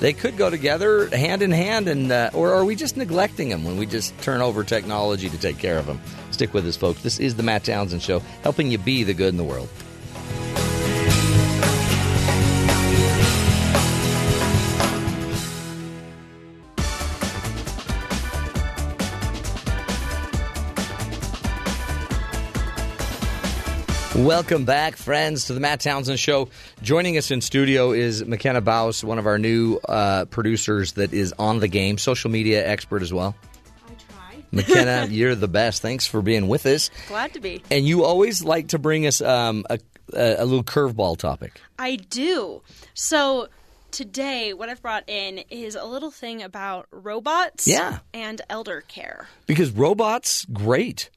[0.00, 3.64] They could go together hand in hand, and uh, or are we just neglecting them
[3.64, 6.00] when we just turn over technology to take care of them?
[6.30, 7.02] Stick with us, folks.
[7.02, 9.68] This is the Matt Townsend Show, helping you be the good in the world.
[24.16, 26.48] Welcome back, friends, to the Matt Townsend Show.
[26.82, 31.34] Joining us in studio is McKenna Baus, one of our new uh, producers that is
[31.36, 33.34] on the game, social media expert as well.
[33.88, 34.36] I try.
[34.52, 35.82] McKenna, you're the best.
[35.82, 36.90] Thanks for being with us.
[37.08, 37.60] Glad to be.
[37.72, 39.80] And you always like to bring us um, a,
[40.12, 41.60] a, a little curveball topic.
[41.76, 42.62] I do.
[42.94, 43.48] So
[43.90, 47.98] today, what I've brought in is a little thing about robots Yeah.
[48.14, 49.26] and elder care.
[49.46, 51.10] Because robots, great.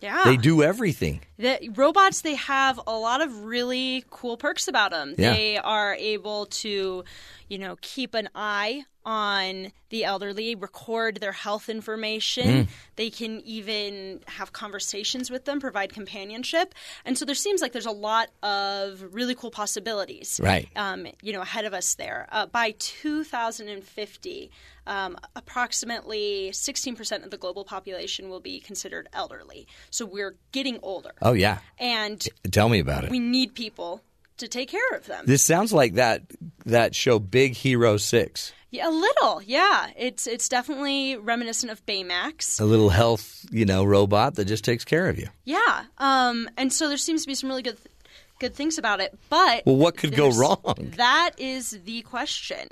[0.00, 0.22] Yeah.
[0.24, 1.22] They do everything.
[1.38, 5.14] The robots, they have a lot of really cool perks about them.
[5.18, 5.32] Yeah.
[5.32, 7.04] They are able to,
[7.48, 12.46] you know, keep an eye on the elderly, record their health information.
[12.46, 12.68] Mm.
[12.96, 16.74] They can even have conversations with them, provide companionship.
[17.06, 20.38] And so there seems like there's a lot of really cool possibilities.
[20.42, 20.68] Right.
[20.76, 22.28] Um, you know, ahead of us there.
[22.30, 24.50] Uh, by 2050,
[24.86, 29.66] um, approximately 16% of the global population will be considered elderly.
[29.88, 31.12] So we're getting older.
[31.22, 31.60] Oh, yeah.
[31.78, 33.10] And Tell me about it.
[33.10, 34.02] we need people
[34.36, 35.24] to take care of them.
[35.26, 36.22] This sounds like that
[36.66, 38.52] that show Big Hero 6.
[38.70, 39.42] Yeah, a little.
[39.42, 42.60] Yeah, it's it's definitely reminiscent of Baymax.
[42.60, 45.28] A little health, you know, robot that just takes care of you.
[45.44, 45.84] Yeah.
[45.98, 47.78] Um, and so there seems to be some really good
[48.40, 50.92] good things about it, but Well, what could go wrong?
[50.96, 52.68] That is the question.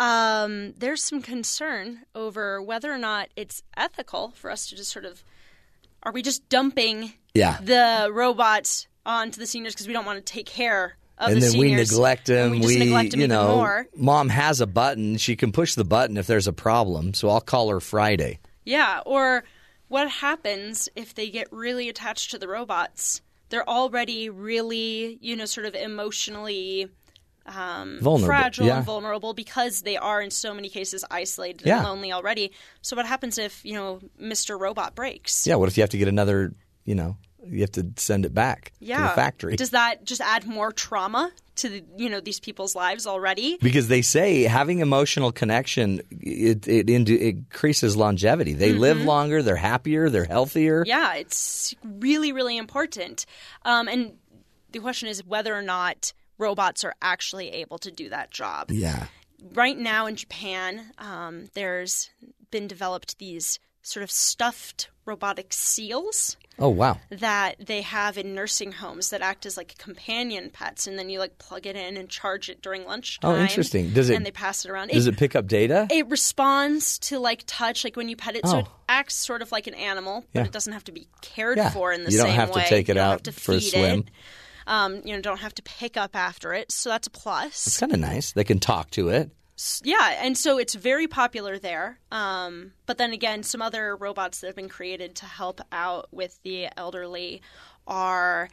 [0.00, 5.04] Um, there's some concern over whether or not it's ethical for us to just sort
[5.04, 5.22] of
[6.02, 7.58] are we just dumping Yeah.
[7.62, 11.46] the robots onto the seniors because we don't want to take care of and the
[11.48, 12.50] then we neglect them.
[12.52, 13.88] we just neglect them you know, more.
[13.96, 15.16] mom has a button.
[15.16, 17.14] She can push the button if there's a problem.
[17.14, 18.38] So I'll call her Friday.
[18.64, 19.44] Yeah, or
[19.88, 23.20] what happens if they get really attached to the robots?
[23.48, 26.88] They're already really, you know, sort of emotionally
[27.46, 28.78] um, Vulnerable, fragile yeah.
[28.78, 31.76] and vulnerable because they are in so many cases isolated Yeah.
[31.78, 32.50] and lonely already.
[32.82, 34.58] So what happens if you know Mr.
[34.58, 35.46] Robot breaks?
[35.46, 35.54] Yeah.
[35.54, 37.16] What if you have to get another, you know,
[37.50, 38.96] You have to send it back Yeah.
[38.98, 39.56] to the factory.
[39.56, 43.56] Does that just add more trauma to the, you know these people's lives already?
[43.62, 48.52] because they say having emotional connection it it, it increases longevity.
[48.52, 49.04] They live Mhm.
[49.06, 50.84] longer, they're happier, they're healthier.
[50.86, 53.24] Yeah, it's really, really important.
[53.64, 54.18] Um, and
[54.72, 58.70] the question is whether or not robots are actually able to do that job.
[58.70, 59.06] Yeah.
[59.54, 62.10] Right now in Japan, um, there's
[62.50, 66.98] been developed these sort of stuffed robotic seals Oh wow.
[67.10, 71.18] that they have in nursing homes that act as like companion pets, and then you
[71.18, 73.30] like plug it in and charge it during lunchtime.
[73.30, 73.90] Oh, interesting.
[73.90, 74.88] Does it And they pass it around.
[74.88, 75.86] Does it pick up data?
[75.90, 78.72] It responds to like touch, like when you pet it, so it Oh.
[78.88, 80.46] acts sort of like an animal, but Yeah.
[80.46, 81.70] it doesn't have to be cared Yeah.
[81.70, 82.64] for in the You don't same have to way.
[82.66, 84.00] take it you don't out have to for a swim.
[84.00, 84.08] It.
[84.68, 87.66] Um, you know, don't have to pick up after it, so that's a plus.
[87.66, 88.32] It's kind of nice.
[88.32, 89.30] They can talk to it.
[89.82, 91.98] Yeah, and so it's very popular there.
[92.12, 96.38] Um, but then again, some other robots that have been created to help out with
[96.42, 97.40] the elderly
[97.86, 98.48] are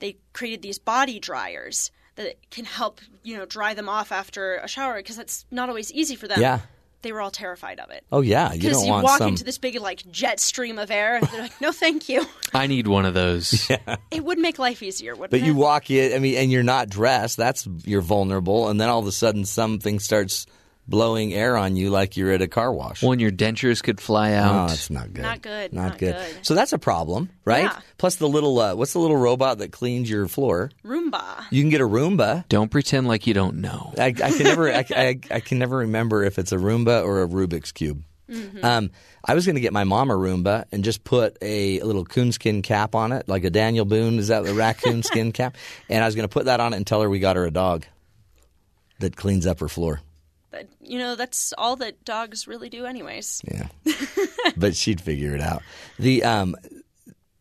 [0.00, 4.68] they created these body dryers that can help you know dry them off after a
[4.68, 6.40] shower because that's not always easy for them.
[6.40, 6.60] Yeah.
[7.02, 8.04] They were all terrified of it.
[8.10, 9.28] Oh yeah, you Because don't you, want walk some.
[9.28, 12.66] into this big like jet stream of air, and they're like, "No, thank you." I
[12.66, 13.68] need one of those.
[13.70, 13.96] Yeah.
[14.10, 15.46] It would make life easier, wouldn't But it?
[15.46, 17.36] you walk in, I mean, and you're not dressed.
[17.36, 20.46] That's you're vulnerable, and then all of a sudden something starts
[20.88, 23.02] blowing air on you like you're at a car wash.
[23.02, 24.68] When your dentures could fly out.
[24.68, 25.22] that's not good.
[25.22, 25.72] Not good.
[25.72, 26.14] Not, not good.
[26.16, 26.46] good.
[26.46, 27.64] So that's a problem, right?
[27.64, 27.78] Yeah.
[27.98, 30.70] Plus the little uh, what's the little robot that cleans your floor?
[30.84, 31.44] Roomba.
[31.50, 32.48] You can get a Roomba.
[32.48, 33.92] Don't pretend like you don't know.
[33.98, 37.22] I, I can never I, I, I can never remember if it's a Roomba or
[37.22, 38.02] a Rubik's cube.
[38.30, 38.62] Mhm.
[38.62, 38.90] Um,
[39.24, 42.60] I was going to get my mom a Roomba and just put a little coonskin
[42.62, 44.18] cap on it, like a Daniel Boone.
[44.18, 45.56] Is that the raccoon skin cap?
[45.88, 47.46] And I was going to put that on it and tell her we got her
[47.46, 47.86] a dog
[49.00, 50.00] that cleans up her floor.
[50.50, 53.42] But, you know, that's all that dogs really do, anyways.
[53.50, 53.68] Yeah.
[54.56, 55.62] but she'd figure it out.
[55.98, 56.56] The um,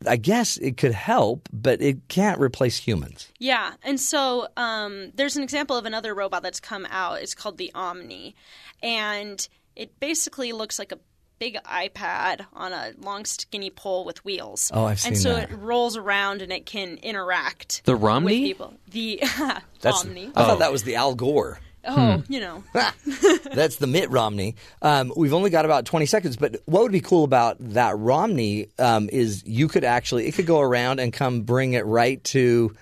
[0.05, 3.29] I guess it could help, but it can't replace humans.
[3.39, 7.21] Yeah, and so um, there's an example of another robot that's come out.
[7.21, 8.35] It's called the Omni,
[8.83, 10.99] and it basically looks like a
[11.39, 14.71] big iPad on a long, skinny pole with wheels.
[14.73, 15.51] Oh, I've seen And so that.
[15.51, 17.83] it rolls around and it can interact.
[17.85, 18.41] The with Romney?
[18.41, 18.73] people.
[18.89, 19.19] The
[19.81, 20.31] That's Omni.
[20.35, 21.59] I thought that was the Al Gore.
[21.87, 22.63] Oh, you know.
[22.73, 24.55] That's the Mitt Romney.
[24.81, 28.67] Um, we've only got about 20 seconds, but what would be cool about that Romney
[28.79, 32.75] um, is you could actually, it could go around and come bring it right to,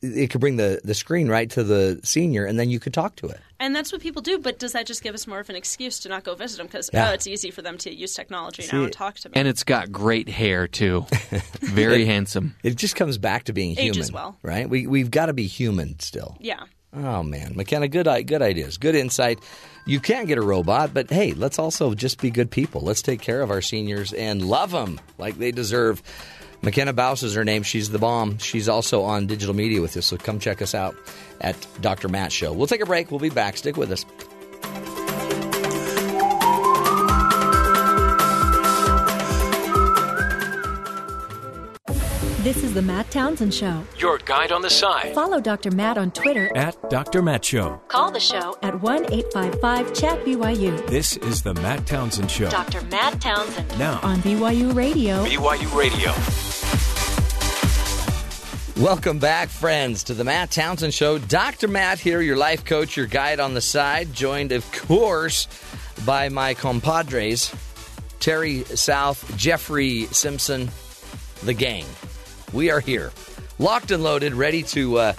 [0.00, 3.16] it could bring the, the screen right to the senior, and then you could talk
[3.16, 3.40] to it.
[3.60, 5.98] And that's what people do, but does that just give us more of an excuse
[6.00, 6.66] to not go visit them?
[6.68, 7.10] Because, Yeah.
[7.10, 9.32] oh, it's easy for them to use technology See, now and talk to me.
[9.34, 11.06] And it's got great hair too.
[11.60, 12.54] Very It- handsome.
[12.62, 13.88] It just comes back to being human.
[13.96, 14.36] Ages well.
[14.42, 14.70] Right?
[14.70, 16.36] We, we've got to be human still.
[16.38, 16.60] yeah.
[16.94, 19.40] Oh man, McKenna, good good ideas, good insight.
[19.84, 22.80] You can't get a robot, but hey, let's also just be good people.
[22.80, 26.02] Let's take care of our seniors and love them like they deserve.
[26.62, 27.62] McKenna Baus is her name.
[27.62, 28.38] She's the bomb.
[28.38, 30.96] She's also on digital media with us, so come check us out
[31.40, 32.08] at Dr.
[32.08, 32.52] Matt Show.
[32.52, 33.10] We'll take a break.
[33.10, 33.56] We'll be back.
[33.56, 34.04] Stick with us.
[42.40, 43.82] This is the Matt Townsend Show.
[43.98, 45.70] Your guide on the side Follow Dr.
[45.72, 46.50] Matt on Twitter.
[46.56, 47.20] at Dr.
[47.20, 47.80] Matt Show.
[47.88, 50.86] Call the show at 1 855 Chat BYU.
[50.86, 52.48] This is the Matt Townsend Show.
[52.48, 52.80] Dr.
[52.86, 53.76] Matt Townsend.
[53.78, 55.24] Now, On BYU Radio.
[55.24, 56.12] BYU Radio.
[58.84, 61.18] Welcome back, friends, to the Matt Townsend Show.
[61.18, 61.66] Dr.
[61.66, 65.48] Matt here, your life coach, your guide on the side, joined, of course,
[66.06, 67.52] by my compadres,
[68.20, 70.70] Terry South, Jeffrey Simpson,
[71.42, 71.84] the gang.
[72.52, 73.12] We are here,
[73.58, 75.12] locked and loaded, ready to uh,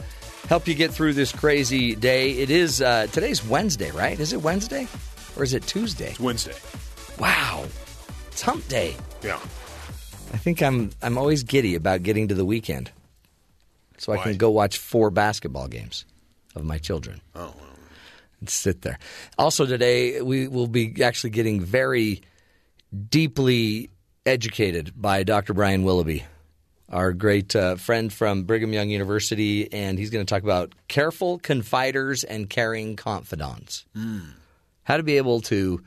[0.47, 2.31] help you get through this crazy day.
[2.31, 4.19] It is, uh, today's Wednesday, right?
[4.19, 4.87] Is it Wednesday?
[5.37, 6.09] Or is it Tuesday?
[6.09, 6.55] It's Wednesday.
[7.19, 7.65] Wow.
[8.31, 8.95] It's hump day.
[9.23, 9.39] Yeah.
[10.31, 12.91] I think I'm I'm always giddy about getting to the weekend,
[13.97, 16.05] so I can go watch four basketball games
[16.55, 17.19] of my children.
[17.35, 17.69] Oh, well.
[18.39, 18.99] And sit there.
[19.37, 22.21] Also today we will be actually getting very
[23.09, 23.89] deeply
[24.25, 25.53] educated by Dr.
[25.53, 26.23] Brian Willoughby,
[26.89, 31.37] our great uh, friend from Brigham Young University, and he's going to talk about careful
[31.39, 33.85] confiders and caring confidants.
[34.83, 35.83] How to be able to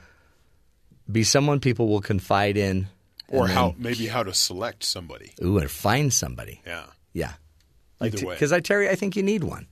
[1.10, 2.86] be someone people will confide in,
[3.28, 5.32] Or and how then- maybe how to select somebody.
[5.42, 6.60] Ooh, and find somebody.
[6.64, 6.84] Yeah.
[7.12, 7.32] Yeah.
[8.00, 8.34] Either way.
[8.34, 9.66] Because I Terry, I think you need one.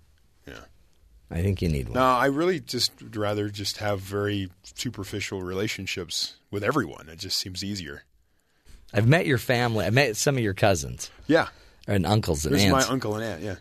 [0.46, 0.54] Yeah.
[1.30, 1.94] I think you need one.
[1.94, 7.08] No, I really just rather just have very superficial relationships with everyone.
[7.08, 8.02] It just seems easier.
[8.92, 9.84] I've met your family.
[9.86, 11.10] I met some of your cousins.
[11.26, 11.48] Yeah.
[11.86, 12.86] And uncles and There's aunts.
[12.88, 13.42] my uncle and aunt.
[13.42, 13.56] Yeah.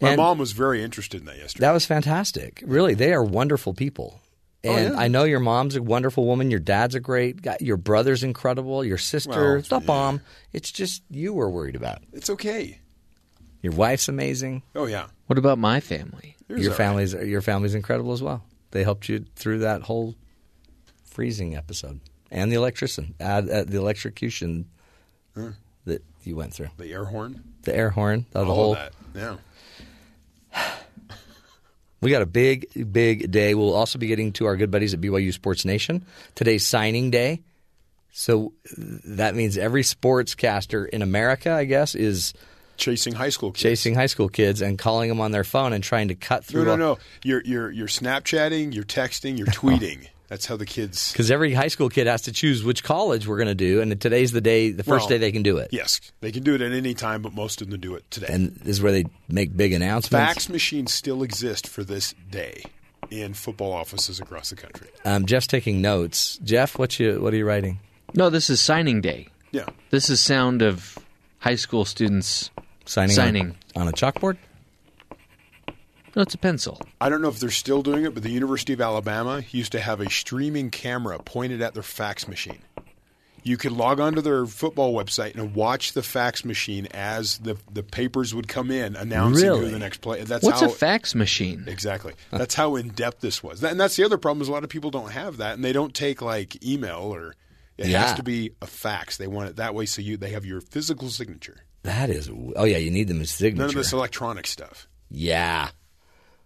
[0.00, 1.66] My And- mom was very interested in that yesterday.
[1.66, 2.62] That was fantastic.
[2.66, 4.20] Really, they are wonderful people.
[4.62, 4.98] And yeah.
[5.00, 6.50] I know your mom's a wonderful woman.
[6.50, 7.58] Your dad's a great guy.
[7.60, 8.82] Your brother's incredible.
[8.84, 9.30] Your sister,
[9.68, 10.20] Well, the bomb.
[10.54, 11.98] It's just you were worried about.
[12.14, 12.80] It's okay.
[13.60, 14.62] Your wife's amazing.
[14.74, 15.06] Oh yeah.
[15.26, 16.36] What about my family?
[16.48, 18.42] Yours your are- family's your family's incredible as well.
[18.70, 20.14] They helped you through that whole
[21.04, 22.00] freezing episode
[22.30, 24.66] and the electrician, uh, uh, the electrocution
[25.36, 25.50] Huh.
[25.86, 26.68] that you went through.
[26.76, 27.42] The air horn.
[27.62, 28.74] The air horn, the All of whole.
[28.74, 28.92] that.
[30.52, 30.70] Yeah.
[32.00, 33.54] We got a big, big day.
[33.54, 36.04] We'll also be getting to our good buddies at BYU Sports Nation.
[36.34, 37.40] Today's signing day.
[38.12, 42.34] So that means every sportscaster in America, I guess, is
[42.76, 43.62] chasing high school kids.
[43.62, 46.66] chasing high school kids and calling them on their phone and trying to cut through.
[46.66, 46.98] No, no, no.
[47.22, 49.52] You're you're you're Snapchatting, you're texting, you're oh.
[49.52, 50.06] tweeting.
[50.28, 51.12] That's how the kids.
[51.12, 54.00] Because every high school kid has to choose which college we're going to do, and
[54.00, 55.68] today's the day, the first Well, day they can do it.
[55.70, 58.28] Yes, they can do it at any time, but most of them do it today.
[58.30, 60.10] And this is where they make big announcements.
[60.26, 62.62] Fax machines still exist for this day
[63.10, 64.88] in football offices across the country.
[65.04, 66.38] Um, Jeff's taking notes.
[66.42, 67.78] Jeff, what you what are you writing?
[68.14, 69.28] No, this is signing day.
[69.52, 69.66] Yeah.
[69.90, 70.98] This is sound of
[71.38, 72.50] high school students
[72.86, 73.56] Signing signing.
[73.76, 74.36] on, on a chalkboard.
[76.16, 76.80] No, it's a pencil.
[77.00, 79.80] I don't know if they're still doing it, but the University of Alabama used to
[79.80, 82.60] have a streaming camera pointed at their fax machine.
[83.42, 87.82] You could log onto their football website and watch the fax machine as the the
[87.82, 90.24] papers would come in announcing who the next play.
[90.24, 91.64] That's What's how a fax machine?
[91.66, 92.14] Exactly.
[92.30, 93.62] That's how in depth this was.
[93.62, 95.74] And that's the other problem is a lot of people don't have that and they
[95.74, 97.34] don't take like email or
[97.76, 98.00] it Yeah.
[98.06, 99.18] has to be a fax.
[99.18, 101.64] They want it that way so you they have your physical signature.
[101.82, 102.30] That is.
[102.56, 103.58] Oh yeah, you need them as signature.
[103.60, 104.88] None of this electronic stuff.
[105.10, 105.68] Yeah.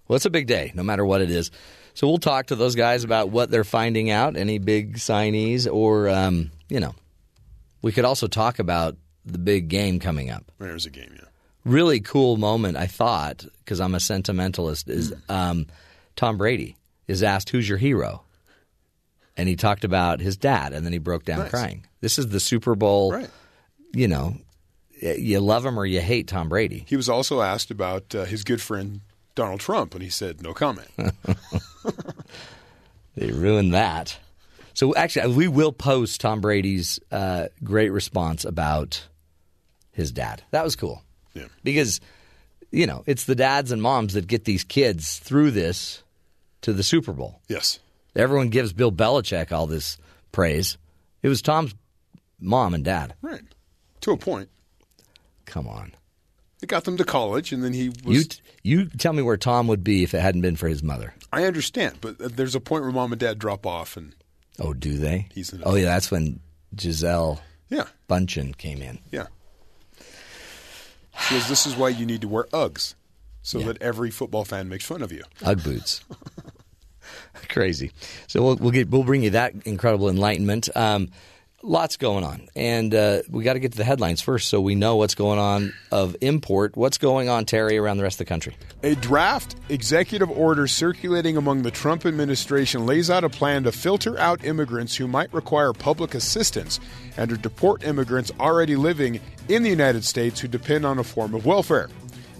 [0.09, 1.51] Well, it's a big day, no matter what it is.
[1.94, 6.09] So we'll talk to those guys about what they're finding out, any big signees, or
[6.09, 6.94] um, you know,
[7.82, 10.51] we could also talk about the big game coming up.
[10.59, 11.24] There's a game, yeah.
[11.64, 14.89] Really cool moment, I thought, because I'm a sentimentalist.
[14.89, 15.32] Is Hmm.
[15.32, 15.66] um,
[16.16, 16.76] Tom Brady
[17.06, 18.22] is asked, "Who's your hero?"
[19.36, 21.51] And he talked about his dad, and then he broke down Nice.
[21.51, 21.85] crying.
[22.01, 23.12] This is the Super Bowl.
[23.12, 23.30] Right.
[23.93, 24.36] You know,
[25.01, 26.85] you love him or you hate Tom Brady.
[26.89, 29.01] He was also asked about uh, his good friend
[29.39, 30.89] Donald Trump and he said no comment.
[33.15, 34.16] They ruined that.
[34.74, 39.09] So actually, we will post Tom Brady's uh, great response about
[39.90, 40.43] his dad.
[40.52, 41.02] That was cool.
[41.35, 41.47] Yeah.
[41.65, 42.01] Because
[42.70, 46.02] you know it's the dads and moms that get these kids through this
[46.62, 47.40] to the Super Bowl.
[47.48, 47.81] yes.
[48.16, 49.97] Everyone gives Bill Belichick all this
[50.32, 50.77] praise.
[51.23, 51.74] It was Tom's
[52.40, 53.15] mom and dad.
[53.23, 53.43] Right.
[54.02, 54.48] To a point.
[55.44, 55.93] Come on,
[56.62, 59.36] It got them to college and then he was you t- you tell me where
[59.36, 61.14] Tom would be if it hadn't been for his mother.
[61.32, 64.14] I understand, but there's a point where mom and dad drop off and
[64.60, 65.28] Oh, do they?
[65.34, 66.40] He's oh yeah, that's when
[66.74, 68.98] Gisele yeah, Bundchen came in.
[69.10, 69.26] yeah.
[71.28, 72.94] She goes, this is why you need to wear Uggs.
[73.42, 75.22] So that every football fan makes fun of you.
[75.42, 76.02] Ugg boots.
[77.48, 77.92] Crazy.
[78.26, 80.68] So we'll we'll get we'll bring you that incredible enlightenment.
[80.76, 81.10] Um,
[81.62, 84.74] lots going on, and uh, we got to get to the headlines first, so we
[84.74, 86.76] know what's going on of import.
[86.76, 88.56] What's going on, Terry, around the rest of the country?
[88.82, 94.18] A draft executive order circulating among the Trump administration lays out a plan to filter
[94.18, 96.80] out immigrants who might require public assistance
[97.16, 101.35] and to deport immigrants already living in the United States who depend on a form
[101.35, 101.89] of welfare.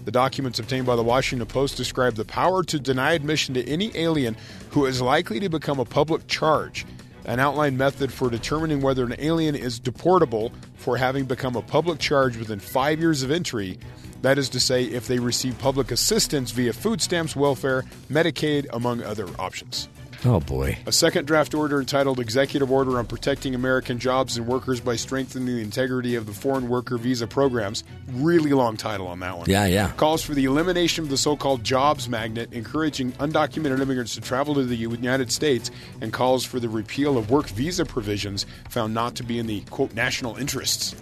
[0.05, 3.91] The documents obtained by the Washington Post describe the power to deny admission to any
[3.95, 4.35] alien
[4.71, 6.85] who is likely to become a public charge,
[7.29, 11.99] an outline method for determining whether an alien is deportable for having become a public
[11.99, 13.77] charge within five years of entry.
[14.23, 19.03] That is to say, if they receive public assistance via food stamps, welfare, Medicaid, among
[19.03, 19.89] other options.
[20.25, 20.77] Oh boy.
[20.85, 25.45] A second draft order entitled Executive Order on Protecting American Jobs and Workers by Strengthening
[25.45, 27.85] the Integrity of the Foreign Worker Visa Programs.
[28.11, 29.49] Really long title on that one.
[29.49, 29.91] Yeah, yeah.
[29.93, 34.55] Calls for the elimination of the so called jobs magnet, encouraging undocumented immigrants to travel
[34.55, 35.71] to the United States,
[36.01, 39.61] and calls for the repeal of work visa provisions found not to be in the
[39.69, 40.95] quote national interests.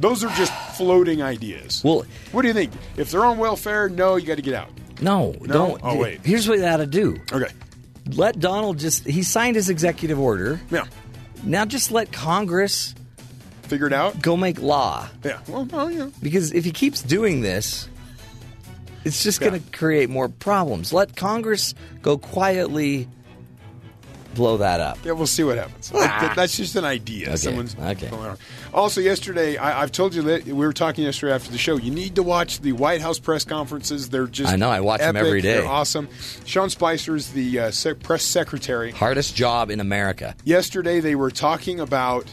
[0.00, 1.82] Those are just floating ideas.
[1.84, 2.72] Well, what do you think?
[2.96, 4.70] If they're on welfare, no, you got to get out.
[5.02, 5.46] No, No?
[5.46, 5.80] don't.
[5.84, 6.20] Oh, wait.
[6.24, 7.20] Here's what you got to do.
[7.30, 7.52] Okay.
[8.06, 9.04] Let Donald just.
[9.04, 10.60] He signed his executive order.
[10.70, 10.84] Yeah.
[11.42, 12.94] Now just let Congress
[13.62, 14.20] figure it out.
[14.20, 15.08] Go make law.
[15.24, 15.40] Yeah.
[15.48, 16.10] Well, oh, yeah.
[16.22, 17.88] Because if he keeps doing this,
[19.04, 20.92] it's just going to create more problems.
[20.92, 23.08] Let Congress go quietly
[24.34, 24.98] blow that up.
[25.04, 25.90] Yeah, we'll see what happens.
[25.90, 27.28] That- that's just an idea.
[27.28, 28.10] Okay, Someone's okay.
[28.72, 31.76] Also, yesterday, I, I've told you that we were talking yesterday after the show.
[31.76, 34.08] You need to watch the White House press conferences.
[34.08, 35.58] They're just I know, I watch them every day.
[35.60, 36.08] They're awesome.
[36.44, 38.90] Sean Spicer is the uh, sec- press secretary.
[38.90, 40.34] Hardest job in America.
[40.44, 42.32] Yesterday, they were talking about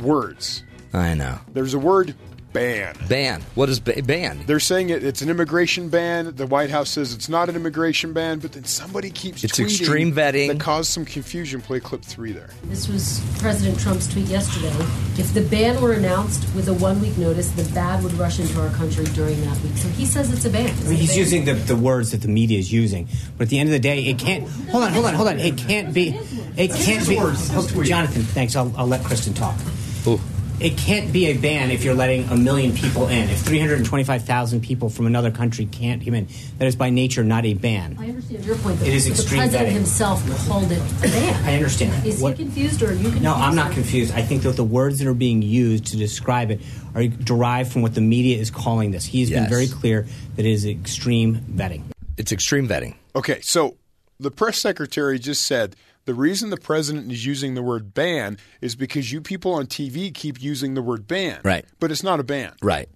[0.00, 0.64] words.
[0.92, 1.38] I know.
[1.52, 2.14] There's a word
[2.54, 2.96] ban.
[3.08, 3.42] Ban.
[3.54, 4.44] What is ba- ban?
[4.46, 6.34] They're saying it, it's an immigration ban.
[6.34, 9.80] The White House says it's not an immigration ban, but then somebody keeps It's tweeting
[9.80, 10.48] extreme vetting.
[10.48, 11.60] that caused some confusion.
[11.60, 12.48] Play clip three there.
[12.64, 14.72] This was President Trump's tweet yesterday.
[15.20, 18.58] If the ban were announced with a one week notice, the bad would rush into
[18.62, 19.76] our country during that week.
[19.76, 20.70] So he says it's a ban.
[20.70, 23.58] I mean, he's using the, the words that the media is using, but at the
[23.58, 24.48] end of the day, it can't.
[24.70, 25.40] Hold on, hold on, hold on.
[25.40, 26.10] It can't be.
[26.56, 27.16] It can't be.
[27.84, 28.54] Jonathan, thanks.
[28.54, 29.56] I'll, I'll let Kristen talk.
[30.64, 33.28] It can't be a ban if you're letting a million people in.
[33.28, 36.26] If 325,000 people from another country can't come in,
[36.56, 37.98] that is by nature not a ban.
[38.00, 39.72] I understand your point, but It is the extreme president vetting.
[39.74, 41.44] himself called it a ban.
[41.44, 42.06] I understand.
[42.06, 43.22] Is What- he confused or are you confused?
[43.22, 44.14] No, I'm not confused.
[44.14, 46.62] I think that the words that are being used to describe it
[46.94, 49.04] are derived from what the media is calling this.
[49.04, 51.82] He's been very clear that it is extreme vetting.
[52.16, 52.94] It's extreme vetting.
[53.14, 53.76] Okay, so
[54.18, 58.76] the press secretary just said the reason the president is using the word ban is
[58.76, 61.40] because you people on TV keep using the word ban.
[61.44, 61.64] Right.
[61.80, 62.52] But it's not a ban.
[62.62, 62.88] Right.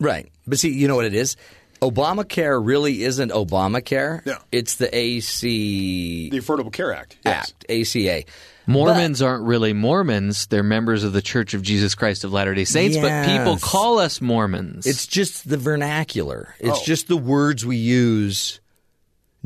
[0.00, 0.28] Right.
[0.46, 1.36] But see, you know what it is?
[1.80, 4.24] Obamacare really isn't Obamacare.
[4.26, 4.36] No.
[4.50, 7.18] It's the AC The Affordable Care Act.
[7.24, 7.52] Yes.
[7.52, 8.24] Act, ACA.
[8.66, 10.46] Mormons aren't really Mormons.
[10.48, 13.98] They're members of the Church of Jesus Christ of Latter day Saints, but people call
[13.98, 14.86] us Mormons.
[14.86, 16.54] It's just the vernacular.
[16.60, 16.84] It's Oh.
[16.84, 18.60] just the words we use.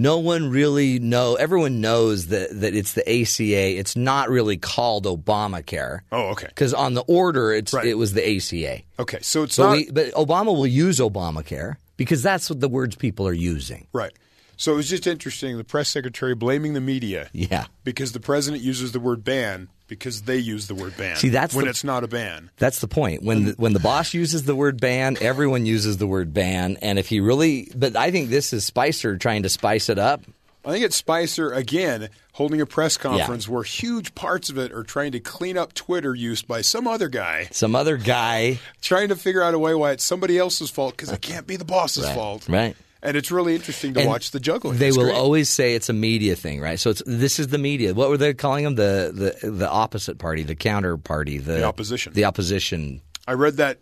[0.03, 1.37] No one really know.
[1.37, 3.79] Everyone knows that that it's the ACA.
[3.79, 6.01] It's not really called Obamacare.
[6.11, 6.47] Oh, okay.
[6.49, 7.87] Because on the order, it's Right.
[7.87, 8.83] it was the ACA.
[8.99, 12.69] Okay, so it's But, not we, but Obama will use Obamacare because that's what the
[12.69, 13.87] words people are using.
[13.93, 14.13] right.
[14.59, 15.57] So it was just interesting.
[15.57, 17.67] The press secretary blaming the media Yeah.
[17.83, 21.17] because the president uses the word ban because they use the word ban.
[21.17, 22.51] See, that's when the- it's not a ban.
[22.59, 23.23] That's the point.
[23.23, 26.79] When the, when the boss uses the word ban, everyone uses the word ban.
[26.83, 30.23] And if he really, but I think this is Spicer trying to spice it up.
[30.65, 34.85] I think it's Spicer again holding a press conference where huge parts of it are
[34.85, 39.17] trying to clean up Twitter use by some other guy Some other guy, trying to
[39.17, 42.05] figure out a way why it's somebody else's fault because it can't be the boss's
[42.05, 42.49] Right, fault.
[42.49, 42.77] right.
[43.03, 44.79] And it's really interesting to And watch the juggling.
[44.79, 45.17] They It's will great.
[45.17, 46.79] always say it's a media thing, right?
[46.79, 47.95] So it's this is the media.
[47.95, 48.75] What were they calling them?
[48.77, 52.13] The the the opposite party, the counter party, the, The opposition.
[52.13, 53.01] the opposition.
[53.27, 53.79] I read that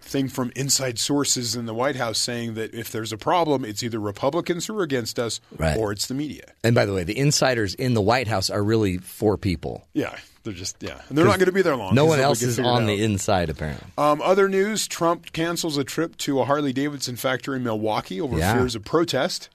[0.00, 3.82] thing from inside sources in the White House saying that if there's a problem, it's
[3.82, 5.76] either Republicans who are against us Right.
[5.78, 6.44] or it's the media.
[6.62, 9.86] And by the way, the insiders in the White House are really four people.
[9.94, 11.94] Yeah, they're just yeah, and they're not going to be there long.
[11.94, 12.86] No one else is on out.
[12.86, 13.86] the inside, apparently.
[13.98, 18.38] Um, other news: Trump cancels a trip to a Harley Davidson factory in Milwaukee over
[18.38, 18.54] Yeah.
[18.54, 19.48] fears of protest.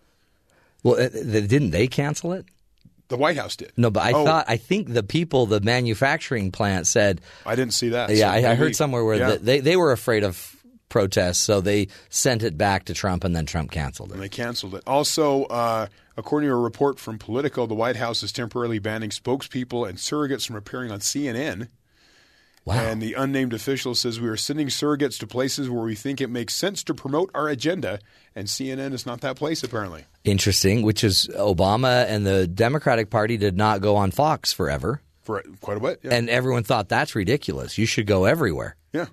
[0.84, 2.46] Well, uh, didn't they cancel it?
[3.10, 3.72] The White House did.
[3.76, 4.24] No, but I Oh.
[4.24, 7.22] thought I think the people, the manufacturing plant said.
[7.46, 8.10] I didn't see that.
[8.12, 9.30] Yeah, so I, I heard somewhere where yeah.
[9.32, 10.56] the, they they were afraid of
[10.90, 14.14] protests, so they sent it back to Trump, and then Trump canceled it.
[14.16, 14.84] and they canceled it.
[14.86, 15.88] Also, uh,
[16.18, 20.46] according to a report from Politico, the White House is temporarily banning spokespeople and surrogates
[20.48, 21.70] from appearing on CNN.
[22.66, 22.76] Wow.
[22.76, 26.30] And the unnamed official says we are sending surrogates to places where we think it
[26.30, 28.00] makes sense to promote our agenda,
[28.36, 30.04] and CNN is not that place apparently.
[30.24, 35.42] Interesting, which is Obama and the Democratic Party did not go on Fox forever, For
[35.62, 36.14] quite a bit, yeah.
[36.14, 37.78] and everyone thought that's ridiculous.
[37.78, 38.76] You should go everywhere.
[38.94, 39.06] yeah.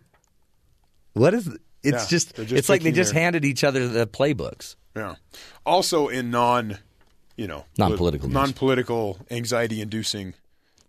[1.15, 1.49] What is?
[1.87, 4.77] It's Yeah, just, just, it's like they just their- handed each other the playbooks.
[4.97, 5.17] Yeah.
[5.65, 6.79] Also, in non,
[7.37, 8.35] you know, Non-political news.
[8.35, 10.35] non-political, anxiety-inducing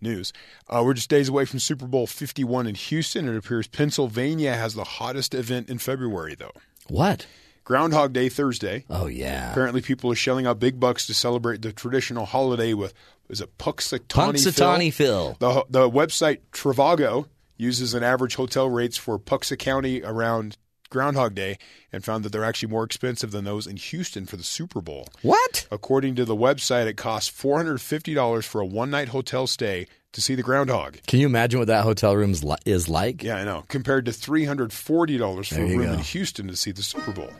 [0.00, 0.32] news,
[0.68, 3.28] uh, we're just days away from Super Bowl Fifty One in Houston.
[3.28, 6.52] It appears Pennsylvania has the hottest event in February, though.
[6.88, 7.26] What?
[7.64, 8.84] Groundhog Day Thursday.
[8.88, 9.50] Oh yeah.
[9.52, 12.94] Apparently, people are shelling out big bucks to celebrate the traditional holiday with
[13.28, 15.36] is it Puxatawny Punxsutawney Phil.
[15.38, 17.26] The the website Trivago
[17.58, 20.56] uses an average hotel rates for Puxa County around
[20.90, 21.58] Groundhog Day
[21.92, 25.08] and found that they're actually more expensive than those in Houston for the Super Bowl.
[25.22, 25.66] What?
[25.70, 29.46] According to the website, it costs four hundred fifty dollars for a one night hotel
[29.46, 30.98] stay to see the groundhog.
[31.06, 32.34] Can you imagine what that hotel room
[32.64, 33.22] is like?
[33.22, 33.64] Yeah, I know.
[33.68, 35.92] Compared to three hundred forty dollars for a room go.
[35.92, 37.30] in Houston to see the Super Bowl.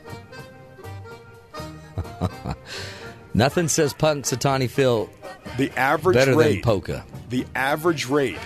[3.33, 5.09] Nothing says Punxsutawney Phil
[5.57, 7.05] The average better rate, than Polka.
[7.29, 8.39] The average rate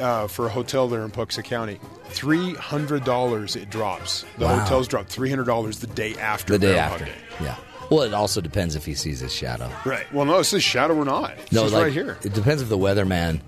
[0.00, 1.78] uh, for a hotel there in Puxa County,
[2.08, 3.56] three hundred dollars.
[3.56, 4.24] It drops.
[4.38, 4.58] The Wow.
[4.60, 6.54] hotels drop three hundred dollars the day after.
[6.54, 7.04] The day after.
[7.06, 7.12] Day.
[7.40, 7.56] Yeah.
[7.90, 9.70] Well, it also depends if he sees his shadow.
[9.84, 10.12] Right.
[10.12, 11.32] Well, no, it says shadow or not.
[11.32, 12.18] It No, says like right here.
[12.24, 13.40] it depends if the weatherman,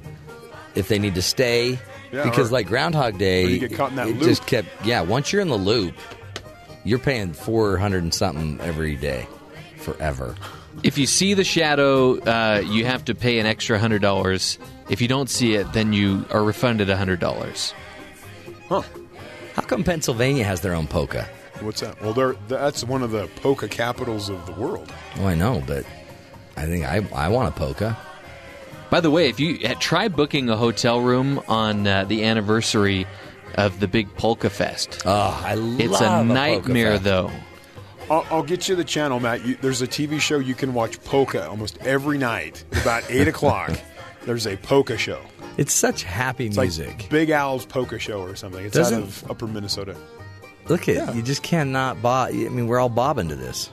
[0.77, 1.79] if they need to stay,
[2.13, 4.23] Yeah, because or- like Groundhog Day, or you get caught in that it loop.
[4.29, 4.69] just kept.
[4.85, 5.95] Yeah, once you're in the loop,
[6.85, 9.27] you're paying four hundred and something every day,
[9.79, 10.37] forever.
[10.85, 14.59] If you see the shadow, uh, you have to pay an extra hundred dollars.
[14.89, 17.75] If you don't see it, then you are refunded hundred dollars.
[18.69, 18.83] Huh.
[19.55, 21.29] How come Pennsylvania has their own polka?
[21.61, 22.01] What's that?
[22.01, 24.93] Well, they're, that's one of the polka capitals of the world.
[25.19, 25.85] Oh, I know, but
[26.57, 27.97] I think I I want a polka.
[28.91, 33.07] By the way, if you uh, try booking a hotel room on uh, the anniversary
[33.57, 35.03] of the big Polka Fest.
[35.05, 37.05] Oh, I It's a a nightmare, fest.
[37.05, 37.31] though.
[38.11, 39.45] I'll, I'll get you the channel, Matt.
[39.45, 42.65] You, there's a TV show you can watch polka almost every night.
[42.81, 43.73] About eight o'clock,
[44.25, 45.21] there's a polka show.
[45.59, 46.89] It's such happy It's music.
[46.89, 48.65] like Big Al's Poker show or something.
[48.65, 49.95] It's Doesn't- out of Upper Minnesota.
[50.69, 52.29] Look at you just cannot bob.
[52.31, 53.69] I mean, we're all bobbing to this.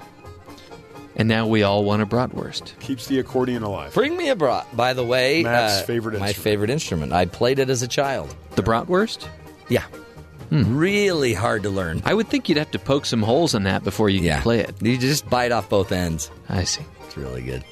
[1.17, 2.77] And now we all want a bratwurst.
[2.79, 3.93] Keeps the accordion alive.
[3.93, 4.67] Bring me a brat.
[4.75, 6.43] By the way, Matt's uh, favorite my instrument.
[6.43, 7.13] favorite instrument.
[7.13, 8.35] I played it as a child.
[8.55, 9.27] The bratwurst?
[9.69, 9.83] Yeah,
[10.51, 12.01] really hard to learn.
[12.05, 14.35] I would think you'd have to poke some holes in that before you Yeah.
[14.35, 14.75] can play it.
[14.81, 16.29] You just bite off both ends.
[16.49, 16.83] I see.
[17.05, 17.63] It's really good.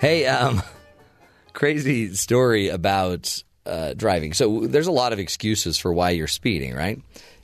[0.00, 0.62] Hey, um,
[1.52, 4.32] crazy story about uh, driving.
[4.32, 7.00] So there's a lot of excuses for why you're speeding, right?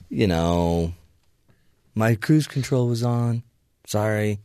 [0.09, 0.95] You know,
[1.95, 3.43] my cruise control was on.
[3.87, 4.41] Sorry.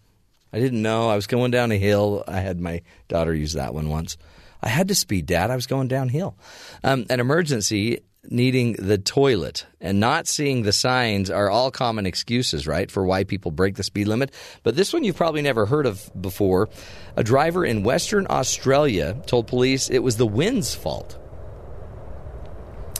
[0.52, 1.10] I didn't know.
[1.10, 2.24] I was going down a hill.
[2.28, 4.18] I had my daughter use that one once.
[4.62, 5.52] I had to speed, Dad.
[5.52, 6.36] I was going downhill.
[6.84, 12.68] Um, an emergency, needing the toilet, and not seeing the signs are all common excuses,
[12.68, 14.34] right, for why people break the speed limit.
[14.64, 16.68] But this one you've probably never heard of before.
[17.16, 21.18] A driver in Western Australia told police it was the wind's fault.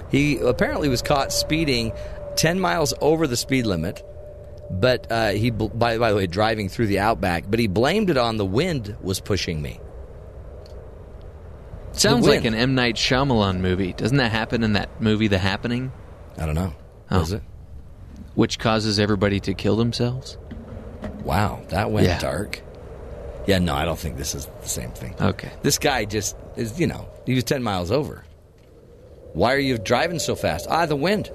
[0.10, 1.92] He apparently was caught speeding
[2.36, 4.04] 10 miles over the speed limit,
[4.72, 8.18] but uh, he, by, by the way, driving through the outback, but he blamed it
[8.18, 9.80] on the wind was pushing me.
[11.92, 12.76] Sounds like an M.
[12.76, 13.94] Night Shyamalan movie.
[13.94, 15.92] Doesn't that happen in that movie, The Happening?
[16.38, 16.74] I don't know.
[17.12, 17.26] Oh.
[17.34, 17.42] It?
[18.36, 20.38] Which causes everybody to kill themselves?
[21.24, 22.20] Wow, that went Yeah.
[22.20, 22.62] dark.
[23.48, 25.16] Yeah, no, I don't think this is the same thing.
[25.20, 25.52] Okay.
[25.64, 28.24] This guy just is, you know, he was 10 miles over.
[29.34, 30.68] Why are you driving so fast?
[30.70, 31.32] Ah, the wind.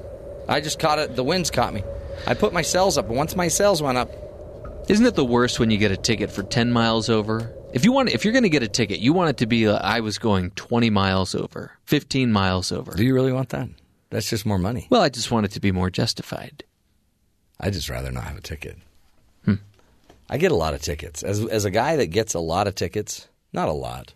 [0.49, 1.17] I just caught it.
[1.17, 1.83] The wind's caught me.
[2.27, 4.11] I put my cells up, and once my cells went up,
[4.89, 7.55] Isn't it the worst when you get a ticket for 10 miles over?
[7.73, 9.67] If you want if you're going to get a ticket, you want it to be
[9.67, 12.93] uh, I was going 20 miles over, 15 miles over.
[12.93, 13.69] do you really want that?
[14.11, 14.87] That's just more money.
[14.91, 16.63] Well, I just want it to be more justified.
[17.59, 18.79] I just rather not have a ticket.
[20.31, 21.23] I get a lot of tickets.
[21.23, 24.15] As as a guy that gets a lot of tickets, not a lot,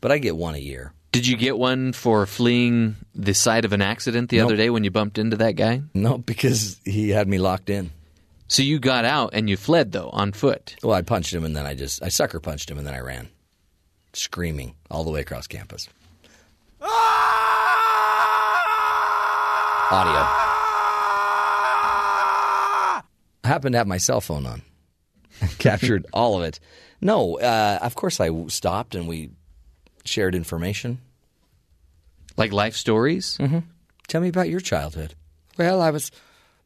[0.00, 0.92] but I get one a year.
[1.12, 4.46] Did you get one for fleeing the site of an accident the Nope.
[4.46, 5.82] other day when you bumped into that guy?
[5.92, 7.90] No, because he had me locked in.
[8.48, 10.76] So you got out and you fled though on foot.
[10.82, 13.00] Well, I punched him and then I just I sucker punched him and then I
[13.00, 13.28] ran,
[14.14, 15.88] screaming all the way across campus.
[19.92, 20.12] Audio.
[23.44, 24.62] I happened to have my cell phone on.
[25.58, 26.58] Captured all of it.
[27.02, 29.30] No, uh, of course I stopped and we
[30.04, 30.98] shared information.
[32.36, 33.36] Like life stories?
[33.38, 33.60] Mm-hmm.
[34.08, 35.14] Tell me about your childhood.
[35.58, 36.10] Well, I was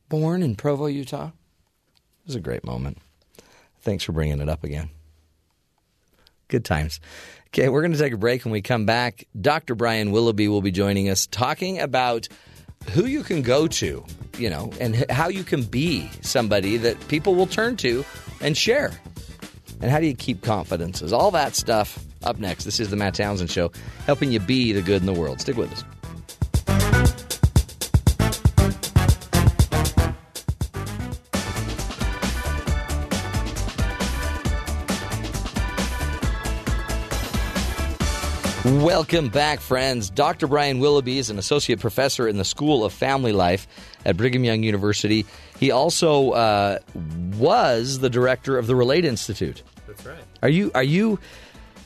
[0.08, 1.28] born in Provo, Utah.
[1.28, 2.98] It was a great moment.
[3.80, 4.90] Thanks for bringing it up again.
[6.48, 7.00] Good times.
[7.48, 8.44] Okay, we're going to take a break.
[8.44, 9.74] When we come back, Dr.
[9.74, 12.28] Brian Willoughby will be joining us talking about
[12.90, 14.04] who you can go to,
[14.38, 18.04] you know, and how you can be somebody that people will turn to
[18.40, 18.92] and share.
[19.80, 21.12] And how do you keep confidences?
[21.12, 22.64] All that stuff up next.
[22.64, 23.70] This is the Matt Townsend Show,
[24.04, 25.40] helping you be the good in the world.
[25.40, 25.84] Stick with us.
[38.66, 40.10] Welcome back, friends.
[40.10, 40.48] Dr.
[40.48, 43.68] Brian Willoughby is an associate professor in the School of Family Life
[44.04, 45.24] at Brigham Young University.
[45.60, 46.78] He also uh,
[47.38, 49.62] was the director of the Relate Institute.
[49.86, 50.18] That's right.
[50.42, 50.72] Are you?
[50.74, 51.20] Are you?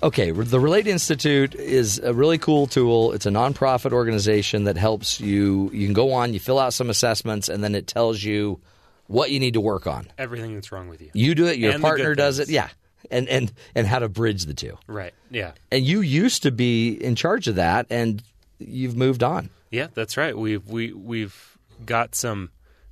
[0.03, 3.13] Okay, the Relate Institute is a really cool tool.
[3.13, 5.71] It's a nonprofit organization that helps you.
[5.75, 8.61] You can go on, you fill out some assessments, and then it tells you
[9.09, 10.07] what you need to work on.
[10.17, 11.11] Everything that's wrong with you.
[11.13, 11.59] You do it.
[11.59, 12.49] Your And partner does it.
[12.49, 12.69] Yeah,
[13.11, 14.79] and and and how to bridge the two.
[14.87, 15.13] Right.
[15.31, 15.53] Yeah.
[15.71, 18.23] And you used to be in charge of that, and
[18.59, 19.51] you've moved on.
[19.71, 20.37] Yeah, that's right.
[20.37, 22.51] We've we we've got some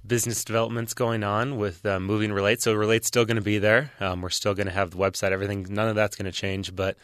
[0.09, 2.63] business developments going on with uh, moving relate.
[2.63, 3.93] So relate's still going to be there.
[4.01, 5.33] Um, we're still going to have the website.
[5.33, 5.67] Everything.
[5.69, 6.75] None of that's going to change.
[6.75, 6.97] But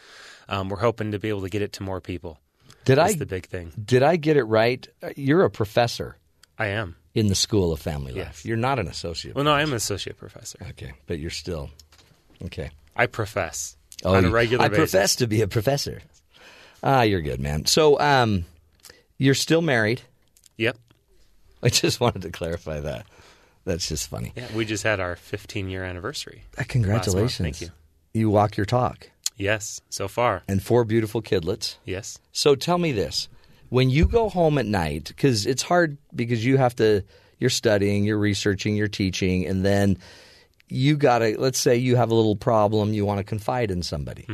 [0.49, 2.39] um, we're hoping to be able to get it to more people.
[2.83, 3.71] Did That's I the big thing.
[3.83, 4.87] Did I get it right?
[5.01, 6.17] Uh, You're a professor
[6.59, 6.95] I am.
[7.15, 8.17] in the School of Family Life.
[8.17, 8.45] Yes.
[8.45, 9.33] You're not an associate.
[9.35, 10.59] Well, no, I am an associate professor.
[10.71, 11.71] Okay, but you're still
[12.43, 12.69] okay.
[12.95, 14.91] I profess Oh, on a regular I basis.
[14.91, 16.01] profess to be a professor.
[16.83, 17.65] Ah, you're good, man.
[17.65, 18.45] So, um,
[19.17, 20.01] you're still married.
[20.57, 20.77] Yep.
[21.65, 23.05] I just wanted to clarify that.
[23.65, 24.31] That's just funny.
[24.35, 26.43] Yeah, we just had our 15 year anniversary.
[26.57, 27.57] Uh, Congratulations.
[27.57, 27.69] Thank you.
[28.13, 29.09] You walk your talk.
[29.37, 30.43] Yes, so far.
[30.47, 31.77] And four beautiful kidlets.
[31.83, 32.19] Yes.
[32.31, 33.27] So tell me this.
[33.69, 37.03] When you go home at night, because it's hard because you have to,
[37.39, 39.97] you're studying, you're researching, you're teaching, and then
[40.69, 43.83] you got to, let's say you have a little problem, you want to confide in
[43.83, 44.27] somebody.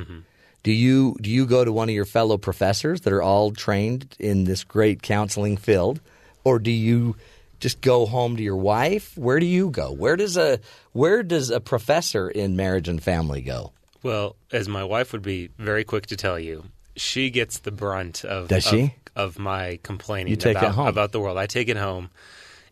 [0.63, 4.15] Do you do you go to one of your fellow professors that are all trained
[4.19, 5.99] in this great counseling field,
[6.43, 7.15] or do you
[7.59, 9.17] just go home to your wife?
[9.17, 9.91] Where do you go?
[9.91, 10.59] Where does a
[10.93, 13.71] where does a professor in marriage and family go?
[14.03, 16.65] Well, as my wife would be very quick to tell you,
[16.95, 18.95] she gets the brunt of Does she?
[19.15, 21.37] of, my complaining You take it about, about the world.
[21.37, 22.09] I take it home,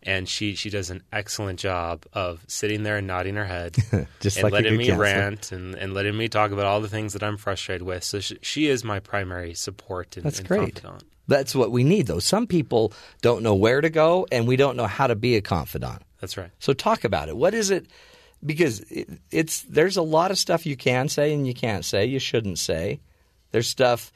[0.02, 3.76] and she she does an excellent job of sitting there and nodding her head,
[4.20, 5.04] Just and like letting me counselor.
[5.04, 8.02] rant and, and letting me talk about all the things that I'm frustrated with.
[8.02, 10.74] So she, she is my primary support and, That's and great.
[10.82, 11.04] confidant.
[11.30, 12.18] That's what we need, though.
[12.18, 12.92] Some people
[13.22, 16.02] don't know where to go, and we don't know how to be a confidant.
[16.20, 16.50] That's right.
[16.58, 17.36] So talk about it.
[17.36, 17.86] What is it?
[18.44, 22.04] Because it, it's there's a lot of stuff you can say and you can't say.
[22.06, 22.98] You shouldn't say.
[23.52, 24.12] There's stuff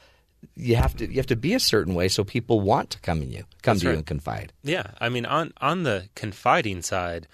[0.56, 3.22] you have to you have to be a certain way so people want to come
[3.22, 4.52] in you come That's to you and confide.
[4.64, 7.28] Yeah, I mean, on on the confiding side,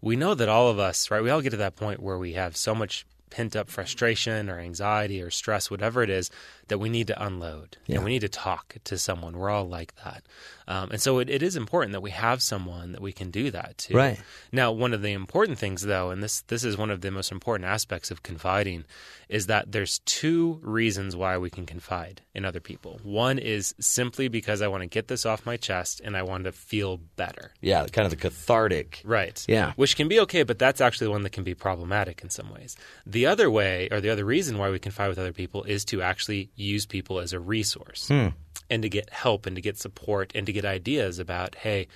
[0.00, 1.22] we know that all of us, right?
[1.22, 4.60] We all get to that point where we have so much pent up frustration or
[4.60, 6.30] anxiety or stress, whatever it is,
[6.68, 7.96] that we need to unload Yeah.
[7.96, 9.36] and we need to talk to someone.
[9.36, 10.22] We're all like that,
[10.66, 13.50] um, and so it, it is important that we have someone that we can do
[13.50, 13.94] that to.
[13.94, 14.20] Right.
[14.52, 17.30] Now, one of the important things, though, and this this is one of the most
[17.32, 18.84] important aspects of confiding,
[19.28, 23.00] is that there's two reasons why we can confide in other people.
[23.02, 26.44] One is simply because I want to get this off my chest and I want
[26.44, 27.52] to feel better.
[27.60, 29.02] Yeah, kind of the cathartic.
[29.04, 29.44] Right.
[29.48, 29.72] Yeah.
[29.76, 32.76] Which can be okay, but that's actually one that can be problematic in some ways.
[33.06, 36.02] The other way, or the other reason why we confide with other people, is to
[36.02, 38.28] actually use people as a resource Hmm.
[38.70, 41.88] and to get help and to get support and to get ideas about, hey,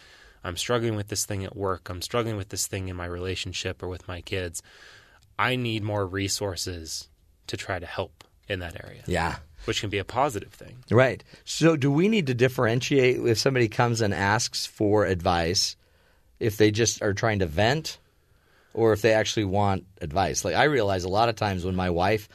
[0.44, 1.89] I'm struggling with this thing at work.
[1.90, 4.62] I'm struggling with this thing in my relationship or with my kids.
[5.39, 7.09] I need more resources
[7.48, 9.02] to try to help in that area.
[9.06, 9.36] Yeah.
[9.64, 10.85] Which can be a positive thing.
[10.90, 11.22] Right.
[11.44, 15.76] So, do we need to differentiate if somebody comes and asks for advice,
[16.39, 17.98] if they just are trying to vent,
[18.72, 20.44] or if they actually want advice?
[20.44, 22.28] Like I realize a lot of times when my wife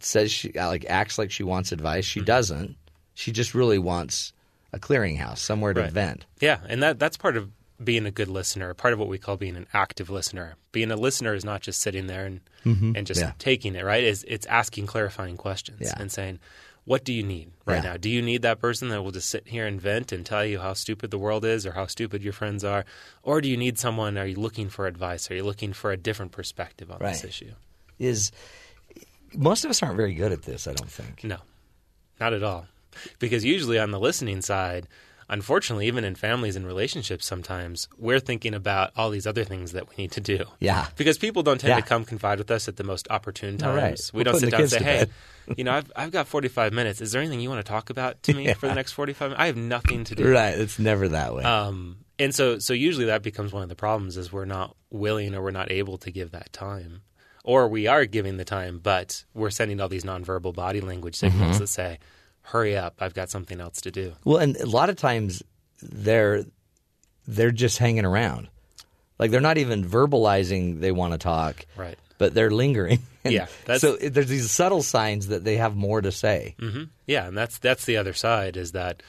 [0.00, 2.20] says she like acts like she wants advice, Mm-hmm.
[2.20, 2.76] she doesn't.
[3.14, 4.32] She just really wants
[4.72, 5.92] a clearinghouse, somewhere to Right.
[5.92, 6.26] vent.
[6.40, 7.50] Yeah, and that that's part of
[7.82, 10.56] being a good listener, part of what we call being an active listener.
[10.72, 12.96] Being a listener is not just sitting there and Mhm.
[12.96, 13.32] and just Yeah.
[13.38, 14.02] taking it, right?
[14.04, 15.94] Is it's asking clarifying questions Yeah.
[15.96, 16.40] and saying,
[16.84, 17.90] "What do you need right Yeah.
[17.92, 17.96] now?
[17.96, 20.58] Do you need that person that will just sit here and vent and tell you
[20.58, 22.84] how stupid the world is or how stupid your friends are,
[23.22, 24.18] or do you need someone?
[24.18, 25.30] Are you looking for advice?
[25.30, 27.52] Are you looking for a different perspective on this issue?"
[27.98, 28.32] Is
[29.34, 30.66] most of us aren't very good at this.
[30.66, 31.24] I don't think.
[31.24, 31.38] No,
[32.20, 32.66] not at all.
[33.18, 34.88] Because usually on the listening side,
[35.28, 39.88] unfortunately, even in families and relationships, sometimes we're thinking about all these other things that
[39.88, 40.44] we need to do.
[40.58, 40.86] Yeah.
[40.96, 41.76] Because people don't tend Yeah.
[41.80, 43.76] to come confide with us at the most opportune times.
[43.76, 44.00] right.
[44.12, 45.06] We We're don't sit down and say, hey,
[45.56, 47.00] you know, I've, I've got 45 minutes.
[47.00, 49.40] Is there anything you want to talk about to me for the next 45 minutes?
[49.40, 50.32] I have nothing to do.
[50.32, 50.58] Right.
[50.58, 51.44] It's never that way.
[51.44, 55.34] Um, and so, so usually that becomes one of the problems is we're not willing
[55.36, 57.02] or we're not able to give that time,
[57.48, 61.56] or we are giving the time, but we're sending all these nonverbal body language signals
[61.56, 61.58] Mhm.
[61.60, 61.98] that say,
[62.42, 62.96] "Hurry up!
[63.00, 65.42] I've got something else to do." Well, and a lot of times
[65.80, 66.44] they're
[67.26, 68.48] they're just hanging around.
[69.18, 71.64] Like they're not even verbalizing they want to talk.
[71.76, 71.98] Right.
[72.18, 73.00] But they're lingering.
[73.24, 73.46] And Yeah,
[73.78, 76.54] so there's these subtle signs that they have more to say.
[76.60, 79.02] hmm Yeah, and that's that's the other side is that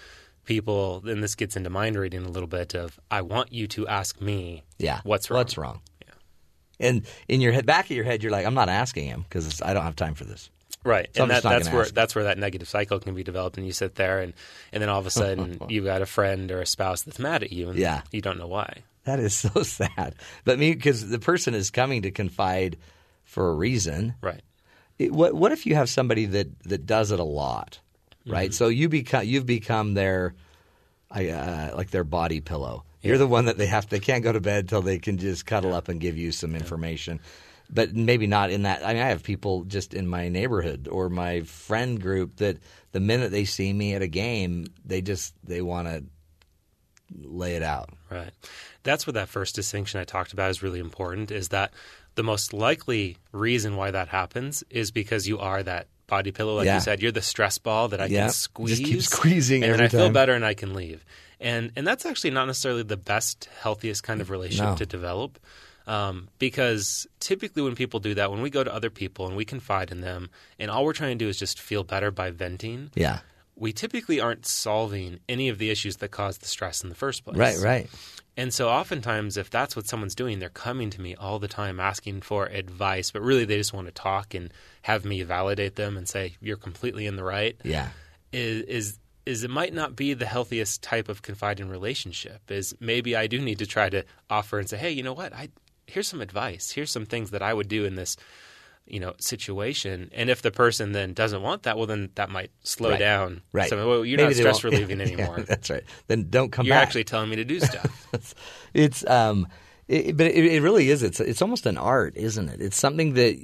[0.46, 3.88] people, and this gets into mind reading a little bit of, I want you to
[3.88, 5.00] ask me, Yeah.
[5.04, 5.38] what's wrong?
[5.40, 5.82] What's wrong?
[6.80, 9.62] And in your head, back of your head, you're like, I'm not asking him because
[9.62, 10.50] I don't have time for this.
[10.86, 11.94] Right, So and that, that's where ask.
[11.94, 14.34] that's where that negative cycle can be developed, and you sit there, and
[14.72, 17.44] and then all of a sudden you've got a friend or a spouse that's mad
[17.44, 18.02] at you, and Yeah.
[18.14, 18.84] you don't know why.
[19.04, 20.16] That is so sad.
[20.46, 22.78] But me, because the person is coming to confide
[23.26, 24.14] for a reason.
[24.22, 24.42] Right.
[24.98, 27.80] It, what What if you have somebody that that does it a lot,
[28.26, 28.52] right?
[28.52, 28.54] Mhm.
[28.54, 30.34] So you become you've become their,
[31.12, 32.86] I uh, like their body pillow.
[33.02, 33.88] You're the one that they have.
[33.88, 36.56] They can't go to bed till they can just cuddle up and give you some
[36.56, 37.20] information.
[37.72, 38.84] But maybe not in that.
[38.84, 42.58] I mean, I have people just in my neighborhood or my friend group that
[42.92, 46.04] the minute they see me at a game, they just they want to
[47.22, 47.90] lay it out.
[48.10, 48.32] Right.
[48.84, 51.72] That's where that first distinction I talked about is really important is that
[52.16, 56.66] the most likely reason why that happens is because you are that body pillow, like
[56.66, 56.76] Yeah.
[56.76, 57.02] you said.
[57.02, 58.26] You're the stress ball that I Yeah.
[58.26, 58.80] can squeeze.
[58.80, 61.06] Just keep squeezing And I feel better and I can leave.
[61.40, 64.76] And and that's actually not necessarily the best, healthiest kind of relationship No.
[64.76, 65.40] to develop.
[65.88, 69.44] Um, because typically when people do that, when we go to other people and we
[69.46, 70.30] confide in them,
[70.60, 73.20] and all we're trying to do is just feel better by venting, Yeah.
[73.56, 77.24] we typically aren't solving any of the issues that cause the stress in the first
[77.26, 77.38] place.
[77.38, 77.58] Right.
[77.58, 77.90] Right.
[78.38, 81.80] And so oftentimes, if that's what someone's doing, they're coming to me all the time
[81.80, 84.54] asking for advice, but really they just want to talk and
[84.84, 87.58] have me validate them and say, you're completely in the right.
[87.64, 87.90] Yeah.
[88.32, 89.00] Is, is,
[89.30, 92.50] is it might not be the healthiest type of confiding relationship.
[92.50, 95.34] Is maybe I do need to try to offer and say, hey, you know what?
[95.34, 95.50] I,
[95.88, 96.72] here's some advice.
[96.72, 98.18] Here's some things that I would do in this
[98.88, 102.50] you know situation and if the person then doesn't want that well then that might
[102.64, 102.98] slow Right.
[103.00, 103.70] down Right.
[103.70, 105.84] so well, you're Maybe not stress relieving Yeah, anymore that's right.
[106.08, 106.68] Then don't come back.
[106.70, 106.88] you're back.
[106.88, 108.10] actually telling me to do stuff
[108.74, 109.48] it's um,
[109.88, 111.04] it, but it, it really is.
[111.04, 112.62] It's it's almost an art, isn't it?
[112.62, 113.44] It's something that,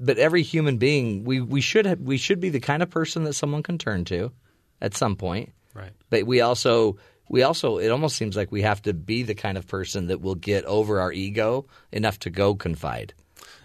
[0.00, 3.24] but every human being, we we should have, we should be the kind of person
[3.24, 4.32] that someone can turn to,
[4.80, 5.52] at some point.
[5.74, 5.92] Right.
[6.10, 6.98] But we also
[7.28, 10.20] we also it almost seems like we have to be the kind of person that
[10.20, 13.14] will get over our ego enough to go confide.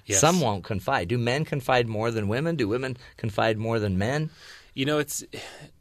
[0.06, 0.19] Yes.
[0.19, 1.07] Some won't confide.
[1.07, 2.57] Do men confide more than women?
[2.57, 4.30] Do women confide more than men?
[4.73, 5.23] you know it's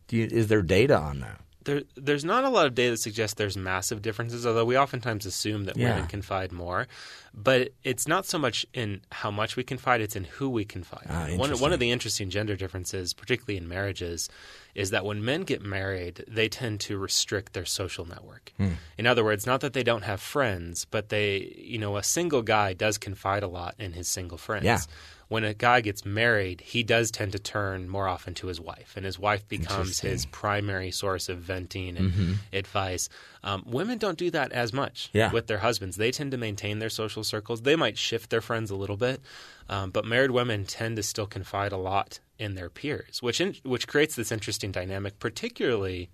[0.09, 1.41] Do you, is there data on that?
[1.65, 5.27] There, there's not a lot of data that suggests there's massive differences, although we oftentimes
[5.27, 5.95] assume that Yeah.
[5.95, 6.87] women confide more.
[7.35, 11.07] But it's not so much in how much we confide; it's in who we confide.
[11.09, 14.29] Ah, one, one of the interesting gender differences, particularly in marriages,
[14.75, 18.53] is that when men get married, they tend to restrict their social network.
[18.59, 18.73] Hmm.
[18.99, 22.43] In other words, not that they don't have friends, but they, you know, a single
[22.43, 24.65] guy does confide a lot in his single friends.
[24.67, 24.81] Yeah.
[25.33, 28.93] When a guy gets married, he does tend to turn more often to his wife,
[28.97, 32.35] and his wife becomes his primary source of venting and Mhm.
[32.53, 33.09] advice.
[33.43, 35.33] Um, women don't do that as much Yeah.
[35.33, 35.97] with their husbands.
[35.97, 37.63] They tend to maintain their social circles.
[37.63, 39.23] They might shift their friends a little bit,
[39.71, 43.55] um, but married women tend to still confide a lot in their peers, which in,
[43.63, 46.11] which creates this interesting dynamic, particularly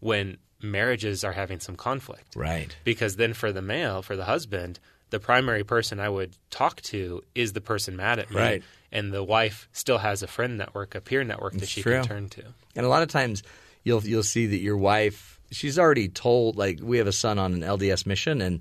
[0.00, 2.36] when marriages are having some conflict.
[2.36, 2.76] Right.
[2.84, 4.78] Because then for the male, for the husband,
[5.10, 8.36] the primary person I would talk to is the person mad at me.
[8.40, 8.62] Right.
[8.92, 11.94] And the wife still has a friend network, a peer network that It's she true.
[12.00, 12.42] can turn to.
[12.76, 13.42] And a lot of times
[13.84, 17.54] you'll you'll see that your wife she's already told like we have a son on
[17.54, 18.60] an LDS mission and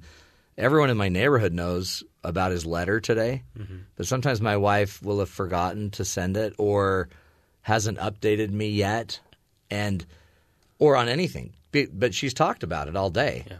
[0.58, 3.44] everyone in my neighborhood knows about his letter today.
[3.58, 3.82] Mhm.
[3.96, 7.10] But sometimes my wife will have forgotten to send it or
[7.62, 9.20] hasn't updated me yet
[9.70, 10.06] and
[10.80, 11.54] or on anything.
[11.94, 13.46] But she's talked about it all day.
[13.50, 13.58] Yeah.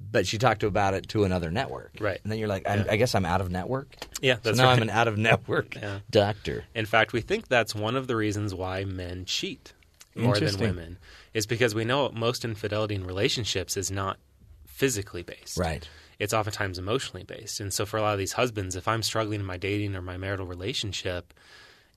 [0.00, 1.96] But she talked about it to another network.
[2.00, 2.20] Right.
[2.22, 2.84] And then you're like, I, Yeah.
[2.90, 3.88] I guess I'm out of network.
[4.20, 4.76] Yeah, So that's now right.
[4.76, 6.00] I'm an out of network Yeah.
[6.10, 6.64] doctor.
[6.74, 9.72] In fact, we think that's one of the reasons why men cheat
[10.14, 10.98] more than women,
[11.34, 14.18] is because we know most infidelity in relationships is not
[14.66, 15.56] physically based.
[15.56, 15.88] Right.
[16.18, 17.60] It's oftentimes emotionally based.
[17.60, 20.02] And so for a lot of these husbands, if I'm struggling in my dating or
[20.02, 21.32] my marital relationship,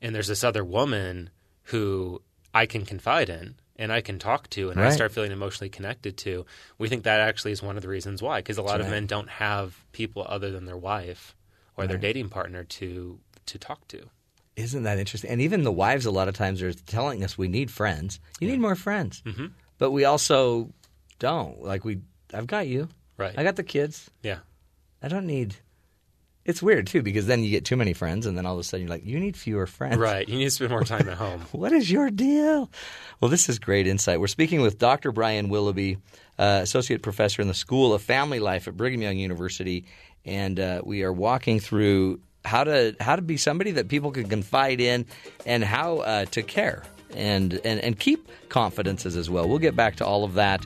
[0.01, 1.29] and there's this other woman
[1.65, 2.21] who
[2.53, 6.15] I can confide in and I can talk to and I start feeling emotionally connected
[6.17, 6.45] to,
[6.77, 8.39] we think that actually is one of the reasons why.
[8.39, 11.35] Because a lot That's of men don't have people other than their wife
[11.75, 14.07] or their dating partner to to talk to.
[14.55, 15.31] Isn't that interesting?
[15.31, 18.19] And even the wives, a lot of times, are telling us we need friends.
[18.39, 19.47] You need more friends, hmm
[19.79, 20.69] but we also
[21.17, 21.63] don't.
[21.63, 22.01] Like we,
[22.31, 22.87] I've got you.
[23.17, 23.33] Right.
[23.35, 24.11] I got the kids.
[24.21, 24.39] Yeah.
[25.01, 25.55] I don't need.
[26.43, 28.63] It's weird too because then you get too many friends, and then all of a
[28.63, 29.97] sudden you're like, you need fewer friends.
[29.97, 30.27] Right.
[30.27, 31.41] You need to spend more time at home.
[31.51, 32.71] What is your deal?
[33.19, 34.19] Well, this is great insight.
[34.19, 35.11] We're speaking with Dr.
[35.11, 35.97] Brian Willoughby,
[36.39, 39.85] uh, associate professor in the School of Family Life at Brigham Young University,
[40.25, 44.27] and uh, we are walking through how to how to be somebody that people can
[44.27, 45.05] confide in,
[45.45, 46.83] and how uh, to care
[47.15, 49.47] and, and and keep confidences as well.
[49.47, 50.65] We'll get back to all of that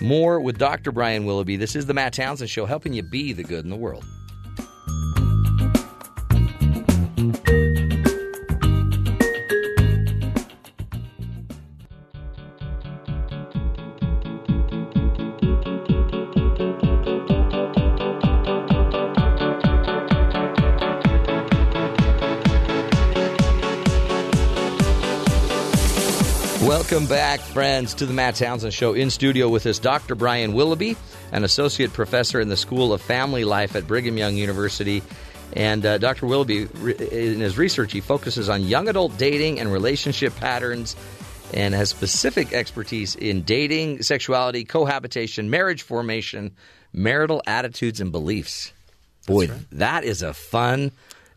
[0.00, 0.90] more with Dr.
[0.90, 1.56] Brian Willoughby.
[1.56, 4.04] This is the Matt Townsend Show, helping you be the good in the world.
[26.92, 28.92] Welcome back, friends, to the Matt Townsend Show.
[28.92, 30.14] In studio with us, Dr.
[30.14, 30.94] Brian Willoughby,
[31.32, 35.02] an associate professor in the School of Family Life at Brigham Young University.
[35.54, 36.26] And uh, Dr.
[36.26, 40.94] Willoughby, re- in his research, he focuses on young adult dating and relationship patterns
[41.54, 46.54] and has specific expertise in dating, sexuality, cohabitation, marriage formation,
[46.92, 48.70] marital attitudes, and beliefs.
[49.26, 50.92] Boy, that is a fun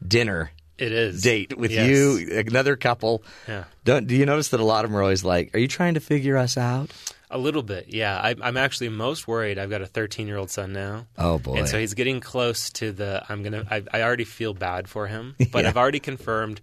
[0.06, 1.22] dinner It is.
[1.22, 1.90] date with Yes.
[1.90, 3.24] you, another couple.
[3.48, 3.64] Yeah.
[3.84, 5.94] Don't do you notice that a lot of them are always like, "Are you trying
[5.96, 6.92] to figure us out?"
[7.32, 8.18] A little bit, yeah.
[8.22, 9.58] I, I'm actually most worried.
[9.58, 11.08] I've got a 13 year old son now.
[11.18, 11.56] Oh, boy.
[11.56, 13.24] And so he's getting close to the.
[13.28, 13.66] I'm gonna.
[13.70, 15.70] I, I already feel bad for him, but Yeah.
[15.70, 16.62] I've already confirmed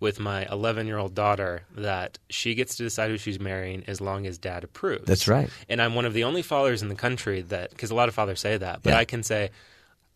[0.00, 4.00] with my 11 year old daughter that she gets to decide who she's marrying as
[4.00, 5.04] long as dad approves.
[5.06, 5.48] That's right.
[5.68, 8.14] And I'm one of the only fathers in the country that, because a lot of
[8.14, 8.98] fathers say that, but Yeah.
[8.98, 9.50] I can say.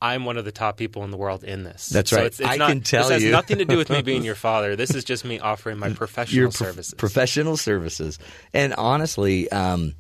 [0.01, 1.89] I'm one of the top people in the world in this.
[1.89, 2.27] That's So right.
[2.27, 3.31] It's, it's I not, can tell this has you.
[3.33, 4.77] nothing to do with me being your father.
[4.77, 6.95] This is just me offering my professional Your services.
[6.95, 8.19] professional services,
[8.53, 9.95] and honestly, um,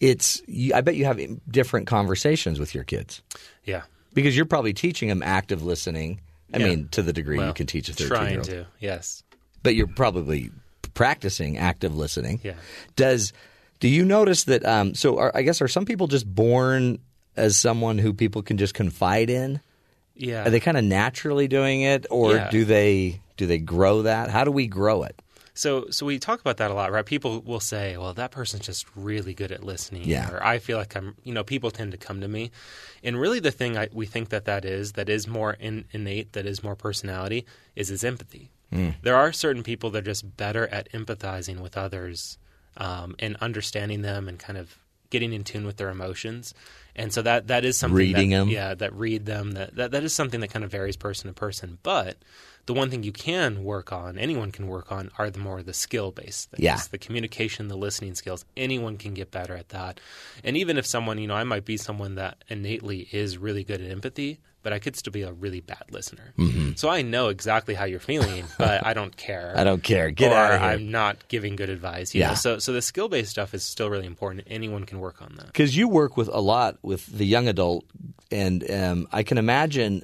[0.00, 0.40] it's.
[0.46, 1.20] You, I bet you have
[1.50, 3.22] different conversations with your kids
[3.64, 3.82] yeah.
[4.14, 6.20] because you're probably teaching them active listening.
[6.54, 6.66] I Yeah.
[6.68, 9.22] mean, to the degree you can teach a 13 Trying year old, Trying to, yes.
[9.62, 10.50] but you're probably
[10.94, 12.40] practicing active listening.
[12.42, 12.54] Yeah.
[12.96, 13.32] Does
[13.80, 14.64] do you notice that?
[14.64, 16.98] Um, so, are, I guess are some people just born
[17.36, 19.60] as someone who people can just confide in?
[20.14, 20.46] Yeah.
[20.46, 22.50] Are they kind of naturally doing it, or Yeah.
[22.50, 24.30] do they Do they grow that?
[24.30, 25.20] How do we grow it?
[25.54, 27.04] So, so we talk about that a lot, right?
[27.04, 30.30] People will say, "Well, that person's just really good at listening," Yeah.
[30.30, 32.50] or "I feel like I'm," you know, people tend to come to me,
[33.02, 36.32] and really, the thing I, we think that that is that is more in, innate,
[36.34, 37.44] that is more personality,
[37.74, 38.50] is is empathy.
[38.72, 38.94] Mm.
[39.02, 42.38] There are certain people that are just better at empathizing with others
[42.76, 44.78] um, and understanding them and kind of
[45.10, 46.54] getting in tune with their emotions.
[46.94, 48.48] And so that that is something Reading that, them.
[48.48, 49.52] yeah, that read them.
[49.52, 51.78] That, that that is something that kind of varies person to person.
[51.82, 52.16] But
[52.66, 55.72] the one thing you can work on, anyone can work on, are the more the
[55.72, 56.62] skill based things.
[56.62, 56.78] Yeah.
[56.90, 58.44] The communication, the listening skills.
[58.56, 60.00] Anyone can get better at that.
[60.44, 63.80] And even if someone, you know, I might be someone that innately is really good
[63.80, 66.32] at empathy, but I could still be a really bad listener.
[66.38, 66.78] Mhm.
[66.78, 69.52] So I know exactly how you're feeling, but I don't care.
[69.56, 70.10] I don't care.
[70.10, 70.68] Get or outta here.
[70.68, 72.14] I'm not giving good advice.
[72.14, 72.28] You Yeah.
[72.28, 72.34] Know?
[72.34, 74.46] So so the skill based stuff is still really important.
[74.50, 75.46] Anyone can work on that.
[75.46, 77.84] Because you work with a lot with the young adult,
[78.30, 80.02] and um, I can imagine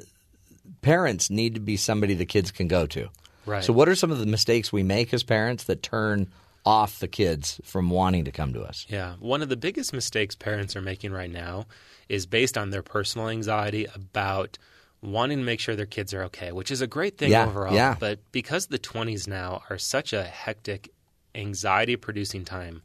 [0.82, 3.08] parents need to be somebody the kids can go to.
[3.46, 3.64] Right.
[3.64, 6.28] So, what are some of the mistakes we make as parents that turn
[6.66, 8.84] off the kids from wanting to come to us?
[8.88, 9.14] Yeah.
[9.20, 11.66] One of the biggest mistakes parents are making right now
[12.08, 14.58] is based on their personal anxiety about
[15.02, 17.74] wanting to make sure their kids are okay, which is a great thing Yeah, overall.
[17.74, 17.96] yeah.
[17.98, 20.90] But because the 20s now are such a hectic,
[21.34, 22.82] anxiety producing time,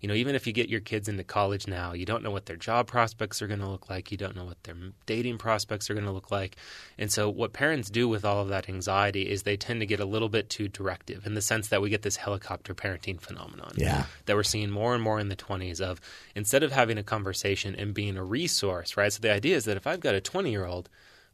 [0.00, 2.46] you know, even if you get your kids into college now, you don't know what
[2.46, 4.10] their job prospects are going to look like.
[4.10, 4.74] You don't know what their
[5.06, 6.56] dating prospects are going to look like.
[6.98, 10.00] And so, what parents do with all of that anxiety is they tend to get
[10.00, 13.72] a little bit too directive in the sense that we get this helicopter parenting phenomenon
[13.76, 14.04] Yeah.
[14.26, 16.00] that we're seeing more and more in the 20s of
[16.34, 19.12] instead of having a conversation and being a resource, right?
[19.12, 20.88] So the idea is that if I've got a 20 year old,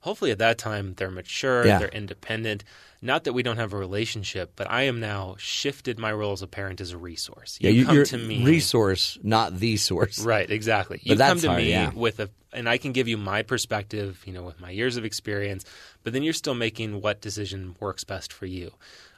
[0.06, 1.78] hopefully at that time they're mature, Yeah.
[1.80, 2.64] they're independent.
[3.02, 6.40] Not that we don't have a relationship, but I am now shifted my role as
[6.42, 7.58] a parent as a resource.
[7.60, 10.18] Yeah, you you, come you're to me resource, not the source.
[10.20, 10.96] Right, exactly.
[10.98, 11.90] But You come that's to hard, me yeah.
[11.92, 15.04] with a, and I can give you my perspective, you know, with my years of
[15.04, 15.64] experience.
[16.04, 18.72] But then you're still making what decision works best for you.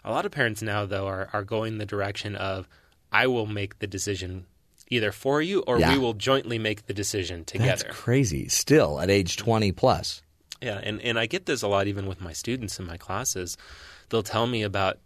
[0.05, 2.67] A lot of parents now, though, are are going the direction of,
[3.13, 4.47] I will make the decision
[4.91, 5.93] either for you, or Yeah.
[5.93, 7.85] we will jointly make the decision together.
[7.85, 8.49] That's crazy.
[8.49, 10.23] Still at age 20 plus.
[10.61, 13.57] Yeah, and, and I get this a lot even with my students in my classes.
[14.09, 14.99] They'll tell me about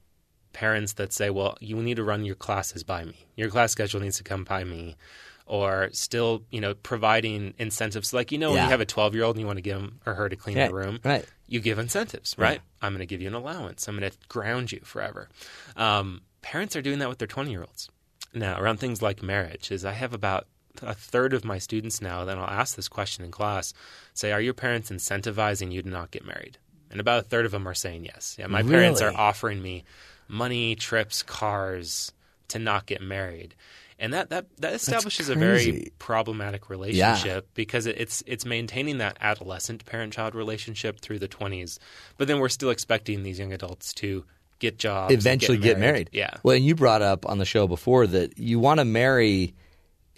[0.53, 3.27] parents that say, well, you need to run your classes by me.
[3.37, 4.97] Your class schedule needs to come by me.
[5.45, 8.15] Or still, you know, providing incentives.
[8.15, 9.77] Like, you know, when you have a 12 year old and you want to give
[9.77, 11.27] him or her to clean Yeah, the room, right.
[11.49, 12.61] you give incentives, right?
[12.81, 13.87] I'm going to give you an allowance.
[13.89, 15.29] I'm going to ground you forever.
[15.77, 17.91] Um, parents are doing that with their 20 year olds.
[18.33, 20.47] Now, around things like marriage, is I have about
[20.81, 23.75] a third of my students now, then I'll ask this question in class
[24.15, 26.59] say, Are your parents incentivizing you to not get married?
[26.91, 28.37] And about a third of them are saying yes.
[28.39, 29.85] Yeah, my parents are offering me
[30.29, 32.13] money, trips, cars
[32.49, 33.55] to not get married.
[33.99, 39.17] And that, that, that establishes a very problematic relationship because it, it's it's maintaining that
[39.21, 41.79] adolescent parent child relationship through the 20s.
[42.19, 44.25] But then we're still expecting these young adults to
[44.59, 46.11] get jobs, and Eventually get married.
[46.13, 46.35] Yeah.
[46.43, 49.55] Well, and you brought up on the show before that you want to marry.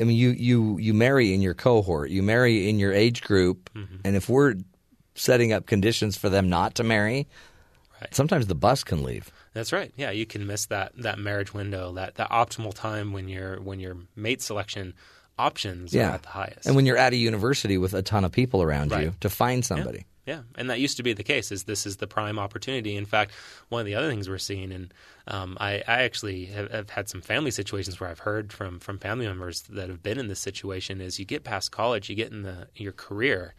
[0.00, 3.70] I mean, you you you marry in your cohort, you marry in your age group,
[3.74, 3.96] Mm-hmm.
[4.04, 4.54] and if we're
[5.14, 7.28] setting up conditions for them not to marry,
[8.00, 8.12] right.
[8.14, 9.30] sometimes the bus can leave.
[9.52, 9.92] That's right.
[9.96, 13.78] Yeah, you can miss that that marriage window, that that optimal time when your when
[13.78, 14.94] your mate selection
[15.38, 16.66] options yeah, are at the highest.
[16.66, 19.64] and when you're at a university with a ton of people around you to find
[19.64, 19.98] somebody.
[19.98, 21.52] Yeah, and that used to be the case.
[21.52, 22.96] Is this is the prime opportunity?
[22.96, 23.32] In fact,
[23.68, 24.94] one of the other things we're seeing, and
[25.28, 28.98] um, I, I actually have, have had some family situations where I've heard from from
[28.98, 31.00] family members that have been in this situation.
[31.00, 33.54] Is you get past college, you get in the your career,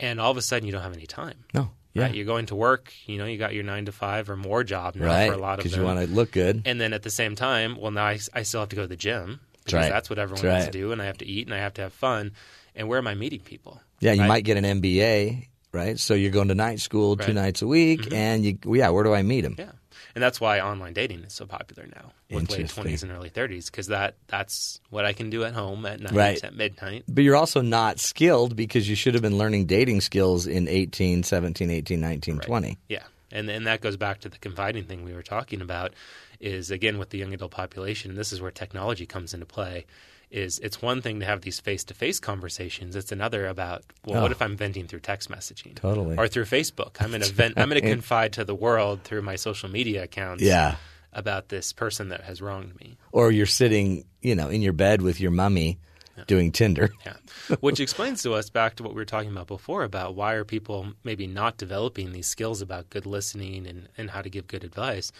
[0.00, 1.44] and all of a sudden you don't have any time.
[1.54, 2.04] No, yeah.
[2.04, 2.92] Right, you're going to work.
[3.06, 5.38] You know, you got your nine to five or more job now Right, for a
[5.38, 5.80] lot of 'cause them.
[5.80, 6.62] you wanna look good.
[6.64, 8.88] and then at the same time, well, now I, I still have to go to
[8.88, 9.90] the gym because right.
[9.90, 10.72] that's what everyone That's wants right.
[10.72, 12.32] to do, and I have to eat and I have to have fun.
[12.74, 13.80] And where am I meeting people?
[14.00, 15.98] Yeah, you might get an MBA, right?
[15.98, 18.14] So you're going to night school two nights a week, mm-hmm.
[18.14, 19.56] and you, yeah, where do I meet them?
[19.58, 19.72] Yeah,
[20.14, 23.70] and that's why online dating is so popular now with late twenties and early thirties
[23.70, 26.44] because that that's what I can do at home at night Right.
[26.44, 27.04] at midnight.
[27.08, 31.22] But you're also not skilled because you should have been learning dating skills in 18,
[31.22, 32.78] 17, 18, 19, 20.
[32.88, 35.94] Yeah, and and that goes back to the confiding thing we were talking about.
[36.40, 39.86] Is again with the young adult population, and this is where technology comes into play.
[40.32, 42.96] Is it's one thing to have these face to face conversations.
[42.96, 44.22] It's another about well, Oh.
[44.22, 46.16] what if I'm venting through text messaging, Totally.
[46.16, 46.96] or through Facebook?
[47.00, 47.58] I'm going to vent.
[47.58, 50.42] I'm going to confide to the world through my social media accounts.
[50.42, 50.76] Yeah.
[51.14, 52.96] about this person that has wronged me.
[53.12, 55.78] Or you're sitting, you know, in your bed with your mummy
[56.26, 56.88] doing Tinder.
[57.04, 57.56] Yeah.
[57.60, 60.44] Which explains to us back to what we were talking about before about why are
[60.44, 64.64] people maybe not developing these skills about good listening and, and how to give good
[64.64, 65.12] advice.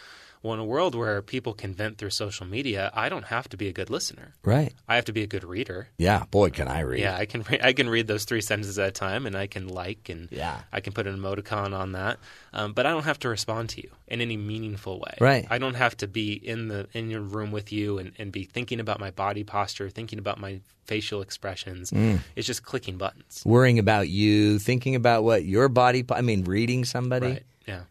[0.42, 3.56] Well, in a world where people can vent through social media, I don't have to
[3.56, 4.34] be a good listener.
[4.44, 4.72] Right.
[4.88, 5.88] I have to be a good reader.
[5.98, 7.00] Yeah, boy, can I read.
[7.00, 7.42] Yeah, I can.
[7.42, 10.28] Re- I can read those three sentences at a time, and I can like, and
[10.32, 10.62] yeah.
[10.72, 12.18] I can put an emoticon on that.
[12.52, 15.14] Um, but I don't have to respond to you in any meaningful way.
[15.20, 15.46] Right.
[15.48, 18.42] I don't have to be in the in your room with you and, and be
[18.42, 21.92] thinking about my body posture, thinking about my facial expressions.
[21.92, 22.18] Mm.
[22.34, 23.42] It's just clicking buttons.
[23.46, 26.04] Worrying about you, thinking about what your body.
[26.10, 27.26] I mean, reading somebody.
[27.26, 27.42] Right.
[27.66, 27.82] Yeah.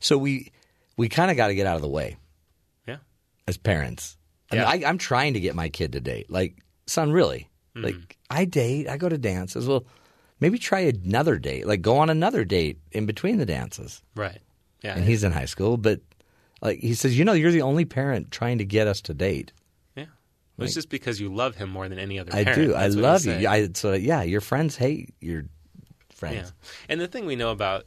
[0.00, 0.52] So we
[0.98, 2.16] we kind of got to get out of the way.
[2.86, 2.96] Yeah.
[3.46, 4.18] As parents,
[4.52, 4.66] Yeah.
[4.68, 6.30] I mean, I, I'm trying to get my kid to date.
[6.30, 7.48] Like, son, really?
[7.74, 7.84] Mhm.
[7.84, 8.88] Like, I date.
[8.88, 9.66] I go to dances.
[9.66, 9.86] Well,
[10.40, 11.66] maybe try another date.
[11.66, 14.02] Like, go on another date in between the dances.
[14.14, 14.40] Right.
[14.82, 14.94] Yeah.
[14.96, 16.00] And he's in high school, but
[16.60, 19.52] like he says, you know, you're the only parent trying to get us to date.
[19.96, 20.04] Yeah.
[20.56, 22.74] Well, it's just because you love him more than any other I do.
[22.74, 23.48] I That's what love you.
[23.48, 25.44] I, so yeah, your friends hate your
[26.12, 26.52] friends.
[26.62, 26.68] Yeah.
[26.88, 27.86] And the thing we know about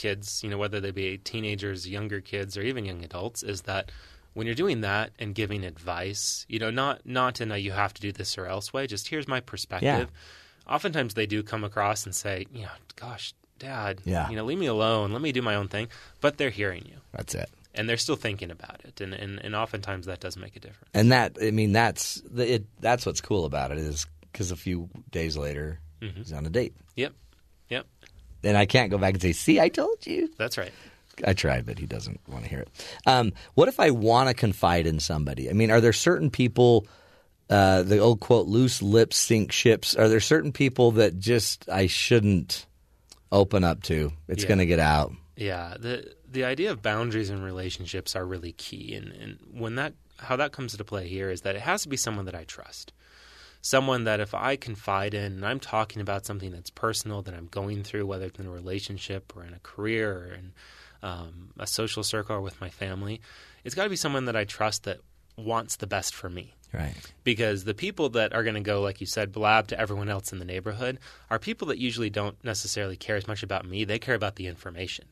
[0.00, 3.90] kids, you know, whether they be teenagers, younger kids, or even young adults, is that
[4.34, 7.92] when you're doing that and giving advice, you know, not not in a you have
[7.94, 10.08] to do this or else way, just here's my perspective.
[10.68, 14.28] Oftentimes they do come across and say, you know, gosh, dad, Yeah.
[14.30, 15.88] you know, leave me alone, let me do my own thing.
[16.20, 16.98] But they're hearing you.
[17.12, 17.50] That's it.
[17.74, 19.00] And they're still thinking about it.
[19.00, 20.90] And and, and oftentimes that does make a difference.
[20.94, 22.64] And that, I mean, that's the, it.
[22.80, 26.16] That's what's cool about it is because a few days later Mhm.
[26.18, 26.74] he's on a date.
[26.96, 27.12] Yep.
[28.42, 30.72] And I can't go back and say, "See, I told you." That's right.
[31.26, 32.68] I tried, but he doesn't want to hear it.
[33.06, 35.50] Um, what if I want to confide in somebody?
[35.50, 36.86] I mean, are there certain people?
[37.50, 41.88] Uh, the old quote, "Loose lips sink ships." Are there certain people that just I
[41.88, 42.64] shouldn't
[43.32, 44.12] open up to?
[44.28, 44.48] It's Yeah.
[44.48, 45.12] going to get out.
[45.36, 49.94] Yeah, the the idea of boundaries in relationships are really key, and and when that
[50.18, 52.44] how that comes into play here is that it has to be someone that I
[52.44, 52.92] trust,
[53.62, 57.46] someone that if I confide in and I'm talking about something that's personal that I'm
[57.46, 60.52] going through, whether it's in a relationship or in a career or in
[61.02, 63.20] um, a social circle or with my family,
[63.64, 64.98] it's got to be someone that I trust that
[65.36, 66.94] wants the best for me Right.
[67.24, 70.32] because the people that are going to go, like you said, blab to everyone else
[70.32, 70.98] in the neighborhood
[71.30, 73.84] are people that usually don't necessarily care as much about me.
[73.84, 75.06] They care about the information.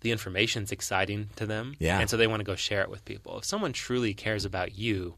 [0.00, 1.98] The information's exciting to them, Yeah.
[2.00, 3.38] and so they want to go share it with people.
[3.38, 5.16] If someone truly cares about you,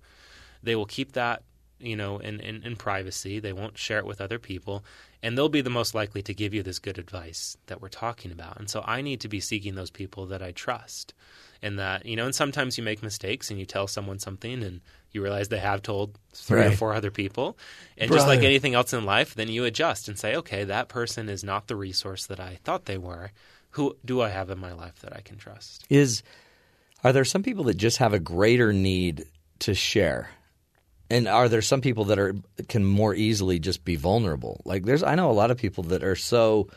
[0.63, 1.43] they will keep that,
[1.85, 3.41] you know, in, in, in privacy.
[3.41, 4.85] They won't share it with other people,
[5.23, 8.33] and they'll be the most likely to give you this good advice that we're talking
[8.33, 8.59] about.
[8.59, 11.15] And so I need to be seeking those people that I trust,
[11.63, 12.27] and that you know.
[12.27, 14.81] And sometimes you make mistakes, and you tell someone something, and
[15.13, 17.57] you realize they have told three or four other people,
[17.97, 21.29] and just like anything else in life, then you adjust and say, okay, that person
[21.29, 23.31] is not the resource that I thought they were.
[23.71, 25.85] Who do I have in my life that I can trust?
[25.91, 26.23] is
[27.03, 29.27] are there some people that just have a greater need
[29.61, 30.31] to share
[31.11, 32.35] and are there some people that are
[32.69, 34.61] can more easily just be vulnerable?
[34.65, 36.69] Like there's i know a lot of people that are so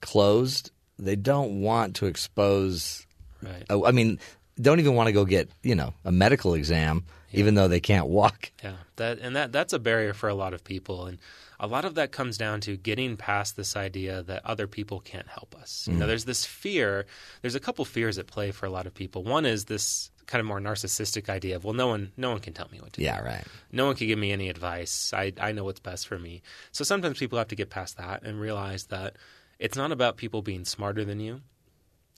[0.00, 3.06] closed they don't want to expose
[3.42, 3.64] Right.
[3.70, 4.18] i mean
[4.60, 8.06] don't even want to go get you know a medical exam even though they can't
[8.06, 8.52] walk.
[8.62, 11.18] Yeah, that and that that's a barrier for a lot of people, and
[11.60, 15.28] a lot of that comes down to getting past this idea that other people can't
[15.28, 15.86] help us.
[15.88, 16.08] You know, Mm.
[16.08, 17.06] there's this fear.
[17.42, 19.22] There's a couple fears at play for a lot of people.
[19.22, 22.54] One is this kind of more narcissistic idea of, well, no one, no one can
[22.54, 23.24] tell me what to yeah do.
[23.26, 25.12] Yeah, right No one can give me any advice.
[25.12, 26.42] I I know what's best for me.
[26.72, 29.16] So sometimes people have to get past that and realize that
[29.58, 31.42] it's not about people being smarter than you.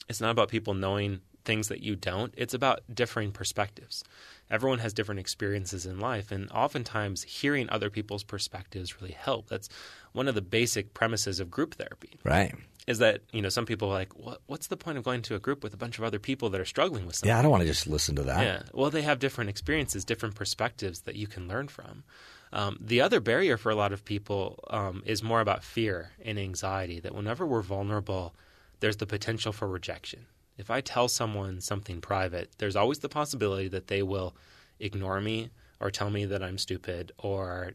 [0.09, 2.33] It's not about people knowing things that you don't.
[2.37, 4.03] It's about differing perspectives.
[4.51, 9.49] Everyone has different experiences in life, and oftentimes hearing other people's perspectives really help.
[9.49, 9.69] That's
[10.13, 12.19] one of the basic premises of group therapy.
[12.25, 12.55] right
[12.87, 15.35] Is that you know some people are like, what, what's the point of going to
[15.35, 17.29] a group with a bunch of other people that are struggling with something?
[17.29, 18.63] yeah i don't want to just listen to that Yeah.
[18.73, 22.05] Well, they have different experiences, different perspectives that you can learn from.
[22.53, 26.39] Um, the other barrier for a lot of people um, is more about fear and
[26.39, 27.01] anxiety.
[27.01, 28.35] That whenever we're vulnerable,
[28.79, 30.27] there's the potential for rejection.
[30.59, 34.35] If I tell someone something private, there's always the possibility that they will
[34.81, 35.51] ignore me
[35.81, 37.73] or tell me that I'm stupid or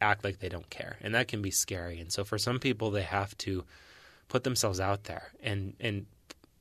[0.00, 1.98] act like they don't care, and that can be scary.
[2.00, 3.64] And so, for some people, they have to
[4.28, 6.06] put themselves out there and and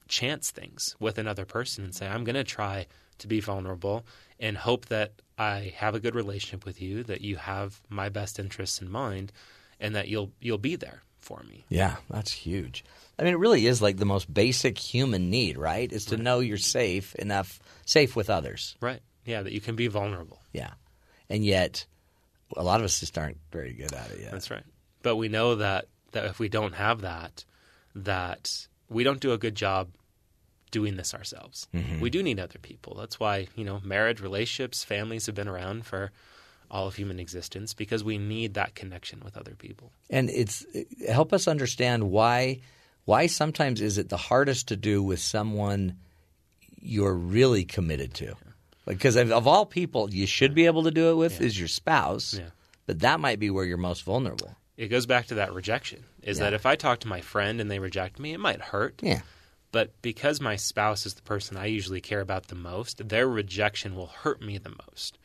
[0.08, 2.86] chance things with another person and say, I'm going to try
[3.18, 4.06] to be vulnerable
[4.40, 8.38] and hope that I have a good relationship with you, that you have my best
[8.40, 9.32] interests in mind,
[9.80, 11.66] and that you'll you'll be there for me.
[11.70, 12.86] Yeah, that's huge.
[13.18, 15.92] I mean, it really is like the most basic human need, right?
[15.92, 18.76] Is to know you're safe enough, safe with others.
[18.80, 19.02] Right.
[19.26, 20.40] Yeah, that you can be vulnerable.
[20.54, 20.72] Yeah.
[21.30, 21.86] And yet,
[22.56, 24.32] a lot of us just aren't very good at it yet.
[24.32, 24.64] That's right.
[25.02, 27.44] But we know that that if we don't have that,
[27.96, 29.90] that we don't do a good job
[30.72, 31.68] doing this ourselves.
[31.74, 32.00] Mhm.
[32.02, 32.96] We do need other people.
[32.96, 36.12] That's why, you know, marriage, relationships, families have been around for
[36.72, 39.92] all of human existence because we need that connection with other people.
[40.10, 40.66] And it's
[41.10, 42.60] help us understand why
[43.06, 45.98] why sometimes is it the hardest to do with someone
[46.82, 48.36] you're really committed to.
[48.86, 51.68] Because of, of all people you should be able to do it with is your
[51.68, 52.34] spouse.
[52.36, 52.50] Yeah.
[52.86, 54.56] But that might be where you're most vulnerable.
[54.78, 56.04] It goes back to that rejection.
[56.22, 56.46] Is Yeah.
[56.46, 59.00] that if I talk to my friend and they reject me, it might hurt.
[59.02, 59.22] Yeah.
[59.72, 63.96] But because my spouse is the person I usually care about the most, their rejection
[63.96, 65.18] will hurt me the most.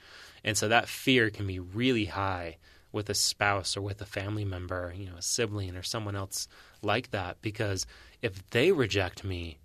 [0.44, 2.56] And so that fear can be really high
[2.92, 6.48] with a spouse or with a family member, you know, a sibling or someone else
[6.82, 7.40] like that.
[7.40, 7.86] Because
[8.22, 9.58] if they reject me,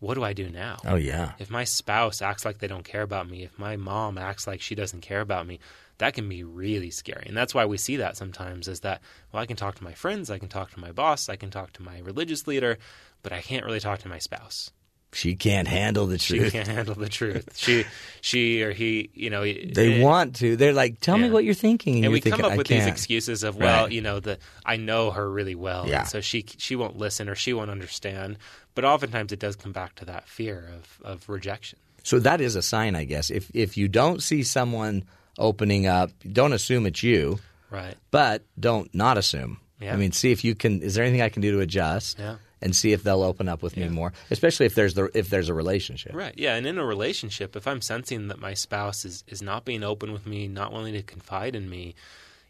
[0.00, 0.78] what do I do now?
[0.84, 1.32] Oh, yeah.
[1.38, 4.60] If my spouse acts like they don't care about me, if my mom acts like
[4.60, 5.58] she doesn't care about me,
[5.98, 7.24] that can be really scary.
[7.26, 9.00] And that's why we see that sometimes is that,
[9.32, 11.50] well, I can talk to my friends, I can talk to my boss, I can
[11.50, 12.78] talk to my religious leader,
[13.22, 14.70] but I can't really talk to my spouse.
[15.12, 16.44] She can't handle the truth.
[16.44, 17.48] She can't handle the truth.
[17.56, 17.84] She,
[18.20, 20.54] she or he, you know, They it- want to.
[20.56, 21.94] They're like, tell me what you're thinking.
[21.94, 23.92] and you're we thinking, come up "I with these can't." excuses of well Right.
[23.92, 26.00] you know the i know her really well Yeah.
[26.00, 28.36] and so she she won't listen or she won't understand
[28.74, 32.54] but oftentimes it does come back to that fear of of rejection So that is
[32.56, 33.30] a sign, I guess.
[33.30, 35.04] If if you don't see someone
[35.38, 37.38] opening up, don't assume it's you.
[37.70, 37.94] Right.
[38.10, 39.60] But don't not assume.
[39.80, 39.92] Yeah.
[39.94, 40.80] I mean, see if you can.
[40.82, 42.18] Is there anything I can do to adjust?
[42.18, 42.36] Yeah.
[42.60, 45.48] And see if they'll open up with me more, especially if there's the if there's
[45.48, 46.14] a relationship.
[46.14, 49.64] right yeah and in a relationship if i'm sensing that my spouse is is not
[49.64, 51.94] being open with me not willing to confide in me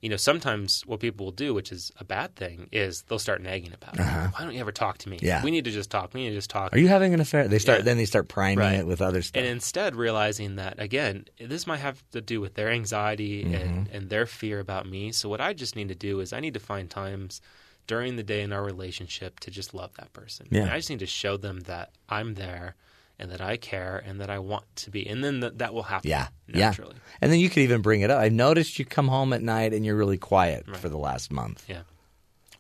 [0.00, 3.42] you know sometimes what people will do which is a bad thing is they'll start
[3.42, 5.26] nagging about it why don't you ever talk to me Uh-huh.
[5.26, 5.44] Yeah.
[5.44, 7.48] we need to just talk we need to just talk Are you having an affair?
[7.48, 7.84] They start Yeah.
[7.84, 8.78] then they start priming Right.
[8.78, 9.38] it with other stuff.
[9.40, 13.54] And instead realizing that again, this might have to do with their anxiety Mm-hmm.
[13.54, 15.12] and, and their fear about me.
[15.12, 17.40] So what I just need to do is I need to find times
[17.88, 20.46] during the day in our relationship to just love that person.
[20.50, 20.62] Yeah.
[20.62, 22.76] And I just need to show them that I'm there
[23.18, 25.04] and that I care and that I want to be.
[25.08, 26.94] And then th- that will happen yeah, naturally.
[26.94, 27.16] yeah.
[27.22, 28.20] And then you could even bring it up.
[28.20, 31.64] I noticed you come home at night and you're really quiet for the last month.
[31.66, 31.80] Yeah.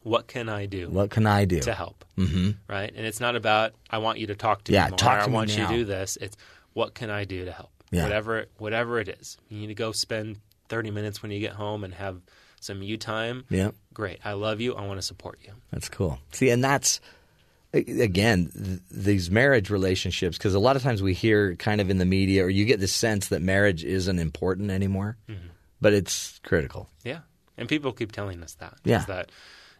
[0.02, 0.88] What can I do?
[0.88, 2.04] What can I do to help?
[2.16, 2.50] Mm-hmm.
[2.66, 2.92] Right?
[2.96, 4.98] And it's not about I want you to talk to Yeah, me more.
[4.98, 6.16] talk to I me want you to do this.
[6.20, 6.36] It's
[6.72, 7.70] what can I do to help?
[7.90, 8.04] Yeah.
[8.04, 9.36] Whatever whatever it is.
[9.48, 10.38] You need to go spend
[10.70, 12.20] 30 minutes when you get home and have
[12.60, 13.44] some you time.
[13.50, 13.70] Yeah.
[13.94, 14.18] Great.
[14.24, 14.74] I love you.
[14.74, 15.52] I want to support you.
[15.72, 16.18] That's cool.
[16.32, 17.00] See, and that's
[17.74, 21.98] again th- these marriage relationships because a lot of times we hear kind of in
[21.98, 25.50] the media or you get the sense that marriage isn't important anymore, Mhm.
[25.80, 26.88] but it's critical.
[27.04, 27.20] Yeah.
[27.56, 28.78] And people keep telling us that.
[28.84, 29.04] Yeah.
[29.06, 29.30] That,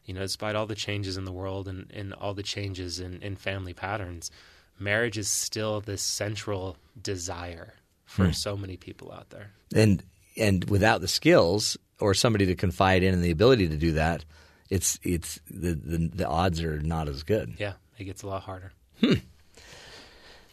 [0.05, 3.22] you know, despite all the changes in the world and, and all the changes in,
[3.22, 4.30] in family patterns,
[4.78, 7.74] marriage is still this central desire
[8.05, 8.32] for Hmm.
[8.32, 9.52] so many people out there.
[9.74, 10.02] And
[10.36, 14.25] and without the skills or somebody to confide in and the ability to do that,
[14.70, 17.55] it's it's the the, the odds are not as good.
[17.59, 17.75] Yeah.
[17.99, 18.73] It gets a lot harder.
[19.01, 19.15] Hmm.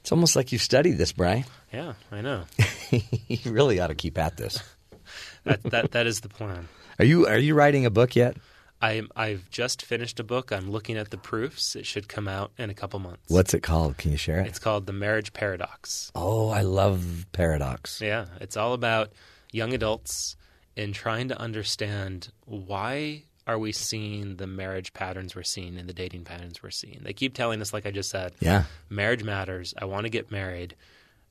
[0.02, 1.46] It's almost like you've studied this, Brian.
[1.72, 2.44] Yeah, I know.
[2.92, 4.62] you really ought to keep at this.
[5.44, 6.68] that, that that is the plan.
[7.00, 8.38] Are you are you writing a book yet?
[8.82, 10.52] I I've just finished a book.
[10.52, 11.76] I'm looking at the proofs.
[11.76, 13.24] It should come out in a couple months.
[13.30, 13.98] What's it called?
[13.98, 14.48] Can you share it?
[14.48, 16.12] It's called The Marriage Paradox.
[16.16, 18.02] Oh, I love paradox.
[18.02, 19.12] Yeah, it's all about
[19.52, 20.36] young adults
[20.78, 25.94] and trying to understand why are we seeing the marriage patterns we're seeing and the
[25.94, 27.02] dating patterns we're seeing.
[27.04, 28.64] They keep telling us like I just said, Yeah.
[28.90, 29.74] marriage matters.
[29.78, 30.76] I want to get married,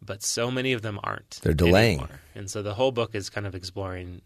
[0.00, 1.40] but so many of them aren't.
[1.42, 1.98] They're delaying.
[1.98, 2.20] anymore.
[2.36, 4.22] And so the whole book is kind of exploring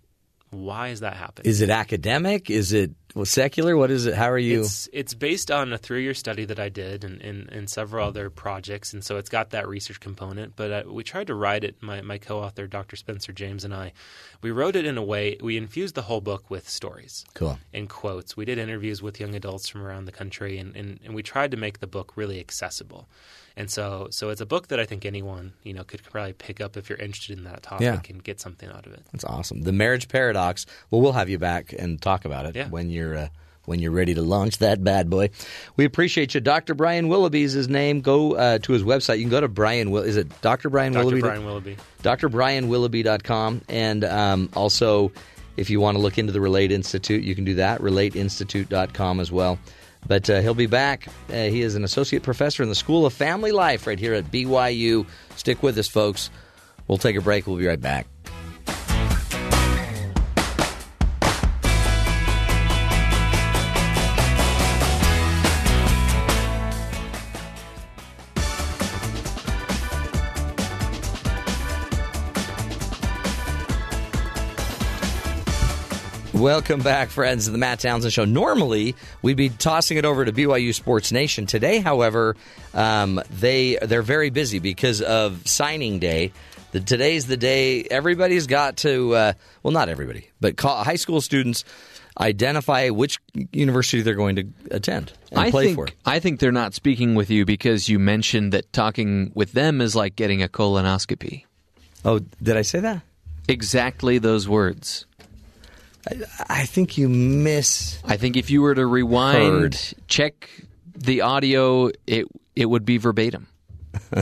[0.51, 1.51] why is that happening?
[1.51, 2.51] Is it academic?
[2.51, 3.77] Is it well, secular?
[3.77, 4.15] What is it?
[4.15, 4.61] How are you?
[4.61, 8.07] It's it's based on a three year study that I did and, and, and several
[8.07, 10.57] other projects, and so it's got that research component.
[10.57, 11.83] But uh, we tried to write it.
[11.83, 12.97] My my co author, Dr.
[12.97, 13.93] Spencer James, and I,
[14.43, 15.37] we wrote it in a way.
[15.41, 17.59] We infused the whole book with stories Cool.
[17.75, 18.37] and quotes.
[18.37, 21.51] We did interviews with young adults from around the country, and, and, and we tried
[21.51, 23.09] to make the book really accessible.
[23.59, 26.61] And so so it's a book that I think anyone you know could probably pick
[26.61, 28.01] up if you're interested in that topic Yeah.
[28.09, 29.03] and get something out of it.
[29.13, 29.63] That's awesome.
[29.63, 30.65] The marriage paradox.
[30.91, 32.69] Well, we'll have you back and talk about it Yeah.
[32.69, 33.29] when you're uh,
[33.65, 35.29] when you're ready to launch that bad boy.
[35.77, 36.75] We appreciate you, Dr.
[36.75, 38.01] Brian Willoughby is his name.
[38.01, 39.19] Go uh, to his website.
[39.19, 39.91] You can go to Brian.
[39.91, 40.71] Will- is it Dr.
[40.71, 41.21] Brian Willoughby?
[41.21, 41.41] Dr.
[41.43, 41.77] Willoughby?
[42.03, 43.03] Doctor Brian Willoughby.
[43.03, 43.61] drbrianwilloughby.com.
[43.69, 45.13] And um, also,
[45.59, 49.31] if you want to look into the Relate Institute, you can do that, relateinstitute.com as
[49.33, 49.59] well.
[50.07, 51.09] But uh, he'll be back.
[51.29, 54.31] Uh, he is an associate professor in the School of Family Life right here at
[54.31, 55.07] BYU.
[55.37, 56.31] Stick with us, folks.
[56.87, 57.47] We'll take a break.
[57.47, 58.07] We'll be right back.
[76.39, 78.25] Welcome back, friends, to the Matt Townsend Show.
[78.25, 81.47] Normally, we'd be tossing it over to BYU Sports Nation.
[81.47, 82.37] Today, however,
[82.75, 86.33] um, they they're very busy because of signing day.
[86.71, 89.17] The, today's the day everybody's got to.
[89.17, 89.33] Uh,
[89.65, 91.65] well, not everybody, but call, high school students
[92.21, 93.19] identify which
[93.53, 95.89] university they're going to attend and I play think for.
[96.07, 99.97] I think they're not speaking with you because you mentioned that talking with them is
[99.97, 101.47] like getting a colonoscopy.
[102.05, 103.03] Oh, did I say that?
[103.49, 105.05] Exactly those words.
[106.49, 108.01] I think you miss.
[108.05, 109.79] I think if you were to rewind, Heard.
[110.07, 110.49] check
[110.95, 113.47] the audio, it it would be verbatim.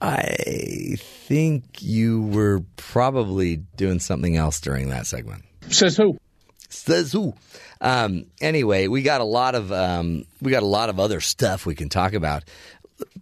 [0.00, 5.44] I think you were probably doing something else during that segment.
[5.68, 6.18] Says who?
[6.68, 7.34] Says who?
[7.80, 11.64] Um, anyway, we got a lot of um, we got a lot of other stuff
[11.66, 12.44] we can talk about.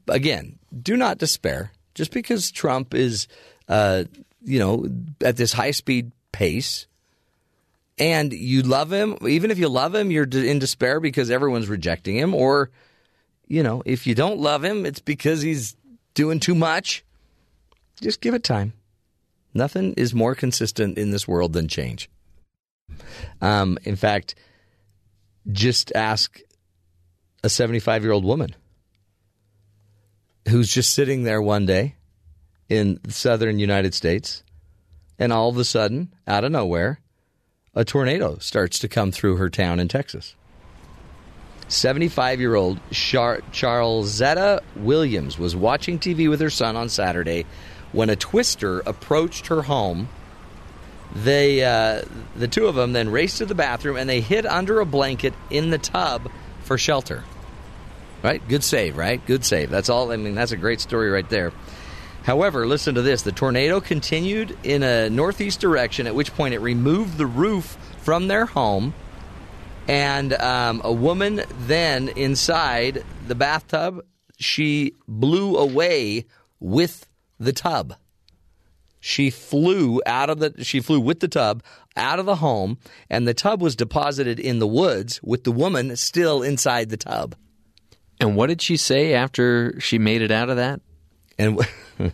[0.09, 1.73] Again, do not despair.
[1.95, 3.29] Just because Trump is,
[3.69, 4.05] uh,
[4.43, 4.87] you know,
[5.21, 6.87] at this high speed pace,
[7.97, 12.17] and you love him, even if you love him, you're in despair because everyone's rejecting
[12.17, 12.71] him, or
[13.47, 15.77] you know, if you don't love him, it's because he's
[16.15, 17.05] doing too much.
[18.01, 18.73] Just give it time.
[19.53, 22.11] Nothing is more consistent in this world than change.
[23.41, 24.35] Um, in fact,
[25.53, 26.41] just ask
[27.45, 28.57] a 75 year old woman
[30.49, 31.95] who's just sitting there one day
[32.69, 34.43] in the southern United States,
[35.19, 37.01] and all of a sudden, out of nowhere,
[37.75, 40.35] a tornado starts to come through her town in Texas.
[41.69, 47.47] 75 year old Char- Charlesetta Williams was watching TV with her son on Saturday
[47.93, 50.09] when a twister approached her home.
[51.15, 52.03] They, uh,
[52.37, 55.33] the two of them, then raced to the bathroom and they hid under a blanket
[55.51, 56.31] in the tub
[56.63, 57.25] for shelter.
[58.23, 58.47] Right?
[58.49, 59.25] Good save, right?
[59.27, 59.71] Good save.
[59.71, 60.11] That's all.
[60.11, 61.53] I mean, that's a great story right there.
[62.25, 63.21] However, listen to this.
[63.21, 68.29] The tornado continued in a northeast direction, at which point it removed the roof from
[68.29, 68.95] their home.
[69.87, 74.03] And um, a woman then inside the bathtub,
[74.39, 76.25] she blew away
[76.61, 77.07] with
[77.39, 77.95] the tub.
[79.01, 81.63] She flew out of the she flew with the tub
[81.95, 82.79] out of the home
[83.11, 87.37] and the tub was deposited in the woods with the woman still inside the tub.
[88.19, 90.81] And what did she say after she made it out of that?
[91.39, 91.61] And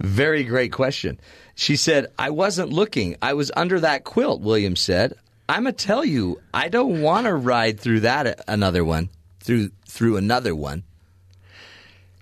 [0.00, 1.20] very great question.
[1.54, 3.16] She said, "I wasn't looking.
[3.22, 5.14] I was under that quilt." William said,
[5.48, 9.08] "I'm gonna tell you, I don't want to ride through that another one
[9.40, 10.84] through through another one.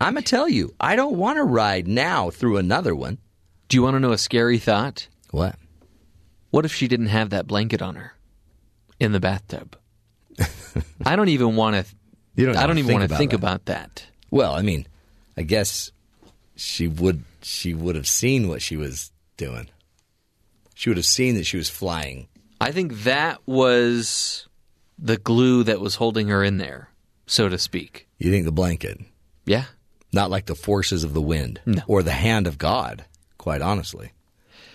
[0.01, 3.19] I'm gonna tell you, I don't want to ride now through another one."
[3.69, 5.09] Do you want to know a scary thought?
[5.31, 5.57] What?
[6.51, 8.15] What if she didn't have that blanket on her
[9.01, 9.77] in the bathtub?
[11.05, 11.95] I don't even want to.
[12.37, 14.07] You don't I don't even want to think about that.
[14.31, 14.87] Well, I mean,
[15.37, 15.91] I guess
[16.57, 19.69] she would she would have seen what she was doing.
[20.75, 22.29] She would have seen that she was flying.
[22.61, 24.49] I think that was
[24.99, 26.89] the glue that was holding her in there,
[27.27, 28.09] so to speak.
[28.19, 29.01] You think the blanket?
[29.45, 29.65] Yeah.
[30.13, 33.05] Not like the forces of the wind or the hand of God,
[33.37, 34.13] quite honestly.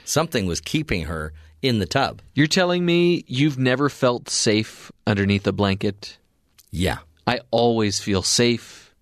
[0.04, 2.22] Something was keeping her in the tub.
[2.34, 6.18] You're telling me you've never felt safe underneath a blanket?
[6.72, 7.00] Yeah.
[7.26, 8.94] I always feel safe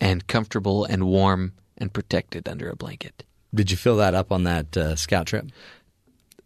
[0.00, 3.24] and comfortable and warm and protected under a blanket.
[3.54, 5.46] Did you fill that up on that uh, scout trip?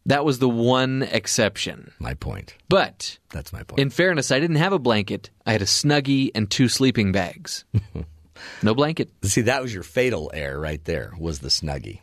[0.06, 1.92] That was the one exception.
[1.98, 2.54] My point.
[2.68, 3.80] But That's my point.
[3.80, 5.30] in fairness, I didn't have a blanket.
[5.46, 7.64] I had a snuggie and two sleeping bags.
[8.62, 9.10] no blanket.
[9.22, 12.00] See, that was your fatal error right there, was the snuggie.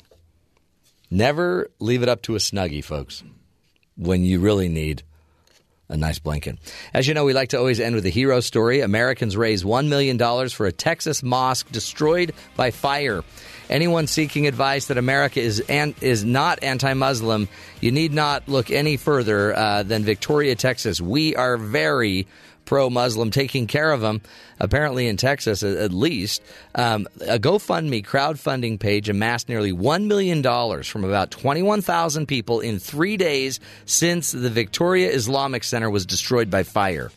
[1.11, 3.24] Never leave it up to a snuggie, folks,
[3.98, 5.03] when you really need
[5.92, 6.58] a nice blanket.
[6.94, 8.80] As you know, we like to always end with a hero story.
[8.80, 10.18] Americans raise $1 million
[10.50, 13.24] for a Texas mosque destroyed by fire.
[13.70, 17.48] Anyone seeking advice that America is an, is not anti-Muslim,
[17.80, 21.00] you need not look any further uh, than Victoria, Texas.
[21.00, 22.28] We are very
[22.72, 24.22] pro-Muslim, taking care of them.
[24.58, 26.41] Apparently, in Texas, at least,
[26.74, 32.61] um, a GoFundMe crowdfunding page amassed nearly one million dollars from about twenty-one thousand people
[32.61, 37.11] in three days since the Victoria Islamic Center was destroyed by fire.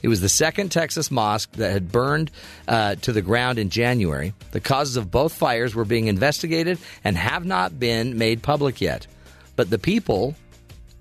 [0.00, 2.30] It was the second Texas mosque that had burned
[2.68, 4.32] uh, to the ground in January.
[4.52, 9.08] The causes of both fires were being investigated and have not been made public yet.
[9.56, 10.36] But the people,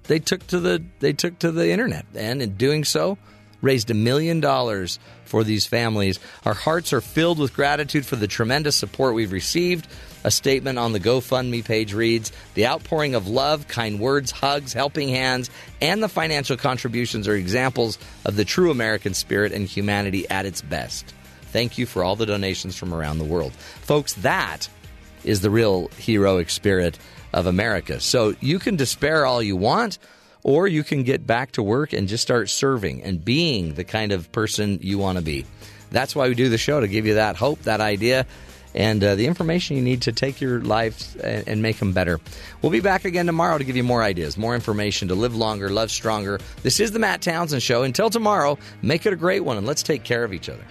[0.05, 3.19] they took to the they took to the internet, and in doing so,
[3.61, 6.19] raised a million dollars for these families.
[6.45, 9.87] Our hearts are filled with gratitude for the tremendous support we've received.
[10.23, 15.09] A statement on the GoFundMe page reads The outpouring of love, kind words, hugs, helping
[15.09, 15.49] hands,
[15.81, 20.61] and the financial contributions are examples of the true American spirit and humanity at its
[20.61, 21.13] best.
[21.51, 23.53] Thank you for all the donations from around the world.
[23.53, 24.67] Folks, that
[25.23, 26.99] is the real heroic spirit
[27.33, 27.99] of America.
[27.99, 29.99] So you can despair all you want,
[30.43, 34.11] or you can get back to work and just start serving and being the kind
[34.11, 35.45] of person you want to be.
[35.91, 38.25] That's why we do the show to give you that hope, that idea,
[38.75, 42.19] and uh, the information you need to take your lives and, and make them better.
[42.61, 45.69] We'll be back again tomorrow to give you more ideas, more information to live longer,
[45.69, 46.39] love stronger.
[46.61, 47.83] This is the Matt Townsend Show.
[47.83, 50.63] Until tomorrow, make it a great one and let's take care of each other.